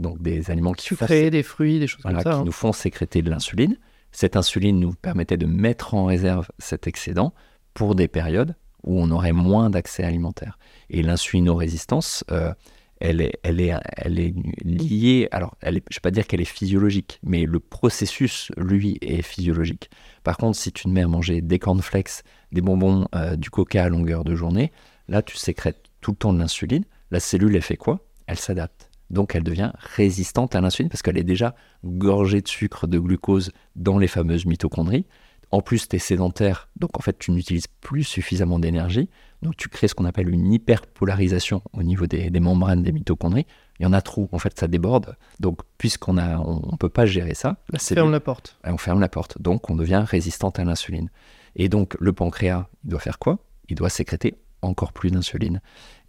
[0.00, 0.94] donc des aliments qui,
[1.30, 2.44] des fruits, des choses comme ça, qui hein.
[2.44, 3.76] nous font sécréter de l'insuline.
[4.12, 7.34] Cette insuline nous permettait de mettre en réserve cet excédent
[7.74, 10.58] pour des périodes où on aurait moins d'accès alimentaire.
[10.90, 12.54] Et l'insulinorésistance, euh,
[13.00, 14.34] elle, est, elle, est, elle est
[14.64, 18.96] liée, alors elle je ne vais pas dire qu'elle est physiologique, mais le processus, lui,
[19.02, 19.90] est physiologique.
[20.24, 22.22] Par contre, si tu te mets à manger des cornflakes,
[22.52, 24.72] des bonbons, euh, du coca à longueur de journée,
[25.08, 26.84] là, tu sécrètes tout le temps de l'insuline.
[27.10, 28.00] La cellule, elle fait quoi?
[28.26, 28.85] Elle s'adapte.
[29.10, 31.54] Donc elle devient résistante à l'insuline parce qu'elle est déjà
[31.84, 35.06] gorgée de sucre, de glucose dans les fameuses mitochondries.
[35.52, 39.08] En plus, tu es sédentaire, donc en fait, tu n'utilises plus suffisamment d'énergie.
[39.42, 43.46] Donc tu crées ce qu'on appelle une hyperpolarisation au niveau des, membranes des mitochondries.
[43.78, 45.16] Il y en a trop, en fait, ça déborde.
[45.38, 48.58] Donc puisqu'on ne on, peut pas gérer ça, la ferme la porte.
[48.64, 49.40] On ferme la porte.
[49.40, 51.10] Donc on devient résistante à l'insuline.
[51.54, 53.38] Et donc le pancréas, il doit faire quoi?
[53.68, 55.60] Il doit sécréter encore plus d'insuline.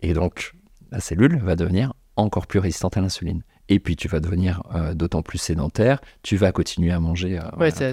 [0.02, 0.56] Et donc
[0.91, 3.43] la cellule va devenir encore plus résistante à l'insuline.
[3.70, 7.39] Et puis tu vas devenir euh, d'autant plus sédentaire, tu vas continuer à manger.
[7.39, 7.91] Euh, ouais, c'est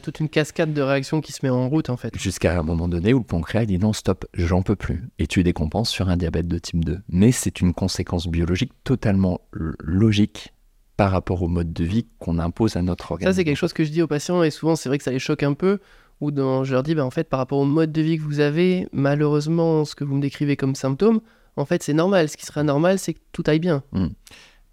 [0.00, 2.16] toute, une cascade de réactions qui se met en route en fait.
[2.18, 5.08] Jusqu'à un moment donné où le pancréas dit non, stop, j'en peux plus.
[5.18, 6.98] Et tu décompenses sur un diabète de type 2.
[7.08, 10.52] Mais c'est une conséquence biologique totalement logique
[10.96, 13.30] par rapport au mode de vie qu'on impose à notre organisme.
[13.30, 15.12] Ça, c'est quelque chose que je dis aux patients et souvent c'est vrai que ça
[15.12, 15.78] les choque un peu.
[16.22, 18.22] Ou dans, je leur dis, bah, en fait, par rapport au mode de vie que
[18.22, 21.20] vous avez, malheureusement, ce que vous me décrivez comme symptômes,
[21.56, 22.28] en fait, c'est normal.
[22.28, 23.82] Ce qui serait normal, c'est que tout aille bien.
[23.92, 24.08] Hmm.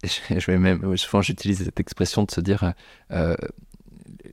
[0.04, 2.74] Je vais même, souvent, j'utilise cette expression de se dire
[3.10, 3.34] euh,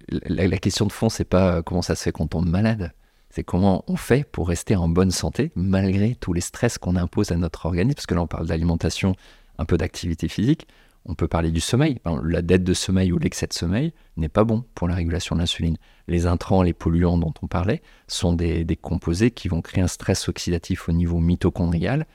[0.09, 2.91] la, question de fond, c'est pas euh, comment ça se fait qu'on tombe malade.
[3.29, 7.31] C'est comment on fait pour rester en bonne santé malgré tous les stress qu'on impose
[7.31, 7.95] à notre organisme.
[7.95, 9.15] Parce que là, on parle d'alimentation,
[9.57, 10.67] un peu d'activité physique.
[11.05, 11.99] On peut parler du sommeil.
[12.25, 15.39] La dette de sommeil ou l'excès de sommeil n'est pas bon pour la régulation de
[15.39, 15.77] l'insuline.
[16.07, 20.27] Les intrants, les polluants dont on parlait, sont des composés qui vont créer un stress
[20.27, 22.05] oxydatif au niveau mitochondrial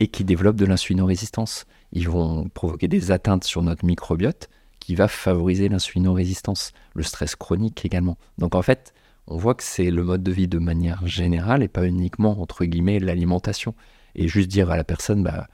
[0.00, 1.66] et qui développent de l'insulinorésistance.
[1.92, 4.48] Ils vont provoquer des atteintes sur notre microbiote
[4.80, 8.18] qui va favoriser l'insulinorésistance, le stress chronique également.
[8.38, 8.92] Donc en fait,
[9.26, 12.64] on voit que c'est le mode de vie de manière générale et pas uniquement entre
[12.64, 13.74] guillemets l'alimentation.
[14.14, 15.48] Et juste dire à la personne, bah,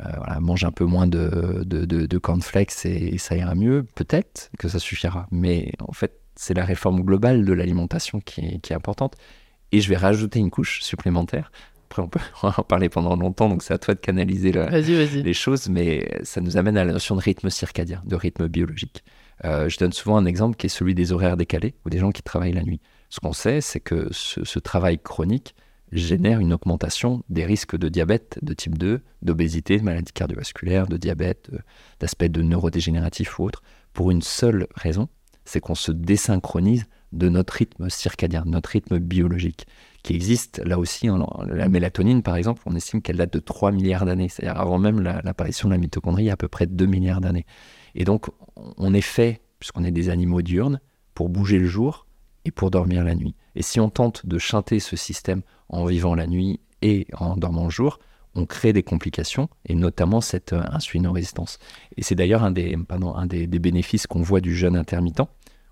[0.00, 4.50] euh, voilà, mange un peu moins de, de, de, cornflakes et, ça ira mieux, peut-être
[4.58, 5.26] que ça suffira.
[5.30, 9.16] Mais en fait, c'est la réforme globale de l'alimentation qui qui est importante.
[9.72, 11.50] Et je vais rajouter une couche supplémentaire
[11.88, 15.68] après, on peut en parler pendant longtemps, donc c'est à toi de canaliser les choses,
[15.68, 19.02] mais ça nous amène à la notion de rythme circadien, de rythme biologique.
[19.44, 22.10] Euh, je donne souvent un exemple qui est celui des horaires décalés ou des gens
[22.10, 22.80] qui travaillent la nuit.
[23.08, 25.54] Ce qu'on sait, c'est que ce, travail chronique
[25.92, 30.98] génère une augmentation des risques de diabète de type 2, d'obésité, de maladie cardiovasculaire, de
[30.98, 31.50] diabète,
[32.00, 33.62] d'aspects de neurodégénératif ou autre,
[33.94, 35.08] pour une seule raison,
[35.46, 39.66] c'est qu'on se désynchronise de notre rythme circadien, notre rythme biologique
[40.02, 41.08] qui existe là aussi.
[41.48, 45.00] la mélatonine, par exemple, on estime qu'elle date de 3 milliards d'années, c'est-à-dire avant même
[45.00, 47.46] l'apparition de la mitochondrie, à peu près 2 milliards d'années.
[47.94, 50.80] Et donc, on est fait, puisqu'on est des animaux diurnes,
[51.14, 52.06] pour bouger le jour
[52.44, 53.34] et pour dormir la nuit.
[53.56, 57.64] Et si on tente de chanter ce système en vivant la nuit et en dormant
[57.64, 57.98] le jour,
[58.34, 61.58] on crée des complications, et notamment cette euh, insulino-résistance.
[61.96, 65.22] Et c'est d'ailleurs un, des, un des bénéfices qu'on voit du jeûne intermittent,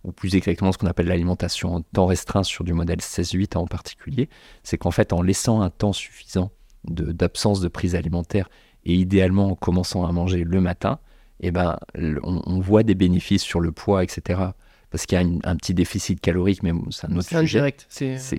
[0.07, 3.66] ou plus exactement ce qu'on appelle l'alimentation en temps restreint sur du modèle 16-8 en
[3.66, 4.28] particulier,
[4.62, 6.52] c'est qu'en fait en laissant un temps suffisant
[6.84, 8.48] d'absence de, prise alimentaire
[8.84, 11.00] et idéalement en commençant à manger le matin,
[11.40, 11.76] eh ben,
[12.22, 14.40] on, voit des bénéfices sur le poids, etc.
[14.90, 17.59] Parce qu'il y a un petit déficit calorique, mais c'est un autre sujet.
[17.59, 17.88] Indirect,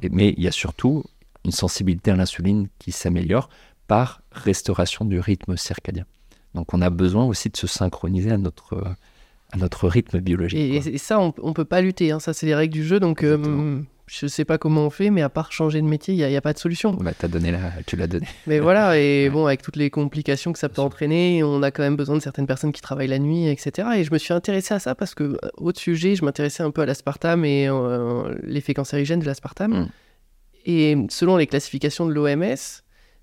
[0.09, 1.03] mais il y a surtout
[1.43, 3.49] une sensibilité à l'insuline qui s'améliore
[3.87, 6.05] par restauration du rythme circadien.
[6.55, 8.95] Donc on a besoin aussi de se synchroniser à notre
[9.51, 10.85] à notre rythme biologique.
[10.87, 12.19] Et, ça, on ne peut pas lutter, hein.
[12.19, 15.21] ça c'est les règles du jeu, donc euh, je sais pas comment on fait, mais
[15.21, 16.93] à part changer de métier, il n'y a, pas de solution.
[16.93, 17.71] Bah, as donné la...
[17.85, 18.25] tu l'as donné.
[18.47, 21.83] Mais voilà, et bon, avec toutes les complications que ça peut entraîner, on a quand
[21.83, 23.89] même besoin de certaines personnes qui travaillent la nuit, etc.
[23.97, 26.71] Et je me suis intéressé à ça parce que, euh, autre sujet, je m'intéressais un
[26.71, 29.73] peu à l'aspartame et euh, l'effet cancérigène de l'aspartame.
[29.73, 29.89] Mm.
[30.65, 32.55] Et selon les classifications de l'OMS,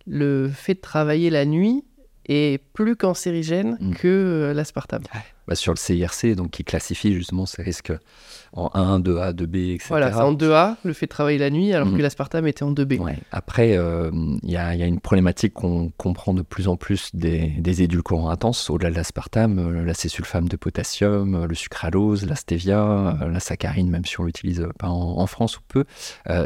[0.06, 1.82] le fait de travailler la nuit
[2.26, 3.94] est plus cancérigène mm.
[3.94, 5.02] que euh, l'aspartame.
[5.46, 7.92] Bah, sur le CIRC, donc qui classifie justement ces risques
[8.54, 9.88] en 1, 2A, 2B, etc.
[9.88, 12.00] Voilà, c'est en 2A, le fait de travailler la nuit, alors que mm.
[12.00, 12.98] l'aspartame était en 2B.
[13.30, 14.10] Après, il euh,
[14.42, 18.90] y, a, une problématique qu'on comprend de plus en plus des, des édulcorants intenses, au-delà
[18.90, 24.24] de l'aspartame, euh, l'acésulfame de potassium, le sucralose, la stevia, la saccharine, même si on
[24.24, 25.84] l'utilise pas en, France ou peu,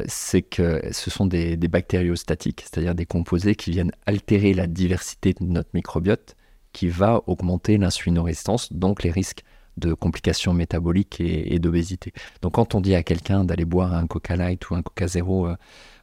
[0.07, 5.34] c'est que ce sont des, des bactériostatiques, c'est-à-dire des composés qui viennent altérer la diversité
[5.34, 6.36] de notre microbiote
[6.72, 9.42] qui va augmenter l'insulinorésistance, donc les risques
[9.76, 12.12] de complications métaboliques et, d'obésité.
[12.42, 15.46] Donc quand on dit à quelqu'un d'aller boire un Coca Light ou un Coca Zéro,
[15.46, 15.56] euh,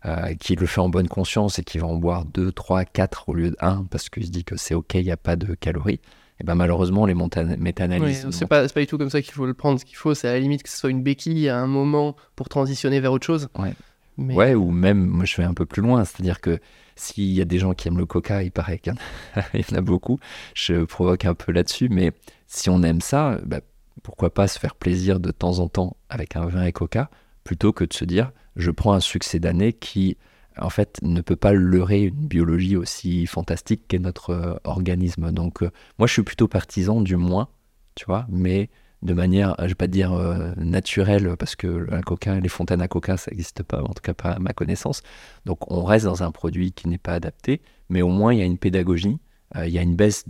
[0.06, 3.30] euh, qui le fait en bonne conscience et qui va en boire 2, 3, 4
[3.30, 5.36] au lieu de 1 parce qu'il se dit que c'est OK, il n'y a pas
[5.36, 6.00] de calories,
[6.40, 8.26] et ben malheureusement, les méta-analyses.
[8.26, 9.80] Oui, c'est pas, pas, du tout comme ça qu'il faut le prendre.
[9.80, 12.16] Ce qu'il faut, c'est à la limite que ce soit une béquille à un moment
[12.36, 13.48] pour transitionner vers autre chose.
[13.58, 13.74] Ouais.
[14.18, 16.60] Ouais, ou même, moi je vais un peu plus loin, c'est-à-dire que
[16.96, 18.94] s'il y a des gens qui aiment le coca, il paraît qu'il
[19.54, 20.20] y, en a beaucoup,
[20.54, 22.12] je provoque un peu là-dessus, mais
[22.48, 23.62] si on aime ça, bah,
[24.04, 27.10] pourquoi pas se faire plaisir de temps en temps avec un vin et coca,
[27.44, 30.18] plutôt que de se dire, je prends un succès d'année qui,
[30.58, 35.32] en fait, ne peut pas leurrer une biologie aussi fantastique qu'est notre euh, organisme.
[35.32, 37.50] Donc, euh, moi, je suis plutôt partisan du moins,
[37.96, 38.70] tu vois, mais
[39.06, 43.18] de manière, je vais pas dire euh, naturelle, parce que un les fontaines à coca,
[43.18, 45.04] ça n'existe pas, en tout cas pas à ma connaissance.
[45.46, 48.42] Donc on reste dans un produit qui n'est pas adapté, mais au moins il y
[48.42, 49.20] a une pédagogie,
[49.56, 50.26] euh, il y a une baisse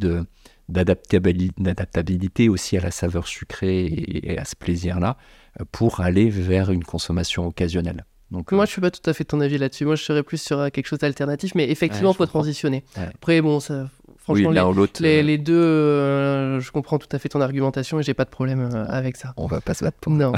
[0.68, 5.18] d'adaptabilité aussi à la saveur sucrée et, à ce plaisir-là,
[5.62, 8.06] euh, pour aller vers une consommation occasionnelle.
[8.32, 9.86] Donc, Moi, je suis pas tout à fait ton avis là-dessus.
[9.86, 12.84] Moi, je serais plus sur quelque chose d'alternatif, mais effectivement, il faut transitionner.
[12.96, 13.88] Après, bon, ça,
[14.26, 18.26] Franchement, les, les, deux, euh, je comprends tout à fait ton argumentation et j'ai pas
[18.26, 19.36] de problème euh, avec ça.
[19.38, 20.14] On va pas se battre pour.
[20.14, 20.34] Non.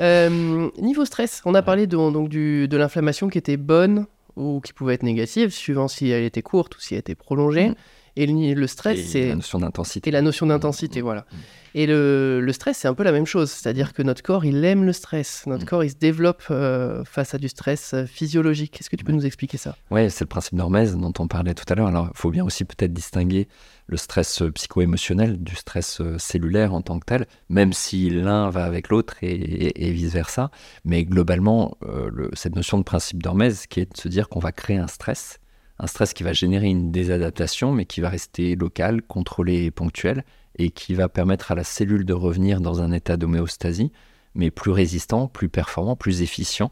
[0.00, 4.60] Euh, niveau stress, on a parlé de, donc du, de l'inflammation qui était bonne ou
[4.60, 7.68] qui pouvait être négative, suivant si elle était courte ou si elle était prolongée.
[7.68, 7.74] Mm.
[8.16, 9.28] Et le, stress, c'est.
[9.28, 10.10] La notion d'intensité.
[10.10, 11.04] Et la notion d'intensité, mm.
[11.04, 11.26] voilà.
[11.74, 13.50] Et le, le stress, c'est un peu la même chose.
[13.50, 15.44] C'est-à-dire que notre corps, il aime le stress.
[15.46, 18.80] Notre corps, il se développe euh, face à du stress euh, physiologique.
[18.80, 19.76] Est-ce que tu peux nous expliquer ça?
[19.90, 21.86] Oui, c'est le principe d'Hormèse dont on parlait tout à l'heure.
[21.86, 23.46] Alors, il faut bien aussi peut-être distinguer
[23.86, 28.64] le stress euh, psycho-émotionnel du stress cellulaire en tant que tel, même si l'un va
[28.64, 30.50] avec l'autre et, vice-versa.
[30.84, 31.76] Mais globalement,
[32.34, 35.39] cette notion de principe d'Hormèse, qui est de se dire qu'on va créer un stress,
[35.80, 40.24] un stress qui va générer une désadaptation, mais qui va rester local, contrôlé et ponctuel,
[40.56, 43.90] et qui va permettre à la cellule de revenir dans un état d'homéostasie,
[44.34, 46.70] mais plus résistant, plus performant, plus efficient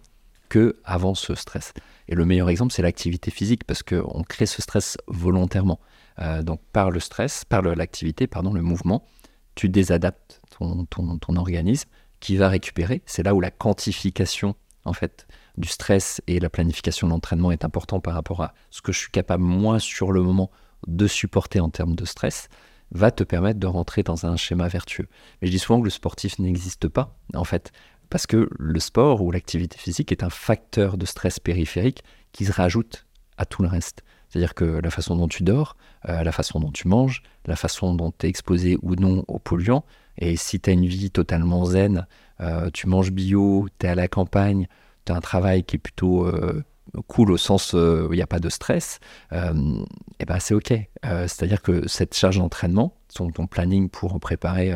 [0.50, 1.72] que avant ce stress.
[2.08, 5.80] Et le meilleur exemple, c'est l'activité physique, parce qu'on crée ce stress volontairement.
[6.18, 9.06] Euh, donc par le stress, par l'activité, pardon, le mouvement,
[9.54, 11.88] tu désadaptes ton, ton, ton organisme
[12.20, 13.00] qui va récupérer.
[13.06, 14.54] C'est là où la quantification
[14.84, 15.26] en fait
[15.58, 18.98] du stress et la planification de l'entraînement est important par rapport à ce que je
[18.98, 20.50] suis capable moi sur le moment
[20.86, 22.48] de supporter en termes de stress
[22.90, 25.08] va te permettre de rentrer dans un schéma vertueux.
[25.40, 27.72] Mais je dis souvent que le sportif n'existe pas, en fait,
[28.08, 32.02] parce que le sport ou l'activité physique est un facteur de stress périphérique
[32.32, 33.06] qui se rajoute
[33.36, 34.02] à tout le reste.
[34.28, 35.76] C'est-à-dire que la façon dont tu dors,
[36.08, 39.38] euh, la façon dont tu manges, la façon dont tu es exposé ou non aux
[39.38, 39.84] polluants,
[40.18, 42.06] et si tu as une vie totalement zen,
[42.40, 44.66] euh, tu manges bio, tu es à la campagne,
[45.08, 46.62] tu un travail qui est plutôt euh,
[47.06, 49.00] cool au sens euh, où il n'y a pas de stress,
[49.32, 49.84] et euh,
[50.20, 50.72] eh ben c'est ok.
[50.72, 54.72] Euh, c'est-à-dire que cette charge d'entraînement, ton, planning pour préparer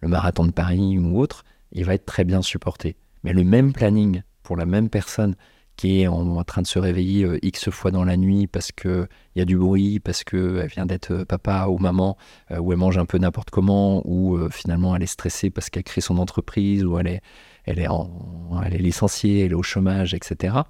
[0.00, 2.96] le marathon de Paris ou autre, il va être très bien supporté.
[3.24, 5.36] Mais le même planning pour la même personne
[5.76, 9.40] qui est en, train de se réveiller X fois dans la nuit parce qu'il y
[9.40, 12.16] a du bruit, parce qu'elle vient d'être papa ou maman,
[12.50, 16.02] ou elle mange un peu n'importe comment, ou finalement elle est stressée parce qu'elle crée
[16.02, 17.20] son entreprise, ou elle est,
[17.64, 20.62] elle est, est licenciée, elle est au chômage, etc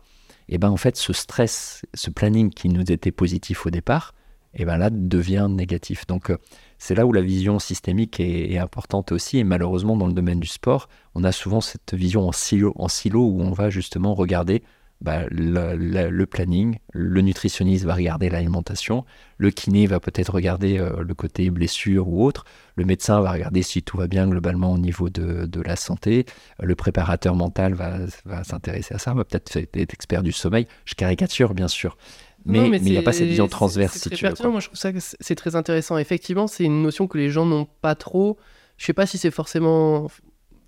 [0.48, 4.14] et ben en fait ce stress, ce planning qui nous était positif au départ,
[4.54, 6.06] et ben là devient négatif.
[6.06, 6.36] Donc euh,
[6.78, 9.38] c'est là où la vision systémique est, importante aussi.
[9.38, 12.88] Et malheureusement dans le domaine du sport, on a souvent cette vision en silo, en
[12.88, 14.62] silo où on va justement regarder
[15.02, 19.04] bah, le, planning, le nutritionniste va regarder l'alimentation,
[19.36, 22.44] le kiné va peut-être regarder euh, le côté blessure ou autre,
[22.76, 26.24] le médecin va regarder si tout va bien globalement au niveau de, la santé,
[26.60, 30.68] le préparateur mental va, s'intéresser à ça, va peut-être être expert du sommeil.
[30.84, 31.96] Je caricature bien sûr.
[32.44, 34.50] Mais il n'y a pas cette vision transverse si tu veux.
[34.50, 35.98] Moi je trouve ça que c'est très intéressant.
[35.98, 38.38] Effectivement, c'est une notion que les gens n'ont pas trop.
[38.76, 40.08] Je sais pas si c'est forcément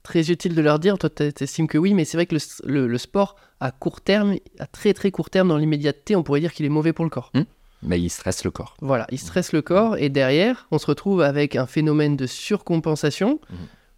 [0.05, 2.99] très utile de leur dire, toi tu estimes que oui, mais c'est vrai que le,
[2.99, 6.65] sport à court terme, à très très court terme, dans l'immédiateté, on pourrait dire qu'il
[6.65, 7.33] est mauvais pour le corps.
[7.35, 7.43] Hmm.
[7.83, 8.77] Mais il stresse le corps.
[8.81, 13.41] Voilà, il stresse le corps et derrière, on se retrouve avec un phénomène de surcompensation
[13.51, 13.55] hmm.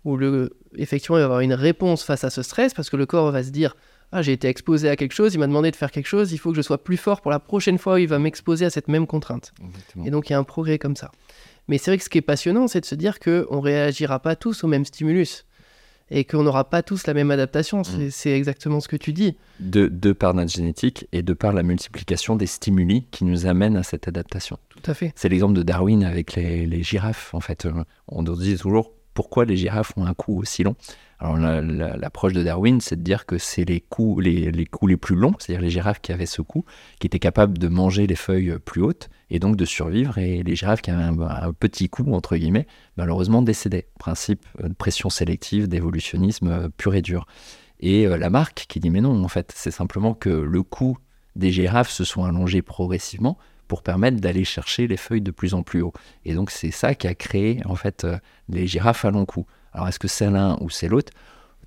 [0.09, 2.97] où le, effectivement il va y avoir une réponse face à ce stress parce que
[2.97, 3.77] le corps va se dire
[4.13, 6.39] ah, j'ai été exposé à quelque chose, il m'a demandé de faire quelque chose, il
[6.39, 8.71] faut que je sois plus fort pour la prochaine fois où il va m'exposer à
[8.71, 9.53] cette même contrainte.
[10.05, 11.11] Et donc il y a un progrès comme ça.
[11.67, 14.21] Mais c'est vrai que ce qui est passionnant, c'est de se dire qu'on ne réagira
[14.21, 15.46] pas tous au même stimulus
[16.11, 17.83] et qu'on n'aura pas tous la même adaptation.
[17.85, 18.35] C'est mm.
[18.35, 19.37] exactement ce que tu dis.
[19.61, 23.77] De, de, par notre génétique et de par la multiplication des stimuli qui nous amènent
[23.77, 24.59] à cette adaptation.
[24.69, 25.13] Tout à fait.
[25.17, 27.35] C'est l'exemple de Darwin avec les, les, girafes.
[27.35, 27.67] En fait,
[28.09, 30.77] on nous dit toujours pourquoi les girafes ont un cou aussi long
[31.19, 35.35] alors l'approche de Darwin, c'est de dire que c'est les coups les, les, plus longs,
[35.39, 36.65] c'est-à-dire les girafes qui avaient ce cou,
[37.01, 40.57] qui étaient capables de manger les feuilles plus hautes et donc de survivre, et les
[40.57, 43.89] girafes qui avaient un, petit cou, entre guillemets, malheureusement décédaient.
[43.99, 47.27] Principe de pression sélective, d'évolutionnisme euh, pur et dur.
[47.81, 50.99] Et euh, la marque qui dit mais non, en fait, c'est simplement que le cou
[51.35, 53.39] des girafes se sont allongés progressivement
[53.69, 55.93] pour permettre d'aller chercher les feuilles de plus en plus haut.
[56.25, 59.47] Et donc c'est ça qui a créé en fait euh, les girafes à long cou.
[59.77, 61.13] Alors est-ce que c'est l'un ou c'est l'autre?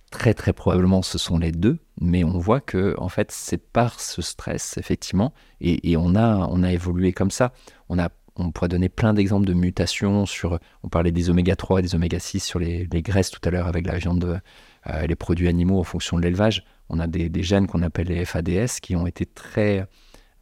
[0.09, 3.99] Très très probablement ce sont les deux, mais on voit que en fait c'est par
[3.99, 5.31] ce stress effectivement,
[5.61, 7.53] et, on a on a évolué comme ça.
[7.87, 10.57] On a on pourrait donner plein d'exemples de mutations sur.
[10.81, 13.67] On parlait des oméga 3 et des oméga 6 sur les, graisses tout à l'heure
[13.67, 14.41] avec la viande,
[14.87, 16.63] euh, les produits animaux en fonction de l'élevage.
[16.89, 19.87] On a des, des gènes qu'on appelle les FADS qui ont été très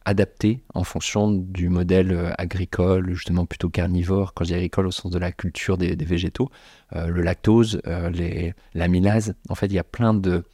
[0.08, 4.90] adapté en fonction du modèle euh, agricole, justement plutôt carnivore, quand je dis agricole au
[4.90, 6.50] sens de la culture des, végétaux,
[6.96, 9.34] euh, le lactose, euh, l'amylase.
[9.50, 10.44] En fait, il y a plein de,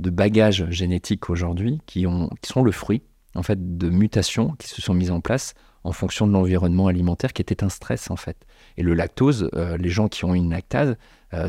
[0.00, 3.02] de bagages génétiques aujourd'hui qui, ont, qui sont le fruit
[3.34, 7.34] en fait, de mutations qui se sont mises en place en fonction de l'environnement alimentaire
[7.34, 8.38] qui était un stress en fait.
[8.78, 10.96] Et le lactose, les gens qui ont une lactase,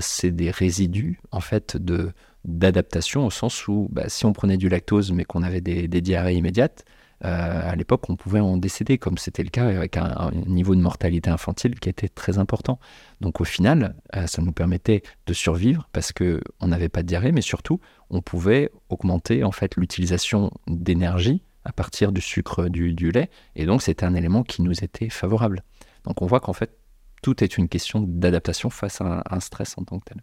[0.02, 2.12] c'est des résidus en fait de
[2.44, 6.36] d'adaptation au sens où bah, si on prenait du lactose mais qu'on avait des diarrhées
[6.36, 6.86] immédiates,
[7.24, 10.82] euh, à l'époque, on pouvait en décéder, comme c'était le cas avec un, niveau de
[10.82, 12.80] mortalité infantile qui était très important.
[13.22, 17.08] Donc au final, euh, ça nous permettait de survivre parce que on n'avait pas de
[17.08, 23.12] diarrhée, mais surtout, on pouvait augmenter en fait l'utilisation d'énergie à partir du sucre du,
[23.12, 25.64] lait, et donc c'était un élément qui nous était favorable.
[26.04, 26.78] Donc on voit qu'en fait,
[27.24, 30.22] tout est une question d'adaptation face à un stress en tant que tel.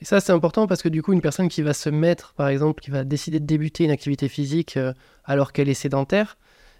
[0.00, 2.48] Et ça, c'est important parce que du coup, une personne qui va se mettre, par
[2.48, 4.92] exemple, qui va décider de débuter une activité physique euh,
[5.24, 6.36] alors qu'elle est sédentaire,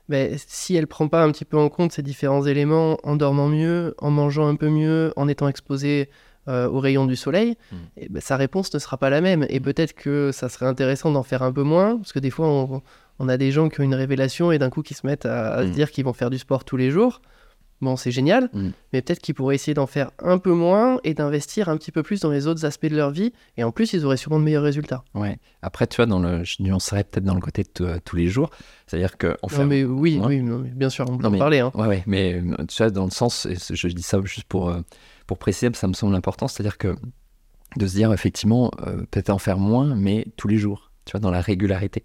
[0.08, 3.48] ben, si elle prend pas un petit peu en compte ces différents éléments, en dormant
[3.48, 6.10] mieux, en mangeant un peu mieux, en étant exposée
[6.48, 7.76] euh, aux rayons du soleil, hmm.
[7.96, 9.46] eh ben, sa réponse ne sera pas la même.
[9.48, 12.82] Et peut-être que ça serait intéressant d'en faire un peu moins, parce que des fois,
[13.18, 15.62] on, a des gens qui ont une révélation et d'un coup qui se mettent à,
[15.62, 15.70] se hmm.
[15.70, 17.22] dire qu'ils vont faire du sport tous les jours
[17.80, 18.70] bon, c'est génial, mm.
[18.92, 22.02] mais peut-être qu'ils pourraient essayer d'en faire un peu moins et d'investir un petit peu
[22.02, 23.32] plus dans les autres aspects de leur vie.
[23.56, 25.04] Et en plus, ils auraient sûrement de meilleurs résultats.
[25.14, 25.38] Ouais.
[25.62, 28.28] Après, tu vois, dans le, je nuancerais peut-être dans le côté de euh, tous les
[28.28, 28.50] jours.
[28.86, 29.36] C'est-à-dire que.
[29.48, 29.64] fait...
[29.64, 31.60] mais oui, oui bien sûr, on peut en parler.
[31.60, 31.72] Hein.
[31.74, 34.80] Ouais, ouais, mais euh, tu vois, dans le sens, je dis ça juste pour, euh,
[35.26, 36.96] pour préciser, ça me semble important, c'est-à-dire que
[37.76, 38.70] de se dire, effectivement,
[39.10, 42.04] peut-être en faire moins, mais tous les jours, tu vois, dans la régularité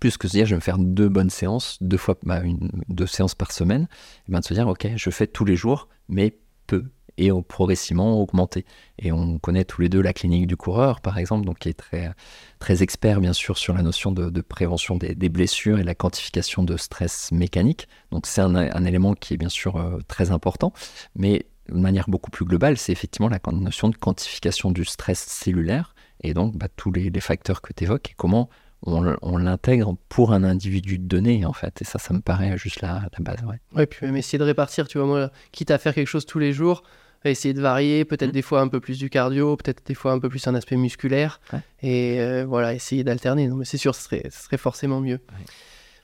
[0.00, 2.70] plus que se dire je vais me faire deux bonnes séances, deux fois bah, une,
[2.88, 3.86] deux séances par semaine,
[4.26, 6.36] et bien de se dire ok je fais tous les jours, mais
[6.66, 6.84] peu
[7.20, 8.64] et progressivement augmenter.
[8.98, 11.74] Et on connaît tous les deux la clinique du coureur, par exemple, donc qui est
[11.74, 12.12] très,
[12.58, 16.76] très expert, bien sûr, sur la notion de, prévention des, blessures et la quantification de
[16.76, 17.88] stress mécanique.
[18.10, 20.72] Donc c'est un, élément qui est bien sûr euh, très important,
[21.14, 25.94] mais de manière beaucoup plus globale, c'est effectivement la notion de quantification du stress cellulaire
[26.22, 28.48] et donc bah, tous les, les, facteurs que tu évoques et comment
[28.82, 31.82] on, l'intègre pour un individu donné, en fait.
[31.82, 33.42] Et ça, ça me paraît juste la, la base.
[33.44, 33.60] Ouais.
[33.74, 36.38] ouais, puis même essayer de répartir, tu vois, moi, quitte à faire quelque chose tous
[36.38, 36.82] les jours,
[37.24, 38.32] essayer de varier, peut-être mm.
[38.32, 40.76] des fois un peu plus du cardio, peut-être des fois un peu plus un aspect
[40.76, 41.40] musculaire.
[41.82, 43.48] Et euh, voilà, essayer d'alterner.
[43.48, 45.20] Non, mais c'est sûr, ce serait, ce serait forcément mieux.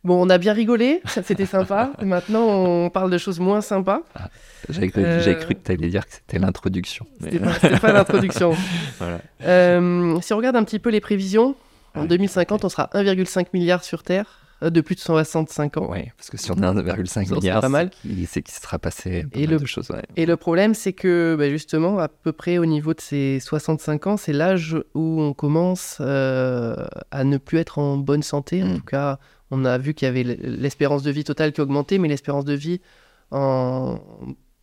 [0.04, 1.90] Bon, on a bien rigolé, c'était sympa.
[2.02, 4.02] Maintenant, on parle de choses moins sympas.
[4.14, 4.28] Ah,
[4.68, 7.06] J'avais cru, euh, cru, que tu allais dire que c'était l'introduction.
[7.20, 8.54] C'était pas, l'introduction.
[9.42, 11.54] Euh, si on regarde un petit peu les prévisions,
[11.96, 15.88] en 2050, on sera 1,5 milliard sur Terre euh, de plus de 165 ans.
[15.90, 17.90] Oui, parce que si on est 1,5 milliard, pas mal.
[18.26, 19.90] c'est qu'il sera passé et le, choses.
[20.16, 24.06] Et le problème, c'est que bah, justement, à peu près au niveau de ces 65
[24.06, 26.74] ans, c'est l'âge où on commence euh,
[27.10, 28.62] à ne plus être en bonne santé.
[28.62, 28.76] En hmm.
[28.78, 29.18] tout cas,
[29.50, 32.54] on a vu qu'il y avait l'espérance de vie totale qui augmentait, mais l'espérance de
[32.54, 32.80] vie
[33.30, 33.98] en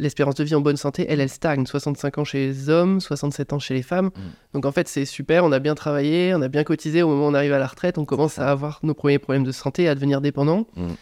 [0.03, 1.65] l'espérance de vie en bonne santé, elle, elle stagne.
[1.65, 4.07] 65 ans chez les hommes, 67 ans chez les femmes.
[4.07, 4.19] Mm.
[4.53, 7.01] Donc en fait, c'est super, on a bien travaillé, on a bien cotisé.
[7.01, 9.43] Au moment où on arrive à la retraite, on commence à avoir nos premiers problèmes
[9.43, 10.67] de santé, à devenir dépendant.
[10.75, 10.93] Mm.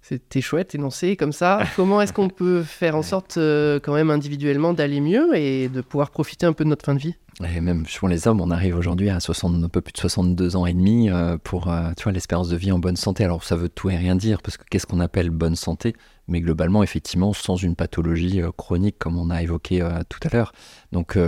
[0.00, 1.64] C'était chouette énoncé comme ça.
[1.76, 5.80] Comment est-ce qu'on peut faire en sorte, euh, quand même individuellement, d'aller mieux et de
[5.80, 7.14] pouvoir profiter un peu de notre fin de vie?
[7.44, 10.56] Et même pour les hommes, on arrive aujourd'hui à 60, un peu plus de 62
[10.56, 13.22] ans et demi euh, pour euh, tu vois, l'espérance de vie en bonne santé.
[13.22, 15.94] Alors ça veut tout et rien dire, parce que qu'est-ce qu'on appelle bonne santé?
[16.28, 20.52] Mais globalement, effectivement, sans une pathologie euh, chronique comme on a évoqué tout à l'heure.
[20.92, 21.18] Donc,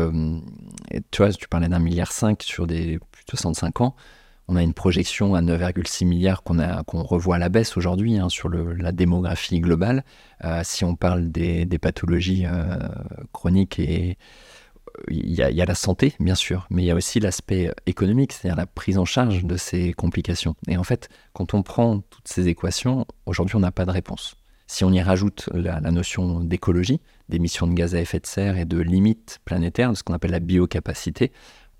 [1.10, 3.96] tu vois, tu parlais d'un milliard 5 sur des plus de 65 ans.
[4.48, 8.28] On a une projection à 9,6 milliards qu'on qu'on revoit à la baisse aujourd'hui hein,
[8.28, 10.04] sur le, la démographie globale.
[10.62, 12.46] si on parle des, des pathologies
[13.32, 14.18] chroniques et
[15.08, 18.56] il y, a, la santé, bien sûr, mais il y a aussi l'aspect économique, c'est-à-dire
[18.56, 20.54] la prise en charge de ces complications.
[20.68, 24.36] Et en fait, quand on prend toutes ces équations, aujourd'hui, on n'a pas de réponse.
[24.72, 28.64] Si on y rajoute la, notion d'écologie, d'émissions de gaz à effet de serre et
[28.64, 31.32] de limites planétaires, de ce qu'on appelle la biocapacité,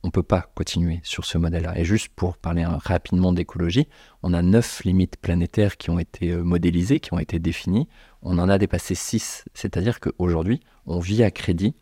[0.02, 1.78] on ne peut pas continuer sur ce modèle-là.
[1.78, 3.86] Et juste pour parler rapidement d'écologie,
[4.24, 7.86] on a neuf limites planétaires qui ont été euh, modélisées, qui ont été définies.
[8.22, 9.44] On en a dépassé six.
[9.54, 11.76] C'est-à-dire qu'aujourd'hui, on vit à crédit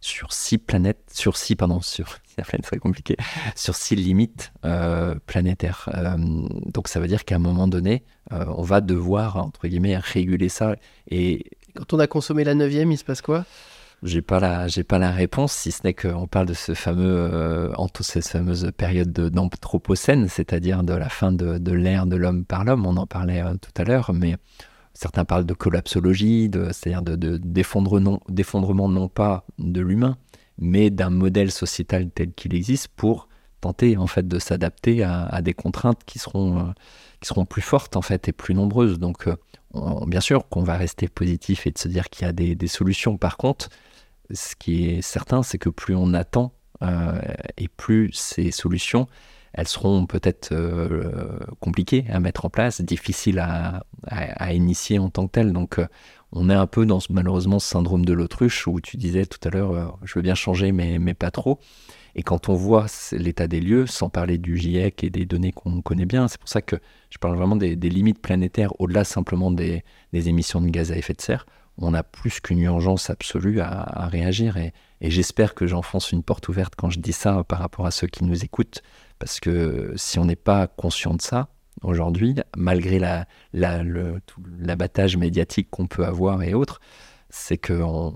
[0.00, 2.18] sur six planètes, sur six, pardon, sur,
[2.80, 3.16] compliqué,
[3.54, 5.88] sur six limites euh, planétaires.
[5.94, 9.98] Euh, donc ça veut dire qu'à un moment donné, euh, on va devoir, entre guillemets,
[9.98, 10.74] réguler ça.
[11.10, 11.44] Et
[11.74, 13.44] quand on a consommé la neuvième, il se passe quoi?
[14.02, 17.70] J'ai pas la j'ai pas la réponse si ce n'est qu'on parle de ce fameux
[17.76, 22.46] en toute cette fameuse période d'anthropocène c'est-à-dire de la fin de, de l'ère de l'homme
[22.46, 24.38] par l'homme on en parlait tout à l'heure mais
[24.94, 30.16] Certains parlent de collapsologie, c'est-à-dire de, d'effondrement non pas de l'humain,
[30.58, 33.28] mais d'un modèle sociétal tel qu'il existe pour
[33.60, 36.72] tenter en fait de s'adapter à, des contraintes qui seront, euh,
[37.20, 38.98] qui seront plus fortes en fait et plus nombreuses.
[38.98, 39.36] Donc euh,
[40.06, 43.16] bien sûr qu'on va rester positif et de se dire qu'il y a des, solutions.
[43.16, 43.68] Par contre,
[44.32, 47.20] ce qui est certain, c'est que plus on attend euh,
[47.56, 49.06] et plus ces solutions
[49.52, 53.82] elles seront peut-être euh, compliquées à mettre en place, difficiles à,
[54.52, 55.52] initier en tant que telles.
[55.52, 55.86] Donc euh,
[56.32, 59.50] on est un peu dans malheureusement ce syndrome de l'autruche où tu disais tout à
[59.50, 61.58] l'heure, euh, je veux bien changer mais, mais pas trop.
[62.16, 65.80] Et quand on voit l'état des lieux, sans parler du GIEC et des données qu'on
[65.80, 66.76] connaît bien, c'est pour ça que
[67.08, 71.20] je parle vraiment des, limites planétaires au-delà simplement des, émissions de gaz à effet de
[71.20, 71.46] serre.
[71.78, 76.48] On a plus qu'une urgence absolue à, réagir et, et j'espère que j'enfonce une porte
[76.48, 78.82] ouverte quand je dis ça par rapport à ceux qui nous écoutent.
[79.20, 81.48] Parce que si on n'est pas conscient de ça,
[81.82, 82.98] aujourd'hui, malgré
[83.52, 86.80] l'abattage la, médiatique qu'on peut avoir et autres,
[87.28, 88.14] c'est qu'on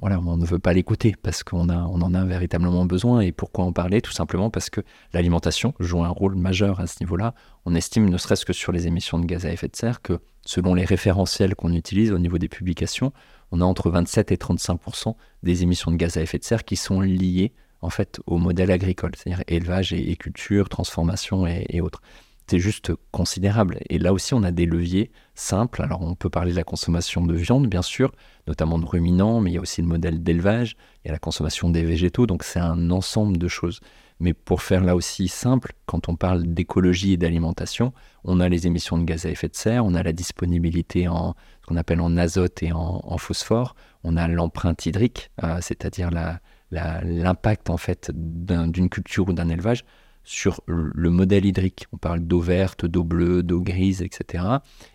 [0.00, 3.20] on ne veut pas l'écouter parce qu'on on en a véritablement besoin.
[3.20, 4.00] Et pourquoi en parler?
[4.00, 4.80] Tout simplement parce que
[5.12, 7.34] l'alimentation joue un rôle majeur à ce niveau-là.
[7.66, 10.20] On estime, ne serait-ce que sur les émissions de gaz à effet de serre, que
[10.46, 13.12] selon les référentiels qu'on utilise au niveau des publications,
[13.50, 16.76] on a entre 27 et 35% des émissions de gaz à effet de serre qui
[16.76, 17.52] sont liées
[17.84, 22.00] en fait au modèle agricole, c'est-à-dire élevage et, culture, transformation et, autres.
[22.46, 23.78] C'est juste considérable.
[23.88, 25.82] Et là aussi, on a des leviers simples.
[25.82, 28.12] Alors, on peut parler de la consommation de viande, bien sûr,
[28.46, 31.18] notamment de ruminants, mais il y a aussi le modèle d'élevage, il y a la
[31.18, 33.80] consommation des végétaux, donc c'est un ensemble de choses.
[34.20, 37.92] Mais pour faire là aussi simple, quand on parle d'écologie et d'alimentation,
[38.24, 41.34] on a les émissions de gaz à effet de serre, on a la disponibilité en
[41.62, 43.74] ce qu'on appelle en azote et en, phosphore,
[44.04, 46.40] on a l'empreinte hydrique, euh, c'est-à-dire la,
[46.74, 49.84] l'impact en fait d'une culture ou d'un élevage
[50.24, 51.86] sur le modèle hydrique.
[51.92, 54.44] On parle d'eau verte, d'eau bleue, d'eau grise, etc.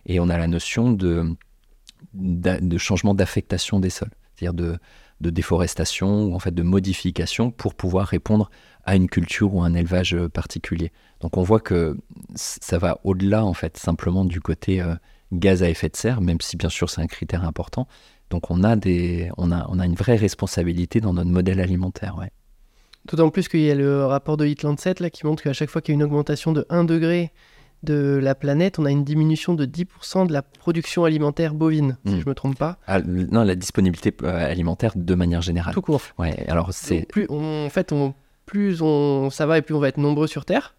[0.06, 1.36] Et on a la notion de,
[2.78, 4.80] changement d'affectation des sols, c'est-à-dire de,
[5.22, 8.50] déforestation ou en fait de modification pour pouvoir répondre
[8.86, 10.92] à une culture ou un élevage particulier.
[11.20, 11.98] Donc on voit que
[12.36, 14.96] ça va au-delà en fait simplement du côté euh,
[15.34, 17.88] gaz à effet de serre, même si bien sûr c'est un critère important,
[18.30, 22.18] donc on a, des, on a, on a une vraie responsabilité dans notre modèle alimentaire.
[22.18, 22.32] Ouais.
[23.06, 25.70] D'autant plus qu'il y a le rapport de Hitland 7 là, qui montre qu'à chaque
[25.70, 27.32] fois qu'il y a une augmentation de 1 degré
[27.84, 32.14] de la planète, on a une diminution de 10% de la production alimentaire bovine, si
[32.14, 32.20] hmm.
[32.20, 32.78] je ne me trompe pas.
[32.88, 35.74] Ah, non, la disponibilité euh, alimentaire de manière générale.
[35.74, 36.02] Tout court.
[36.18, 37.08] Ouais, alors c'est...
[37.08, 38.14] Plus, en fait, on,
[38.46, 40.76] plus on, ça va et plus on va être nombreux sur Terre,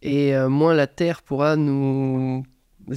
[0.00, 2.42] et euh, moins la Terre pourra nous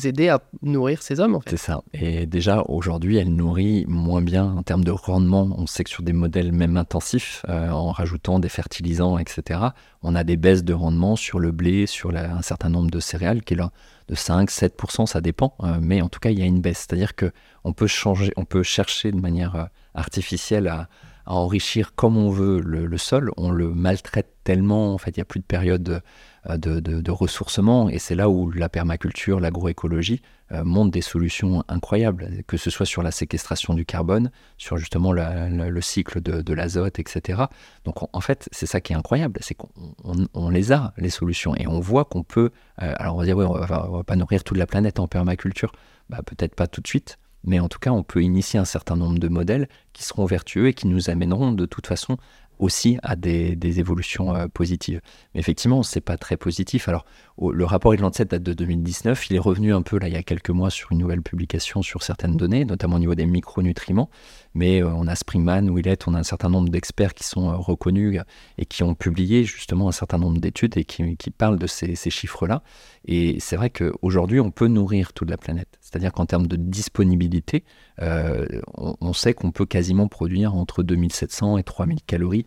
[0.04, 1.40] aider à nourrir ces hommes.
[1.48, 1.82] C'est ça.
[1.94, 5.50] Et déjà, aujourd'hui, elle nourrit moins bien en termes de rendement.
[5.58, 9.60] On sait que sur des modèles même intensifs, euh, en rajoutant des fertilisants, etc.,
[10.04, 13.42] on a des baisses de rendement sur le blé, sur un certain nombre de céréales
[13.44, 13.72] qui est là
[14.08, 15.56] de 5-7%, ça dépend.
[15.64, 16.86] Euh, mais en tout cas, il y a une baisse.
[16.88, 20.90] C'est-à-dire qu'on peut changer, on peut chercher de manière euh, artificielle à,
[21.30, 23.32] enrichir comme on veut le, sol.
[23.36, 26.02] On le maltraite tellement, en fait, il n'y a plus de période
[26.50, 27.90] euh, de, ressourcement.
[27.90, 30.22] Et c'est là où la permaculture, l'agroécologie
[30.52, 35.12] euh, montrent des solutions incroyables, que ce soit sur la séquestration du carbone, sur justement
[35.12, 37.44] le cycle de, l'azote, etc.
[37.86, 41.56] Donc en fait, c'est ça qui est incroyable, c'est qu'on les a, les solutions.
[41.56, 42.52] Et on voit qu'on peut...
[42.82, 45.08] Euh, alors on va dire, oui, on va, va pas nourrir toute la planète en
[45.08, 45.72] permaculture.
[46.10, 48.96] Bah, peut-être pas tout de suite, mais en tout cas, on peut initier un certain
[48.96, 52.18] nombre de modèles qui seront vertueux et qui nous amèneront de toute façon
[52.60, 55.02] aussi à des, évolutions euh, positives.
[55.34, 56.88] Mais effectivement, c'est pas très positif.
[56.88, 57.06] Alors,
[57.40, 59.30] le rapport Lancet date de 2019.
[59.30, 61.82] Il est revenu un peu là il y a quelques mois sur une nouvelle publication
[61.82, 64.10] sur certaines données, notamment au niveau des micronutriments.
[64.54, 67.56] Mais euh, on a Springman, Willett, on a un certain nombre d'experts qui sont euh,
[67.56, 68.20] reconnus
[68.58, 72.64] et qui ont publié justement un certain nombre d'études et qui, parlent de ces, chiffres-là.
[73.06, 75.78] Et c'est vrai qu'aujourd'hui, on peut nourrir toute la planète.
[75.82, 77.64] C'est-à-dire qu'en termes de disponibilité,
[78.00, 82.46] on, on sait qu'on peut quasiment produire entre 2700 et 3000 calories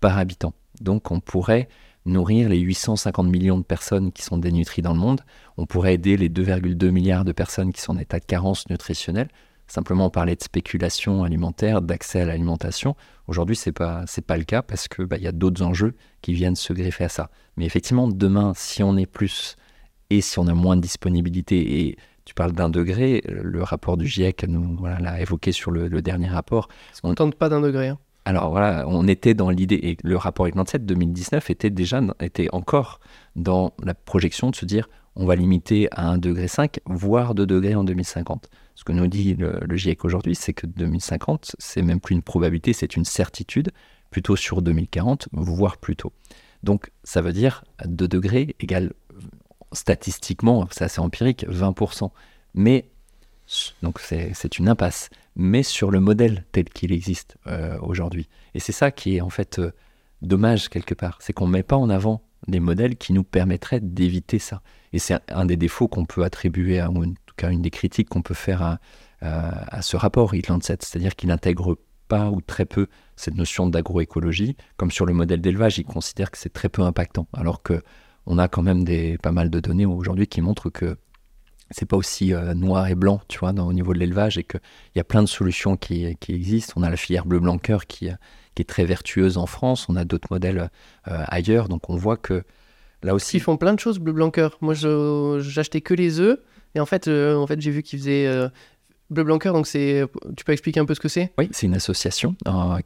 [0.00, 0.54] par habitant.
[0.80, 1.68] Donc on pourrait
[2.06, 5.20] nourrir les 850 millions de personnes qui sont dénutries dans le monde.
[5.56, 9.28] On pourrait aider les 2,2 milliards de personnes qui sont en état de carence nutritionnelle.
[9.66, 12.96] Simplement on parlait de spéculation alimentaire, d'accès à l'alimentation.
[13.28, 16.32] Aujourd'hui, ce n'est pas, pas le cas parce qu'il bah, y a d'autres enjeux qui
[16.32, 17.30] viennent se greffer à ça.
[17.56, 19.56] Mais effectivement, demain, si on est plus
[20.10, 24.08] et si on a moins de disponibilité, et tu parles d'un degré, le rapport du
[24.08, 26.68] GIEC nous l'a évoqué sur le, dernier rapport.
[27.04, 27.88] On ne tente pas d'un degré.
[27.88, 27.98] Hein?
[28.24, 33.00] Alors voilà, on était dans l'idée, et le rapport de 2019 était déjà était encore
[33.34, 36.46] dans la projection de se dire on va limiter à 1,5 degré,
[36.86, 38.48] voire 2 degrés en 2050.
[38.74, 42.72] Ce que nous dit le, GIEC aujourd'hui, c'est que 2050, c'est même plus une probabilité,
[42.72, 43.70] c'est une certitude,
[44.10, 46.12] plutôt sur 2040, voire plus tôt.
[46.62, 48.92] Donc ça veut dire 2 degrés égale
[49.72, 52.10] statistiquement, c'est assez empirique, 20%.
[52.54, 52.88] Mais
[53.82, 58.28] donc c'est une impasse, mais sur le modèle tel qu'il existe euh, aujourd'hui.
[58.54, 59.72] Et c'est ça qui est en fait euh,
[60.22, 63.80] dommage quelque part, c'est qu'on ne met pas en avant des modèles qui nous permettraient
[63.80, 64.62] d'éviter ça.
[64.92, 67.70] Et c'est un des défauts qu'on peut attribuer, à, ou en tout cas une des
[67.70, 68.78] critiques qu'on peut faire à,
[69.82, 71.76] ce rapport Lancet, c'est-à-dire qu'il n'intègre
[72.08, 76.38] pas ou très peu cette notion d'agroécologie, comme sur le modèle d'élevage, il considère que
[76.38, 77.82] c'est très peu impactant, alors que
[78.26, 78.84] on a quand même
[79.18, 80.96] pas mal de données aujourd'hui qui montrent que
[81.70, 84.44] c'est pas aussi euh, noir et blanc, tu vois, dans, au niveau de l'élevage, et
[84.44, 84.60] qu'il
[84.96, 86.74] y a plein de solutions qui, qui, existent.
[86.76, 88.08] On a la filière bleu blanc cœur qui,
[88.54, 90.70] qui est très vertueuse en France, on a d'autres modèles
[91.08, 92.42] euh, ailleurs, donc on voit que
[93.02, 93.36] là aussi.
[93.36, 94.58] Ils font plein de choses, bleu blanc cœur.
[94.60, 96.38] Moi, j'achetais que les œufs,
[96.74, 98.28] et en fait, euh, en fait j'ai vu qu'ils faisaient.
[99.10, 100.04] Bleu Blanc Cœur, donc c'est,
[100.36, 101.32] tu peux expliquer un peu ce que c'est?
[101.36, 102.36] Oui, c'est une association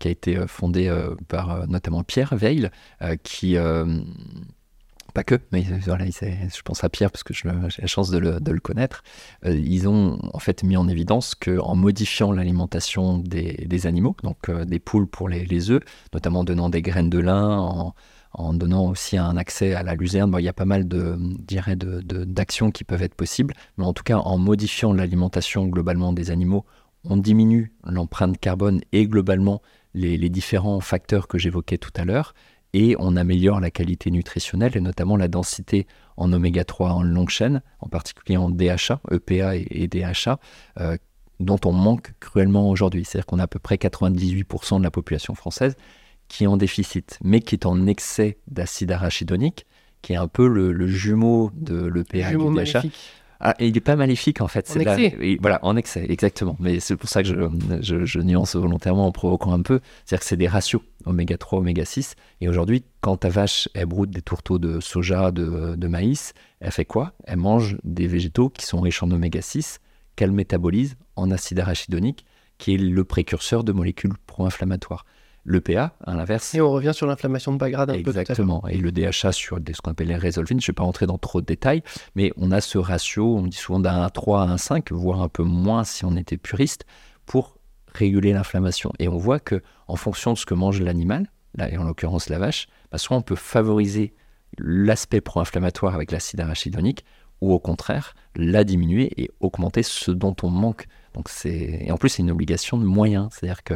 [0.01, 0.91] qui a été fondée
[1.29, 2.71] par notamment Pierre Veil,
[3.23, 3.59] qui
[5.15, 8.61] pas que, mais voilà, je pense à Pierre parce que j'ai la chance de le,
[8.61, 9.03] connaître.
[9.47, 14.65] Euh, ils ont en fait mis en évidence qu'en modifiant l'alimentation des, animaux, donc euh,
[14.65, 15.83] des poules pour les, œufs,
[16.13, 17.95] notamment en donnant des graines de lin,
[18.33, 21.17] en, donnant aussi un accès à la luzerne, il y a pas mal de,
[22.25, 26.65] d'actions qui peuvent être possibles, mais en tout cas en modifiant l'alimentation globalement des animaux,
[27.05, 29.63] on diminue l'empreinte carbone et globalement
[29.95, 32.35] les différents facteurs que j'évoquais tout à l'heure
[32.75, 35.87] et on améliore la qualité nutritionnelle et notamment la densité
[36.17, 40.39] en oméga 3 en longue chaîne, en particulier en DHA, EPA et, DHA,
[40.81, 40.97] euh,
[41.39, 43.05] dont on manque cruellement aujourd'hui.
[43.05, 45.77] C'est-à-dire qu'on a à peu près 98% de la population française
[46.27, 49.67] qui est en déficit, mais qui est en excès d'acide arachidonique,
[50.03, 52.83] qui est un peu le, jumeau de l'EPA et du DHA.
[53.47, 54.73] Ah, il n'est pas maléfique en fait.
[54.75, 55.37] En excès.
[55.39, 56.57] voilà, en excès, exactement.
[56.61, 59.81] Mais c'est pour ça que je, je, nuance volontairement en provoquant un peu.
[60.05, 62.15] C'est-à-dire que c'est des ratios oméga 3, oméga 6.
[62.41, 66.73] Et aujourd'hui, quand ta vache, elle broute des tourteaux de soja, de, de maïs, elle
[66.73, 67.13] fait quoi?
[67.25, 69.81] Elle mange des végétaux qui sont riches en oméga 6,
[70.17, 72.25] qu'elle métabolise en acide arachidonique,
[72.57, 75.05] qui est le précurseur de molécules pro-inflammatoires.
[75.47, 76.55] L'EPA, à l'inverse.
[76.55, 78.61] Et on revient sur l'inflammation de bas grade un Exactement.
[78.61, 78.71] peu.
[78.71, 80.61] Et le DHA sur ce qu'on appelle les résolvines.
[80.61, 81.83] Je ne vais pas rentrer dans trop de détails,
[82.15, 85.29] mais on a ce ratio, on dit souvent d'un 3 à un 5, voire un
[85.29, 86.87] peu moins si on était puriste,
[87.27, 87.59] pour
[87.93, 88.93] réguler l'inflammation.
[88.99, 92.29] Et on voit que en fonction de ce que mange l'animal, là, et en l'occurrence
[92.29, 94.15] la vache, bah, soit on peut favoriser
[94.59, 97.05] l'aspect pro-inflammatoire avec l'acide arachidonique,
[97.41, 100.87] ou au contraire, la diminuer et augmenter ce dont on manque.
[101.13, 103.75] Donc c'est et en plus c'est une obligation de moyens, c'est-à-dire que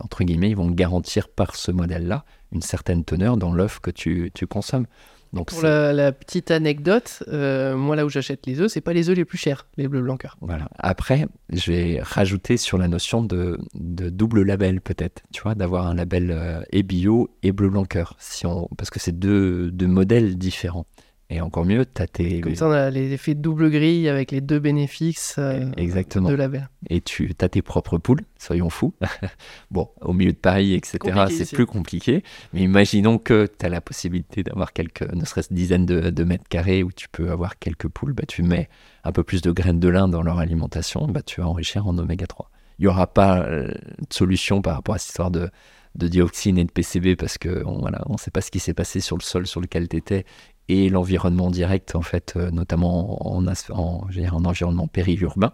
[0.00, 4.30] entre guillemets ils vont garantir par ce modèle-là une certaine teneur dans l'œuf que tu,
[4.34, 4.86] tu consommes.
[5.32, 9.10] Donc Pour la, petite anecdote, euh, moi là où j'achète les œufs, c'est pas les
[9.10, 10.68] œufs les plus chers, les bleus blancs Voilà.
[10.78, 15.86] Après, je vais rajouter sur la notion de, de double label peut-être, tu vois, d'avoir
[15.86, 17.84] un label euh, et bio et bleu blanc
[18.18, 20.86] si on, parce que c'est deux, deux modèles différents.
[21.30, 22.40] Et encore mieux, tu as tes.
[22.40, 26.30] Comme ça, on a l'effet double grille avec les deux bénéfices euh, Exactement.
[26.30, 26.70] de label.
[26.88, 28.94] Et tu as tes propres poules, soyons fous.
[29.70, 32.24] bon, au milieu de Paris, etc., c'est plus compliqué.
[32.54, 36.82] Mais imaginons que tu as la possibilité d'avoir quelques, ne serait-ce dizaines de, mètres carrés
[36.82, 38.14] où tu peux avoir quelques poules.
[38.14, 38.70] Bah, tu mets
[39.04, 41.98] un peu plus de graines de lin dans leur alimentation, bah, tu vas enrichir en
[41.98, 42.50] oméga 3.
[42.78, 45.50] Il n'y aura pas euh, de solution par rapport à cette histoire de,
[45.94, 48.74] de dioxine et de PCB parce qu'on ne voilà, on sait pas ce qui s'est
[48.74, 50.24] passé sur le sol sur lequel tu étais
[50.68, 55.52] et l'environnement direct, en fait, euh, notamment en, en, en environnement périurbain.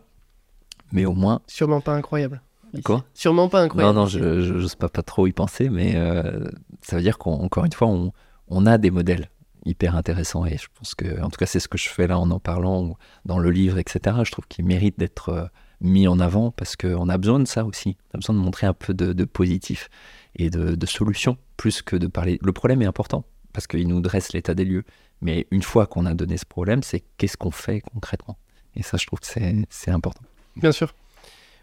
[0.92, 1.40] Mais au moins.
[1.46, 2.42] Sûrement pas incroyable.
[2.84, 3.04] Quoi?
[3.14, 3.94] Sûrement pas incroyable.
[3.94, 6.48] Non, non, je n'ose pas, pas trop y penser, mais euh,
[6.82, 8.12] Ça veut dire qu'encore une fois, on,
[8.48, 9.30] on, a des modèles
[9.64, 10.44] hyper intéressants.
[10.44, 12.40] Et je pense que, en tout cas, c'est ce que je fais là en en
[12.40, 14.16] parlant, dans le livre, etc.
[14.24, 15.46] Je trouve qu'il mérite d'être euh,
[15.80, 17.96] mis en avant parce qu'on a besoin de ça aussi.
[18.12, 19.88] On a besoin de montrer un peu de, positif
[20.34, 22.40] et de, de solutions, plus que de parler.
[22.42, 23.24] Le problème est important
[23.54, 24.84] parce qu'il nous dresse l'état des lieux.
[25.22, 28.36] Mais une fois qu'on a donné ce problème, c'est qu'est-ce qu'on fait concrètement?
[28.76, 29.26] Et ça, je trouve que
[29.70, 30.24] c'est important.
[30.56, 30.92] Bien sûr.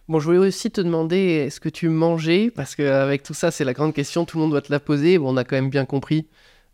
[0.07, 2.49] Bon, je voulais aussi te demander, est-ce que tu mangeais?
[2.49, 5.19] Parce qu'avec tout ça, c'est la grande question, tout le monde doit te la poser.
[5.19, 6.27] Bon, on a quand même bien compris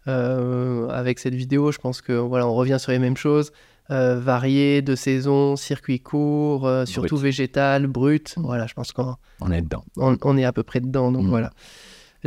[0.08, 3.52] euh, avec cette vidéo, je pense que voilà, on revient sur les mêmes choses.
[3.90, 8.36] Euh, varié, de saison, circuit court, euh, surtout végétal, brut.
[8.38, 9.86] Voilà, je pense qu'on on est dedans.
[9.96, 11.30] On, est à peu près dedans, donc mm.
[11.30, 11.52] voilà.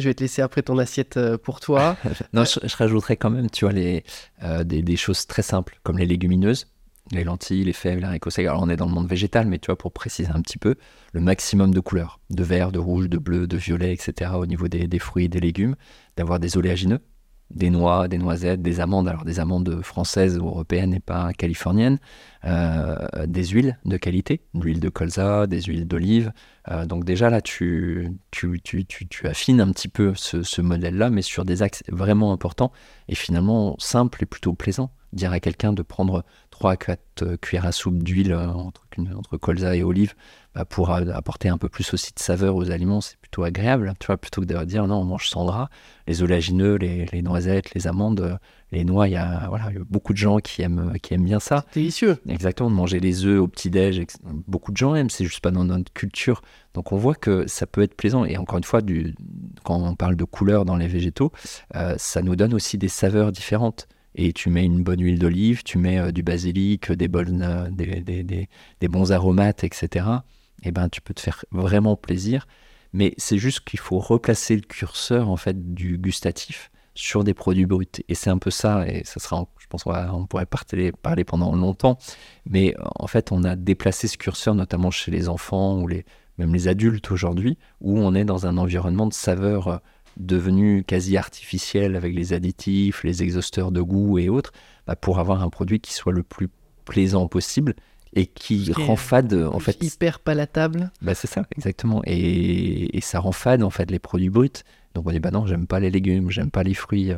[0.00, 1.96] Je vais te laisser après ton assiette pour toi.
[2.32, 4.04] non, je, rajouterais quand même, tu vois, les,
[4.64, 6.66] des, choses très simples, comme les légumineuses
[7.12, 8.46] les lentilles, les fèves, l'haricot sec.
[8.46, 10.76] Alors on est dans le monde végétal, mais tu vois, pour préciser un petit peu,
[11.12, 14.32] le maximum de couleurs, de vert, de rouge, de bleu, de violet, etc.
[14.34, 15.76] au niveau des, des fruits et des légumes,
[16.16, 17.00] d'avoir des oléagineux,
[17.50, 21.98] des noix, des noisettes, des amandes, alors des amandes françaises ou européennes et pas californiennes,
[22.44, 22.96] euh,
[23.26, 26.32] des huiles de qualité, de l'huile de colza, des huiles d'olive.
[26.70, 31.10] Euh, donc déjà là, tu, tu, tu, tu, affines un petit peu ce, ce modèle-là,
[31.10, 32.72] mais sur des axes vraiment importants
[33.08, 34.92] et finalement simples et plutôt plaisants.
[35.12, 38.82] Dire à quelqu'un de prendre 3 à 4 cuillères à soupe d'huile euh, entre,
[39.16, 40.14] entre colza et olive
[40.54, 44.06] bah, pour apporter un peu plus aussi de saveur aux aliments, c'est plutôt agréable, tu
[44.06, 45.68] vois, plutôt que de dire non, on mange sans gras.
[46.08, 48.36] Les oléagineux, les, les noisettes, les amandes, euh,
[48.72, 51.64] les noix, il y a, voilà, beaucoup de gens qui aiment, qui aiment bien ça.
[51.68, 52.18] C'est délicieux.
[52.28, 54.02] Exactement, de manger les œufs au petit-déj,
[54.48, 56.42] beaucoup de gens aiment, c'est juste pas dans notre culture.
[56.74, 58.24] Donc on voit que ça peut être plaisant.
[58.24, 59.14] Et encore une fois, du,
[59.64, 61.32] quand on parle de couleurs dans les végétaux,
[61.76, 65.62] euh, ça nous donne aussi des saveurs différentes et tu mets une bonne huile d'olive,
[65.62, 68.46] tu mets euh, du basilic, des, bonnes, euh, des,
[68.80, 70.06] des, bons aromates, etc.
[70.62, 72.46] Et eh ben tu peux te faire vraiment plaisir.
[72.92, 77.66] Mais c'est juste qu'il faut replacer le curseur en fait du gustatif sur des produits
[77.66, 77.86] bruts.
[78.08, 81.98] Et c'est un peu ça, et ça sera, je pense qu'on pourrait parler, pendant longtemps,
[82.46, 86.04] mais en fait on a déplacé ce curseur notamment chez les enfants ou les,
[86.36, 89.80] même les adultes aujourd'hui, où on est dans un environnement de saveur
[90.20, 94.52] euh, devenu quasi artificiel avec les additifs, les exhausteurs de goût et autres,
[94.86, 96.48] bah, pour avoir un produit qui soit le plus
[96.84, 97.74] plaisant possible
[98.12, 99.82] et qui rend fade en fait.
[99.82, 100.90] hyper palatable.
[101.00, 102.02] Bah c'est ça exactement.
[102.06, 104.50] Et, et, ça rend fade en fait les produits bruts.
[104.94, 107.12] Donc on dit bah non j'aime pas les légumes j'aime pas les fruits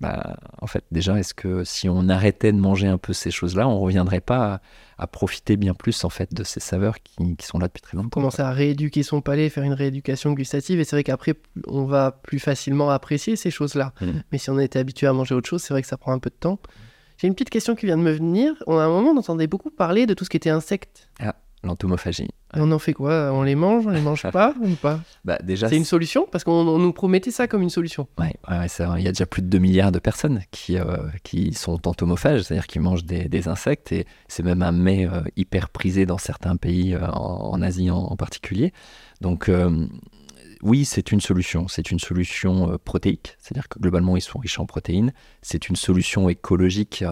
[0.00, 3.68] bah, en fait, déjà, est-ce que si on arrêtait de manger un peu ces choses-là,
[3.68, 4.60] on reviendrait pas
[4.96, 8.08] à, profiter bien plus en fait de ces saveurs qui, sont là depuis très longtemps
[8.10, 11.34] Commencer à rééduquer son palais, faire une rééducation gustative, et c'est vrai qu'après,
[11.66, 13.92] on va plus facilement apprécier ces choses-là.
[14.00, 14.06] Mmh.
[14.30, 16.18] Mais si on était habitué à manger autre chose, c'est vrai que ça prend un
[16.20, 16.60] peu de temps.
[17.16, 18.54] J'ai une petite question qui vient de me venir.
[18.68, 21.08] On a un moment, on entendait beaucoup parler de tout ce qui était insectes.
[21.18, 22.28] Ah l'entomophagie.
[22.54, 23.30] On en fait quoi?
[23.32, 25.00] On les mange On les mange pas ou pas?
[25.24, 26.26] Bah, déjà, C'est une solution?
[26.30, 28.08] Parce qu'on nous promettait ça comme une solution.
[28.18, 31.86] Oui, il y a déjà plus de 2 milliards de personnes qui, euh, qui sont
[31.86, 36.18] entomophages, c'est-à-dire qui mangent des, insectes, et c'est même un mets euh, hyper prisé dans
[36.18, 38.72] certains pays, euh, en, Asie en, particulier.
[39.20, 39.50] Donc
[40.62, 41.68] oui, c'est une solution.
[41.68, 45.12] C'est une solution protéique, c'est-à-dire que globalement, ils sont riches en protéines.
[45.42, 47.04] C'est une solution écologique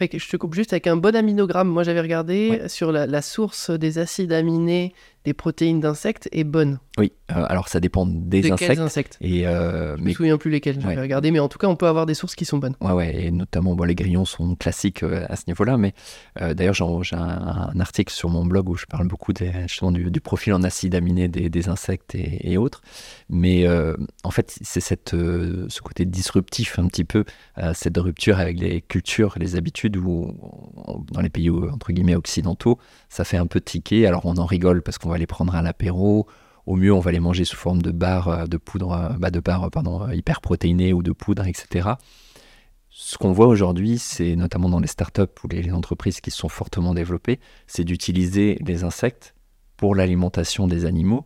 [0.00, 1.68] je te coupe juste avec un bon aminogramme.
[1.68, 4.94] Moi, j'avais regardé sur la, source des acides aminés
[5.26, 6.78] des protéines d'insectes est bonne.
[6.98, 8.78] Oui, euh, alors ça dépend des insectes.
[8.78, 11.74] insectes et euh, Je me souviens plus lesquels, j'avais regardé, mais en tout cas, on
[11.74, 12.76] peut avoir des sources qui sont bonnes.
[12.80, 15.94] Ouais, ouais, et notamment bon, les grillons sont classiques euh, à ce niveau-là, mais
[16.54, 20.54] d'ailleurs, j'ai un, article sur mon blog où je parle beaucoup des, justement du, profil
[20.54, 22.82] en acides aminés des, insectes et, autres.
[23.28, 23.66] Mais
[24.22, 27.24] en fait, c'est cette, ce côté disruptif un petit peu,
[27.74, 30.32] cette rupture avec les cultures, les habitudes, où
[31.10, 32.78] dans les pays entre guillemets occidentaux,
[33.08, 34.06] ça fait un peu tiquer.
[34.06, 36.26] Alors on en rigole parce qu'on va les prendre à l'apéro.
[36.66, 39.30] Au mieux, on va les manger sous forme de barres euh, de poudre, euh, bah
[39.30, 41.90] de barres, pardon, euh, hyper protéinées ou de poudre, etc.
[42.90, 46.92] Ce qu'on voit aujourd'hui, c'est notamment dans les startups ou les entreprises qui sont fortement
[46.92, 47.38] développées,
[47.68, 49.34] c'est d'utiliser les insectes
[49.76, 51.24] pour l'alimentation des animaux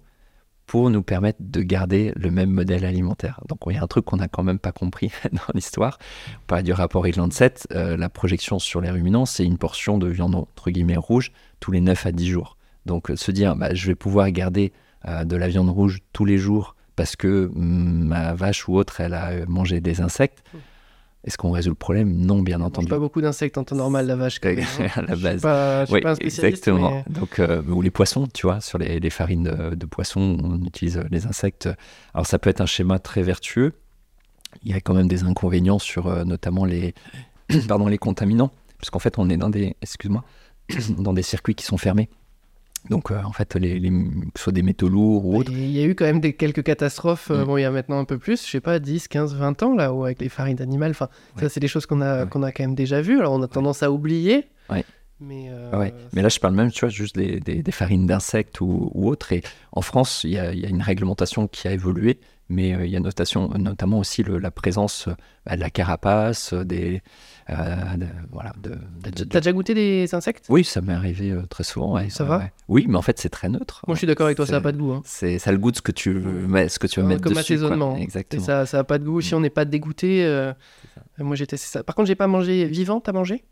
[0.66, 3.40] pour nous permettre de garder le même modèle alimentaire.
[3.48, 5.98] Donc il y a un truc qu'on n'a quand même pas compris dans l'histoire.
[6.42, 10.06] On parlait du rapport Irland 7, la projection sur les ruminants, c'est une portion de
[10.06, 12.56] viande entre guillemets rouge tous les 9 à 10 jours.
[12.86, 14.72] Donc se dire, bah, je vais pouvoir garder
[15.06, 19.00] euh, de la viande rouge tous les jours parce que mm, ma vache ou autre,
[19.00, 20.42] elle a mangé des insectes.
[20.52, 20.58] Hmm.
[21.22, 22.14] Est-ce qu'on résout le problème?
[22.14, 22.88] Non, bien entendu.
[22.88, 24.40] Pas beaucoup d'insectes en temps normal, la vache.
[24.40, 24.86] Quand hein.
[24.96, 25.42] à la base.
[25.42, 27.04] Pas, oui, pas un exactement.
[27.10, 31.02] Donc, euh, ou les poissons, tu vois, sur les, farines de, de, poissons, on utilise
[31.10, 31.68] les insectes.
[32.14, 33.74] Alors, ça peut être un schéma très vertueux.
[34.62, 36.94] Il y a quand même des inconvénients sur euh, notamment les,
[37.68, 40.24] pardon, les contaminants, parce qu'en fait, on est dans des, excuse-moi,
[40.98, 42.08] dans des circuits qui sont fermés.
[42.88, 45.52] Donc, en fait, les, les, que ce soit des métaux lourds ou autres.
[45.52, 47.44] Il y a eu quand même des, quelques catastrophes, mm.
[47.44, 49.74] bon, il y a maintenant un peu plus, je sais pas, 10, 15, 20 ans,
[49.74, 50.90] là, où, avec les farines d'animal.
[50.90, 51.08] Enfin,
[51.38, 53.18] ça, c'est des choses qu'on a, qu'on a quand même déjà vues.
[53.18, 54.46] Alors, on a tendance à oublier.
[55.22, 55.92] Mais, ouais.
[56.14, 59.32] mais là, je parle même, tu vois, juste des, des, farines d'insectes ou, ou, autres.
[59.34, 59.42] Et
[59.72, 62.18] en France, il y, a, y, a une réglementation qui a évolué
[62.50, 65.08] mais euh, il y a notation, notamment aussi la présence
[65.46, 67.00] bah, de la carapace, des.
[67.50, 67.96] Euh,
[68.30, 68.78] voilà, de,
[69.24, 70.46] T'as déjà goûté des insectes?
[70.48, 71.98] Oui, ça m'est arrivé euh, très souvent.
[72.08, 72.44] ça va?
[72.68, 73.82] Oui, mais en fait, c'est très neutre.
[73.86, 74.92] Moi, je suis d'accord avec toi, ça n'a pas de goût.
[74.92, 75.02] Hein.
[75.04, 77.54] C'est, ça le goûte ce que tu veux, ce que tu veux mettre comme dessus.
[77.54, 77.96] assaisonnement.
[77.96, 78.44] Exactement.
[78.44, 79.20] ça, ça n'a pas de goût.
[79.20, 79.38] Si mm.
[79.38, 80.52] on n'est pas dégoûté,
[81.18, 81.82] moi j'ai testé ça.
[81.82, 83.00] Par contre, j'ai pas mangé vivant.
[83.00, 83.44] T'as mangé?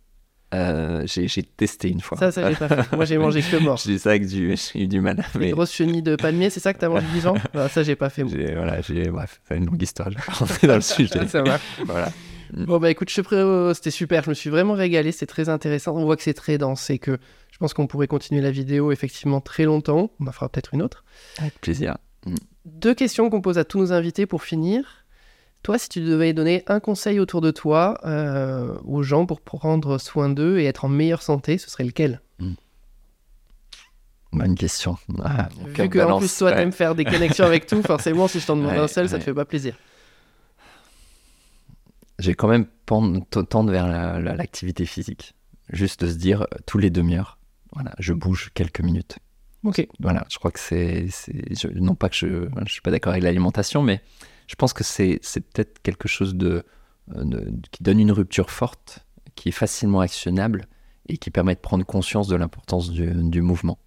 [0.54, 2.16] Euh, j'ai testé une fois.
[2.16, 2.96] Ça, ça, j'ai pas fait.
[2.96, 3.76] Moi, j'ai mangé que mort.
[3.76, 5.22] j'ai ça du, j'ai eu du mal.
[5.34, 5.46] Mais...
[5.46, 7.34] Les grosses chenilles de palmier, c'est ça que t'as mangé vivant?
[7.52, 8.22] Bah, Ça, j'ai pas fait.
[8.22, 10.10] Voilà, j'ai, bref, c'est une longue histoire.
[10.10, 11.28] Je vais rentrer dans le sujet.
[11.28, 11.62] ça marche.
[11.84, 12.10] Voilà.
[12.52, 14.24] Bon, bah écoute, je te c'était super.
[14.24, 15.12] Je me suis vraiment régalé.
[15.12, 15.96] C'est très intéressant.
[15.96, 17.18] On voit que c'est très dense et que
[17.50, 20.10] je pense qu'on pourrait continuer la vidéo effectivement très longtemps.
[20.20, 21.04] On en fera peut-être une autre.
[21.38, 21.98] Avec plaisir.
[22.64, 25.04] Deux questions qu'on pose à tous nos invités pour finir.
[25.62, 29.98] Toi, si tu devais donner un conseil autour de toi euh, aux gens pour prendre
[29.98, 32.20] soin d'eux et être en meilleure santé, ce serait lequel?
[32.38, 32.54] Hmm.
[34.32, 34.96] Bonne question.
[35.24, 38.40] Ah, Vu que en plus toi, tu aimes faire des connexions avec tout, forcément, si
[38.40, 39.74] je t'en demande un seul, ça te fait pas plaisir.
[42.18, 43.86] J'ai quand même tendre vers
[44.20, 45.34] l'activité physique.
[45.70, 47.38] Juste de se dire, tous les demi-heures,
[47.72, 49.18] voilà, je bouge quelques minutes.
[49.64, 49.86] Ok.
[50.00, 51.06] Voilà, je crois que c'est.
[51.74, 54.00] Non pas que je ne suis pas d'accord avec l'alimentation, mais
[54.46, 55.20] je pense que c'est
[55.52, 56.62] peut-être quelque chose euh,
[57.06, 60.66] de, qui donne une rupture forte, qui est facilement actionnable
[61.08, 63.78] et qui permet de prendre conscience de l'importance du, du, mouvement.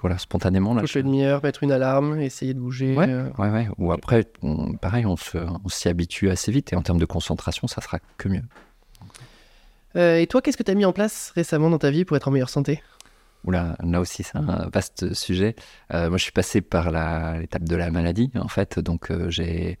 [0.00, 0.74] Voilà, spontanément.
[0.74, 1.04] Là, Coucher je...
[1.04, 2.96] demi-heure, mettre une alarme, essayer de bouger.
[2.96, 3.28] Ouais, euh.
[3.38, 3.68] ouais, ouais.
[3.78, 4.26] Ou après,
[4.80, 5.16] pareil, on
[5.68, 8.42] s'y habitue assez vite et en termes de concentration, ça sera que mieux.
[9.96, 12.16] Euh, et toi, qu'est-ce que tu as mis en place récemment dans ta vie pour
[12.16, 12.82] être en meilleure santé?
[13.44, 15.56] Oula, là aussi, c'est un vaste sujet.
[15.90, 16.90] moi, je suis passé par
[17.38, 18.78] l'étape de la maladie, en fait.
[18.78, 19.78] Donc, j'ai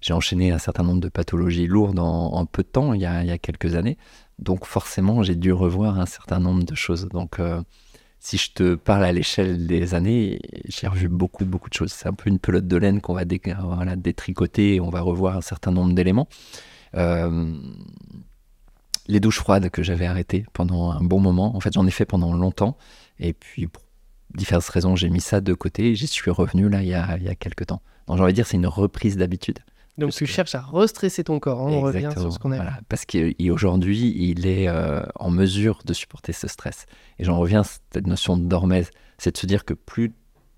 [0.00, 3.38] j'ai enchaîné un certain nombre de pathologies lourdes en, peu de temps, il y, a,
[3.38, 3.98] quelques années.
[4.38, 7.08] Donc forcément, j'ai dû revoir un certain nombre de choses.
[7.08, 7.60] Donc euh,
[8.20, 11.90] si je te parle à l'échelle des années, j'ai revu beaucoup, beaucoup de choses.
[11.90, 15.40] C'est un peu une pelote de laine qu'on va détricoter et on va revoir un
[15.40, 16.28] certain nombre d'éléments.
[16.96, 17.56] Euh,
[19.06, 22.04] les douches froides que j'avais arrêtées pendant un bon moment, en fait j'en ai fait
[22.04, 22.76] pendant longtemps.
[23.18, 23.82] Et puis pour
[24.34, 27.16] diverses raisons, j'ai mis ça de côté et j'y suis revenu là il y a,
[27.16, 27.80] il y a quelques temps.
[28.06, 29.60] Donc j'ai envie de dire c'est une reprise d'habitude.
[30.00, 32.78] Donc tu cherches à restresser ton corps, hein, on revient sur ce qu'on a voilà.
[32.88, 36.86] Parce qu'aujourd'hui, il est euh, en mesure de supporter ce stress.
[37.18, 38.84] Et j'en reviens à cette notion de dormez,
[39.18, 40.12] c'est de se dire que plus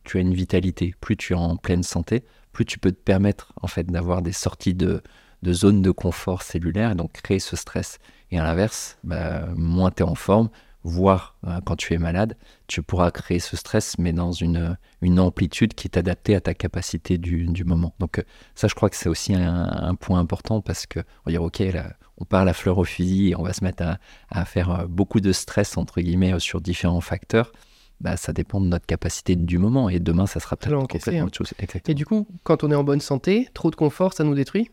[0.05, 3.53] tu as une vitalité, plus tu es en pleine santé, plus tu peux te permettre
[3.61, 5.03] en fait d'avoir des sorties de,
[5.43, 7.99] de zones de confort cellulaire et donc créer ce stress.
[8.31, 10.49] Et à l'inverse, bah, moins tu es en forme,
[10.85, 12.37] voire euh, quand tu es malade,
[12.67, 16.55] tu pourras créer ce stress, mais dans une, une amplitude qui est adaptée à ta
[16.55, 17.95] capacité du, du moment.
[17.99, 18.23] Donc euh,
[18.55, 21.59] ça, je crois que c'est aussi un, point important parce que on va dire, ok,
[21.59, 23.99] là, on part la fleur au fusil et on va se mettre à,
[24.31, 27.53] à faire euh, beaucoup de stress, entre guillemets, sur différents facteurs.
[28.01, 31.27] Bah, ça dépend de notre capacité du moment et demain, ça sera peut-être complètement hein.
[31.27, 31.55] autre chose.
[31.87, 34.71] Et du coup, quand on est en bonne santé, trop de confort, ça nous détruit?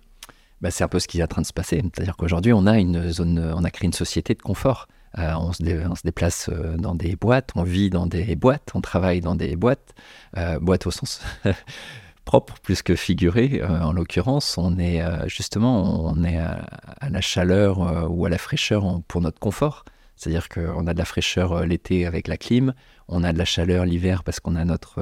[0.61, 1.79] Bah, C'est un peu ce qui est en train de se passer.
[1.93, 4.87] C'est-à-dire qu'aujourd'hui, on a une zone, on a créé une société de confort.
[5.17, 9.21] Euh, on, se déplace euh, dans des boîtes, on vit dans des boîtes, on travaille
[9.21, 9.95] dans des boîtes,
[10.37, 11.21] euh, boîtes au sens
[12.25, 13.63] propre plus que figuré.
[13.63, 19.21] en l'occurrence, on est justement on est à, la chaleur ou à la fraîcheur pour
[19.21, 19.83] notre confort.
[20.15, 22.75] C'est-à-dire qu'on a de la fraîcheur l'été avec la clim,
[23.07, 25.01] on a de la chaleur l'hiver parce qu'on a notre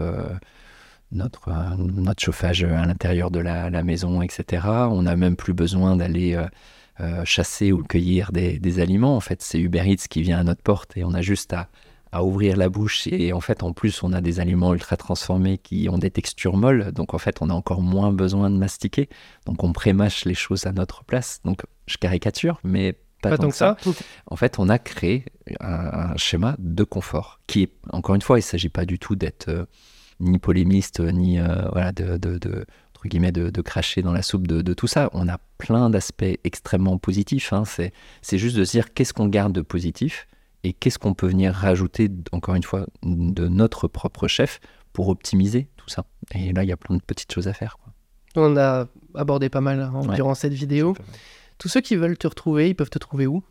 [1.12, 4.66] notre, notre chauffage à l'intérieur de la, la, maison, etc.
[4.90, 6.42] On n'a même plus besoin d'aller
[7.00, 9.16] euh, chasser ou cueillir des, aliments.
[9.16, 11.70] En fait, c'est Uber Eats qui vient à notre porte et on a juste à,
[12.24, 13.06] ouvrir la bouche.
[13.08, 16.58] Et en fait, en plus, on a des aliments ultra transformés qui ont des textures
[16.58, 16.92] molles.
[16.92, 19.08] Donc, en fait, on a encore moins besoin de mastiquer.
[19.46, 21.40] Donc, on prémâche les choses à notre place.
[21.46, 23.78] Donc, je caricature, mais pas, tant, que ça.
[24.26, 25.26] En fait, on a créé
[25.60, 29.16] un, schéma de confort qui est, encore une fois, il ne s'agit pas du tout
[29.16, 29.66] d'être euh,
[30.20, 32.66] ni polémiste, ni euh, voilà, de,
[33.08, 35.10] entre guillemets, de, cracher dans la soupe de, tout ça.
[35.14, 37.54] On a plein d'aspects extrêmement positifs.
[37.54, 37.64] Hein.
[37.66, 40.28] C'est juste de se dire qu'est-ce qu'on garde de positif
[40.64, 44.60] et qu'est-ce qu'on peut venir rajouter, encore une fois, de notre propre chef
[44.92, 46.06] pour optimiser tout ça.
[46.34, 47.78] Et là, il y a plein de petites choses à faire.
[48.36, 50.96] On a abordé pas mal hein, durant cette vidéo.
[51.58, 53.42] Tous ceux qui veulent te retrouver, ils peuvent te trouver où?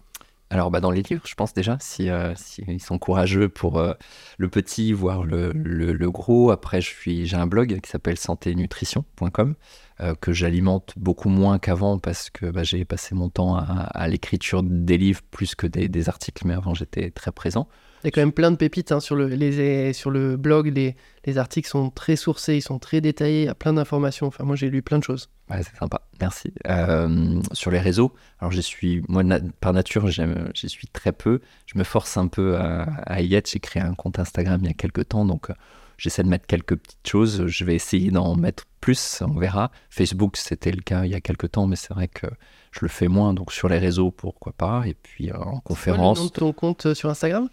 [0.48, 2.34] Alors, bah, dans les livres, je pense déjà, si, euh,
[2.78, 3.94] sont courageux pour euh,
[4.38, 6.50] le petit, voire le, le, gros.
[6.52, 9.54] Après, j'ai un blog qui s'appelle santénutrition.com.
[10.00, 14.62] euh, que j'alimente beaucoup moins qu'avant parce que bah, j'ai passé mon temps à, l'écriture
[14.62, 17.66] des livres plus que des, articles, mais avant j'étais très présent.
[18.04, 20.66] Il y a quand même plein de pépites hein, sur, le, les, sur le blog.
[20.66, 24.26] Les, les, articles sont très sourcés, ils sont très détaillés, il y a plein d'informations.
[24.26, 25.30] Enfin, moi, j'ai lu plein de choses.
[25.48, 26.52] Ouais, c'est sympa, merci.
[26.66, 29.22] Euh, sur les réseaux, alors j'y suis, moi,
[29.60, 31.40] par nature, j'y suis très peu.
[31.64, 33.50] Je me force un peu à, à y être.
[33.50, 35.50] J'ai créé un compte Instagram il y a quelques temps, donc
[35.98, 37.46] J'essaie de mettre quelques petites choses.
[37.46, 39.70] Je vais essayer d'en mettre plus, on verra.
[39.90, 42.26] Facebook, c'était le cas il y a quelques temps, mais c'est vrai que
[42.72, 43.34] je le fais moins.
[43.34, 44.82] Donc sur les réseaux, pourquoi pas.
[44.86, 46.18] Et puis euh, en conférence.
[46.18, 47.48] Quoi, le nom de ton compte euh, sur Instagram?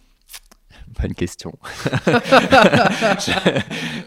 [1.00, 1.52] Bonne question.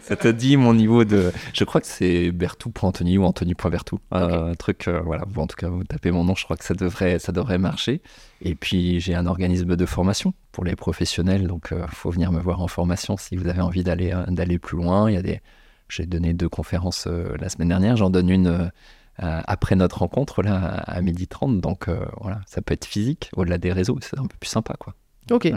[0.02, 1.32] ça te dit mon niveau de.
[1.52, 3.98] Je crois que c'est Bertou.Anthony ou Anthony.Bertou.
[4.14, 5.24] Euh, un truc, euh, voilà.
[5.36, 8.02] en tout cas, vous tapez mon nom, je crois que ça devrait, ça devrait marcher.
[8.40, 11.46] Et puis, j'ai un organisme de formation pour les professionnels.
[11.46, 14.58] Donc, il euh, faut venir me voir en formation si vous avez envie d'aller d'aller
[14.58, 15.10] plus loin.
[15.10, 15.40] Il y a des.
[15.88, 17.96] J'ai donné deux conférences la semaine dernière.
[17.96, 18.70] J'en donne une
[19.16, 21.60] après notre rencontre, là, à 12h30.
[21.60, 21.88] Donc,
[22.20, 23.98] voilà, ça peut être physique, au-delà des réseaux.
[24.02, 24.94] C'est un peu plus sympa, quoi.
[25.30, 25.50] Ok.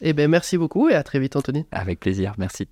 [0.00, 1.66] Eh bien, merci beaucoup et à très vite, Anthony.
[1.72, 2.68] Avec plaisir, merci.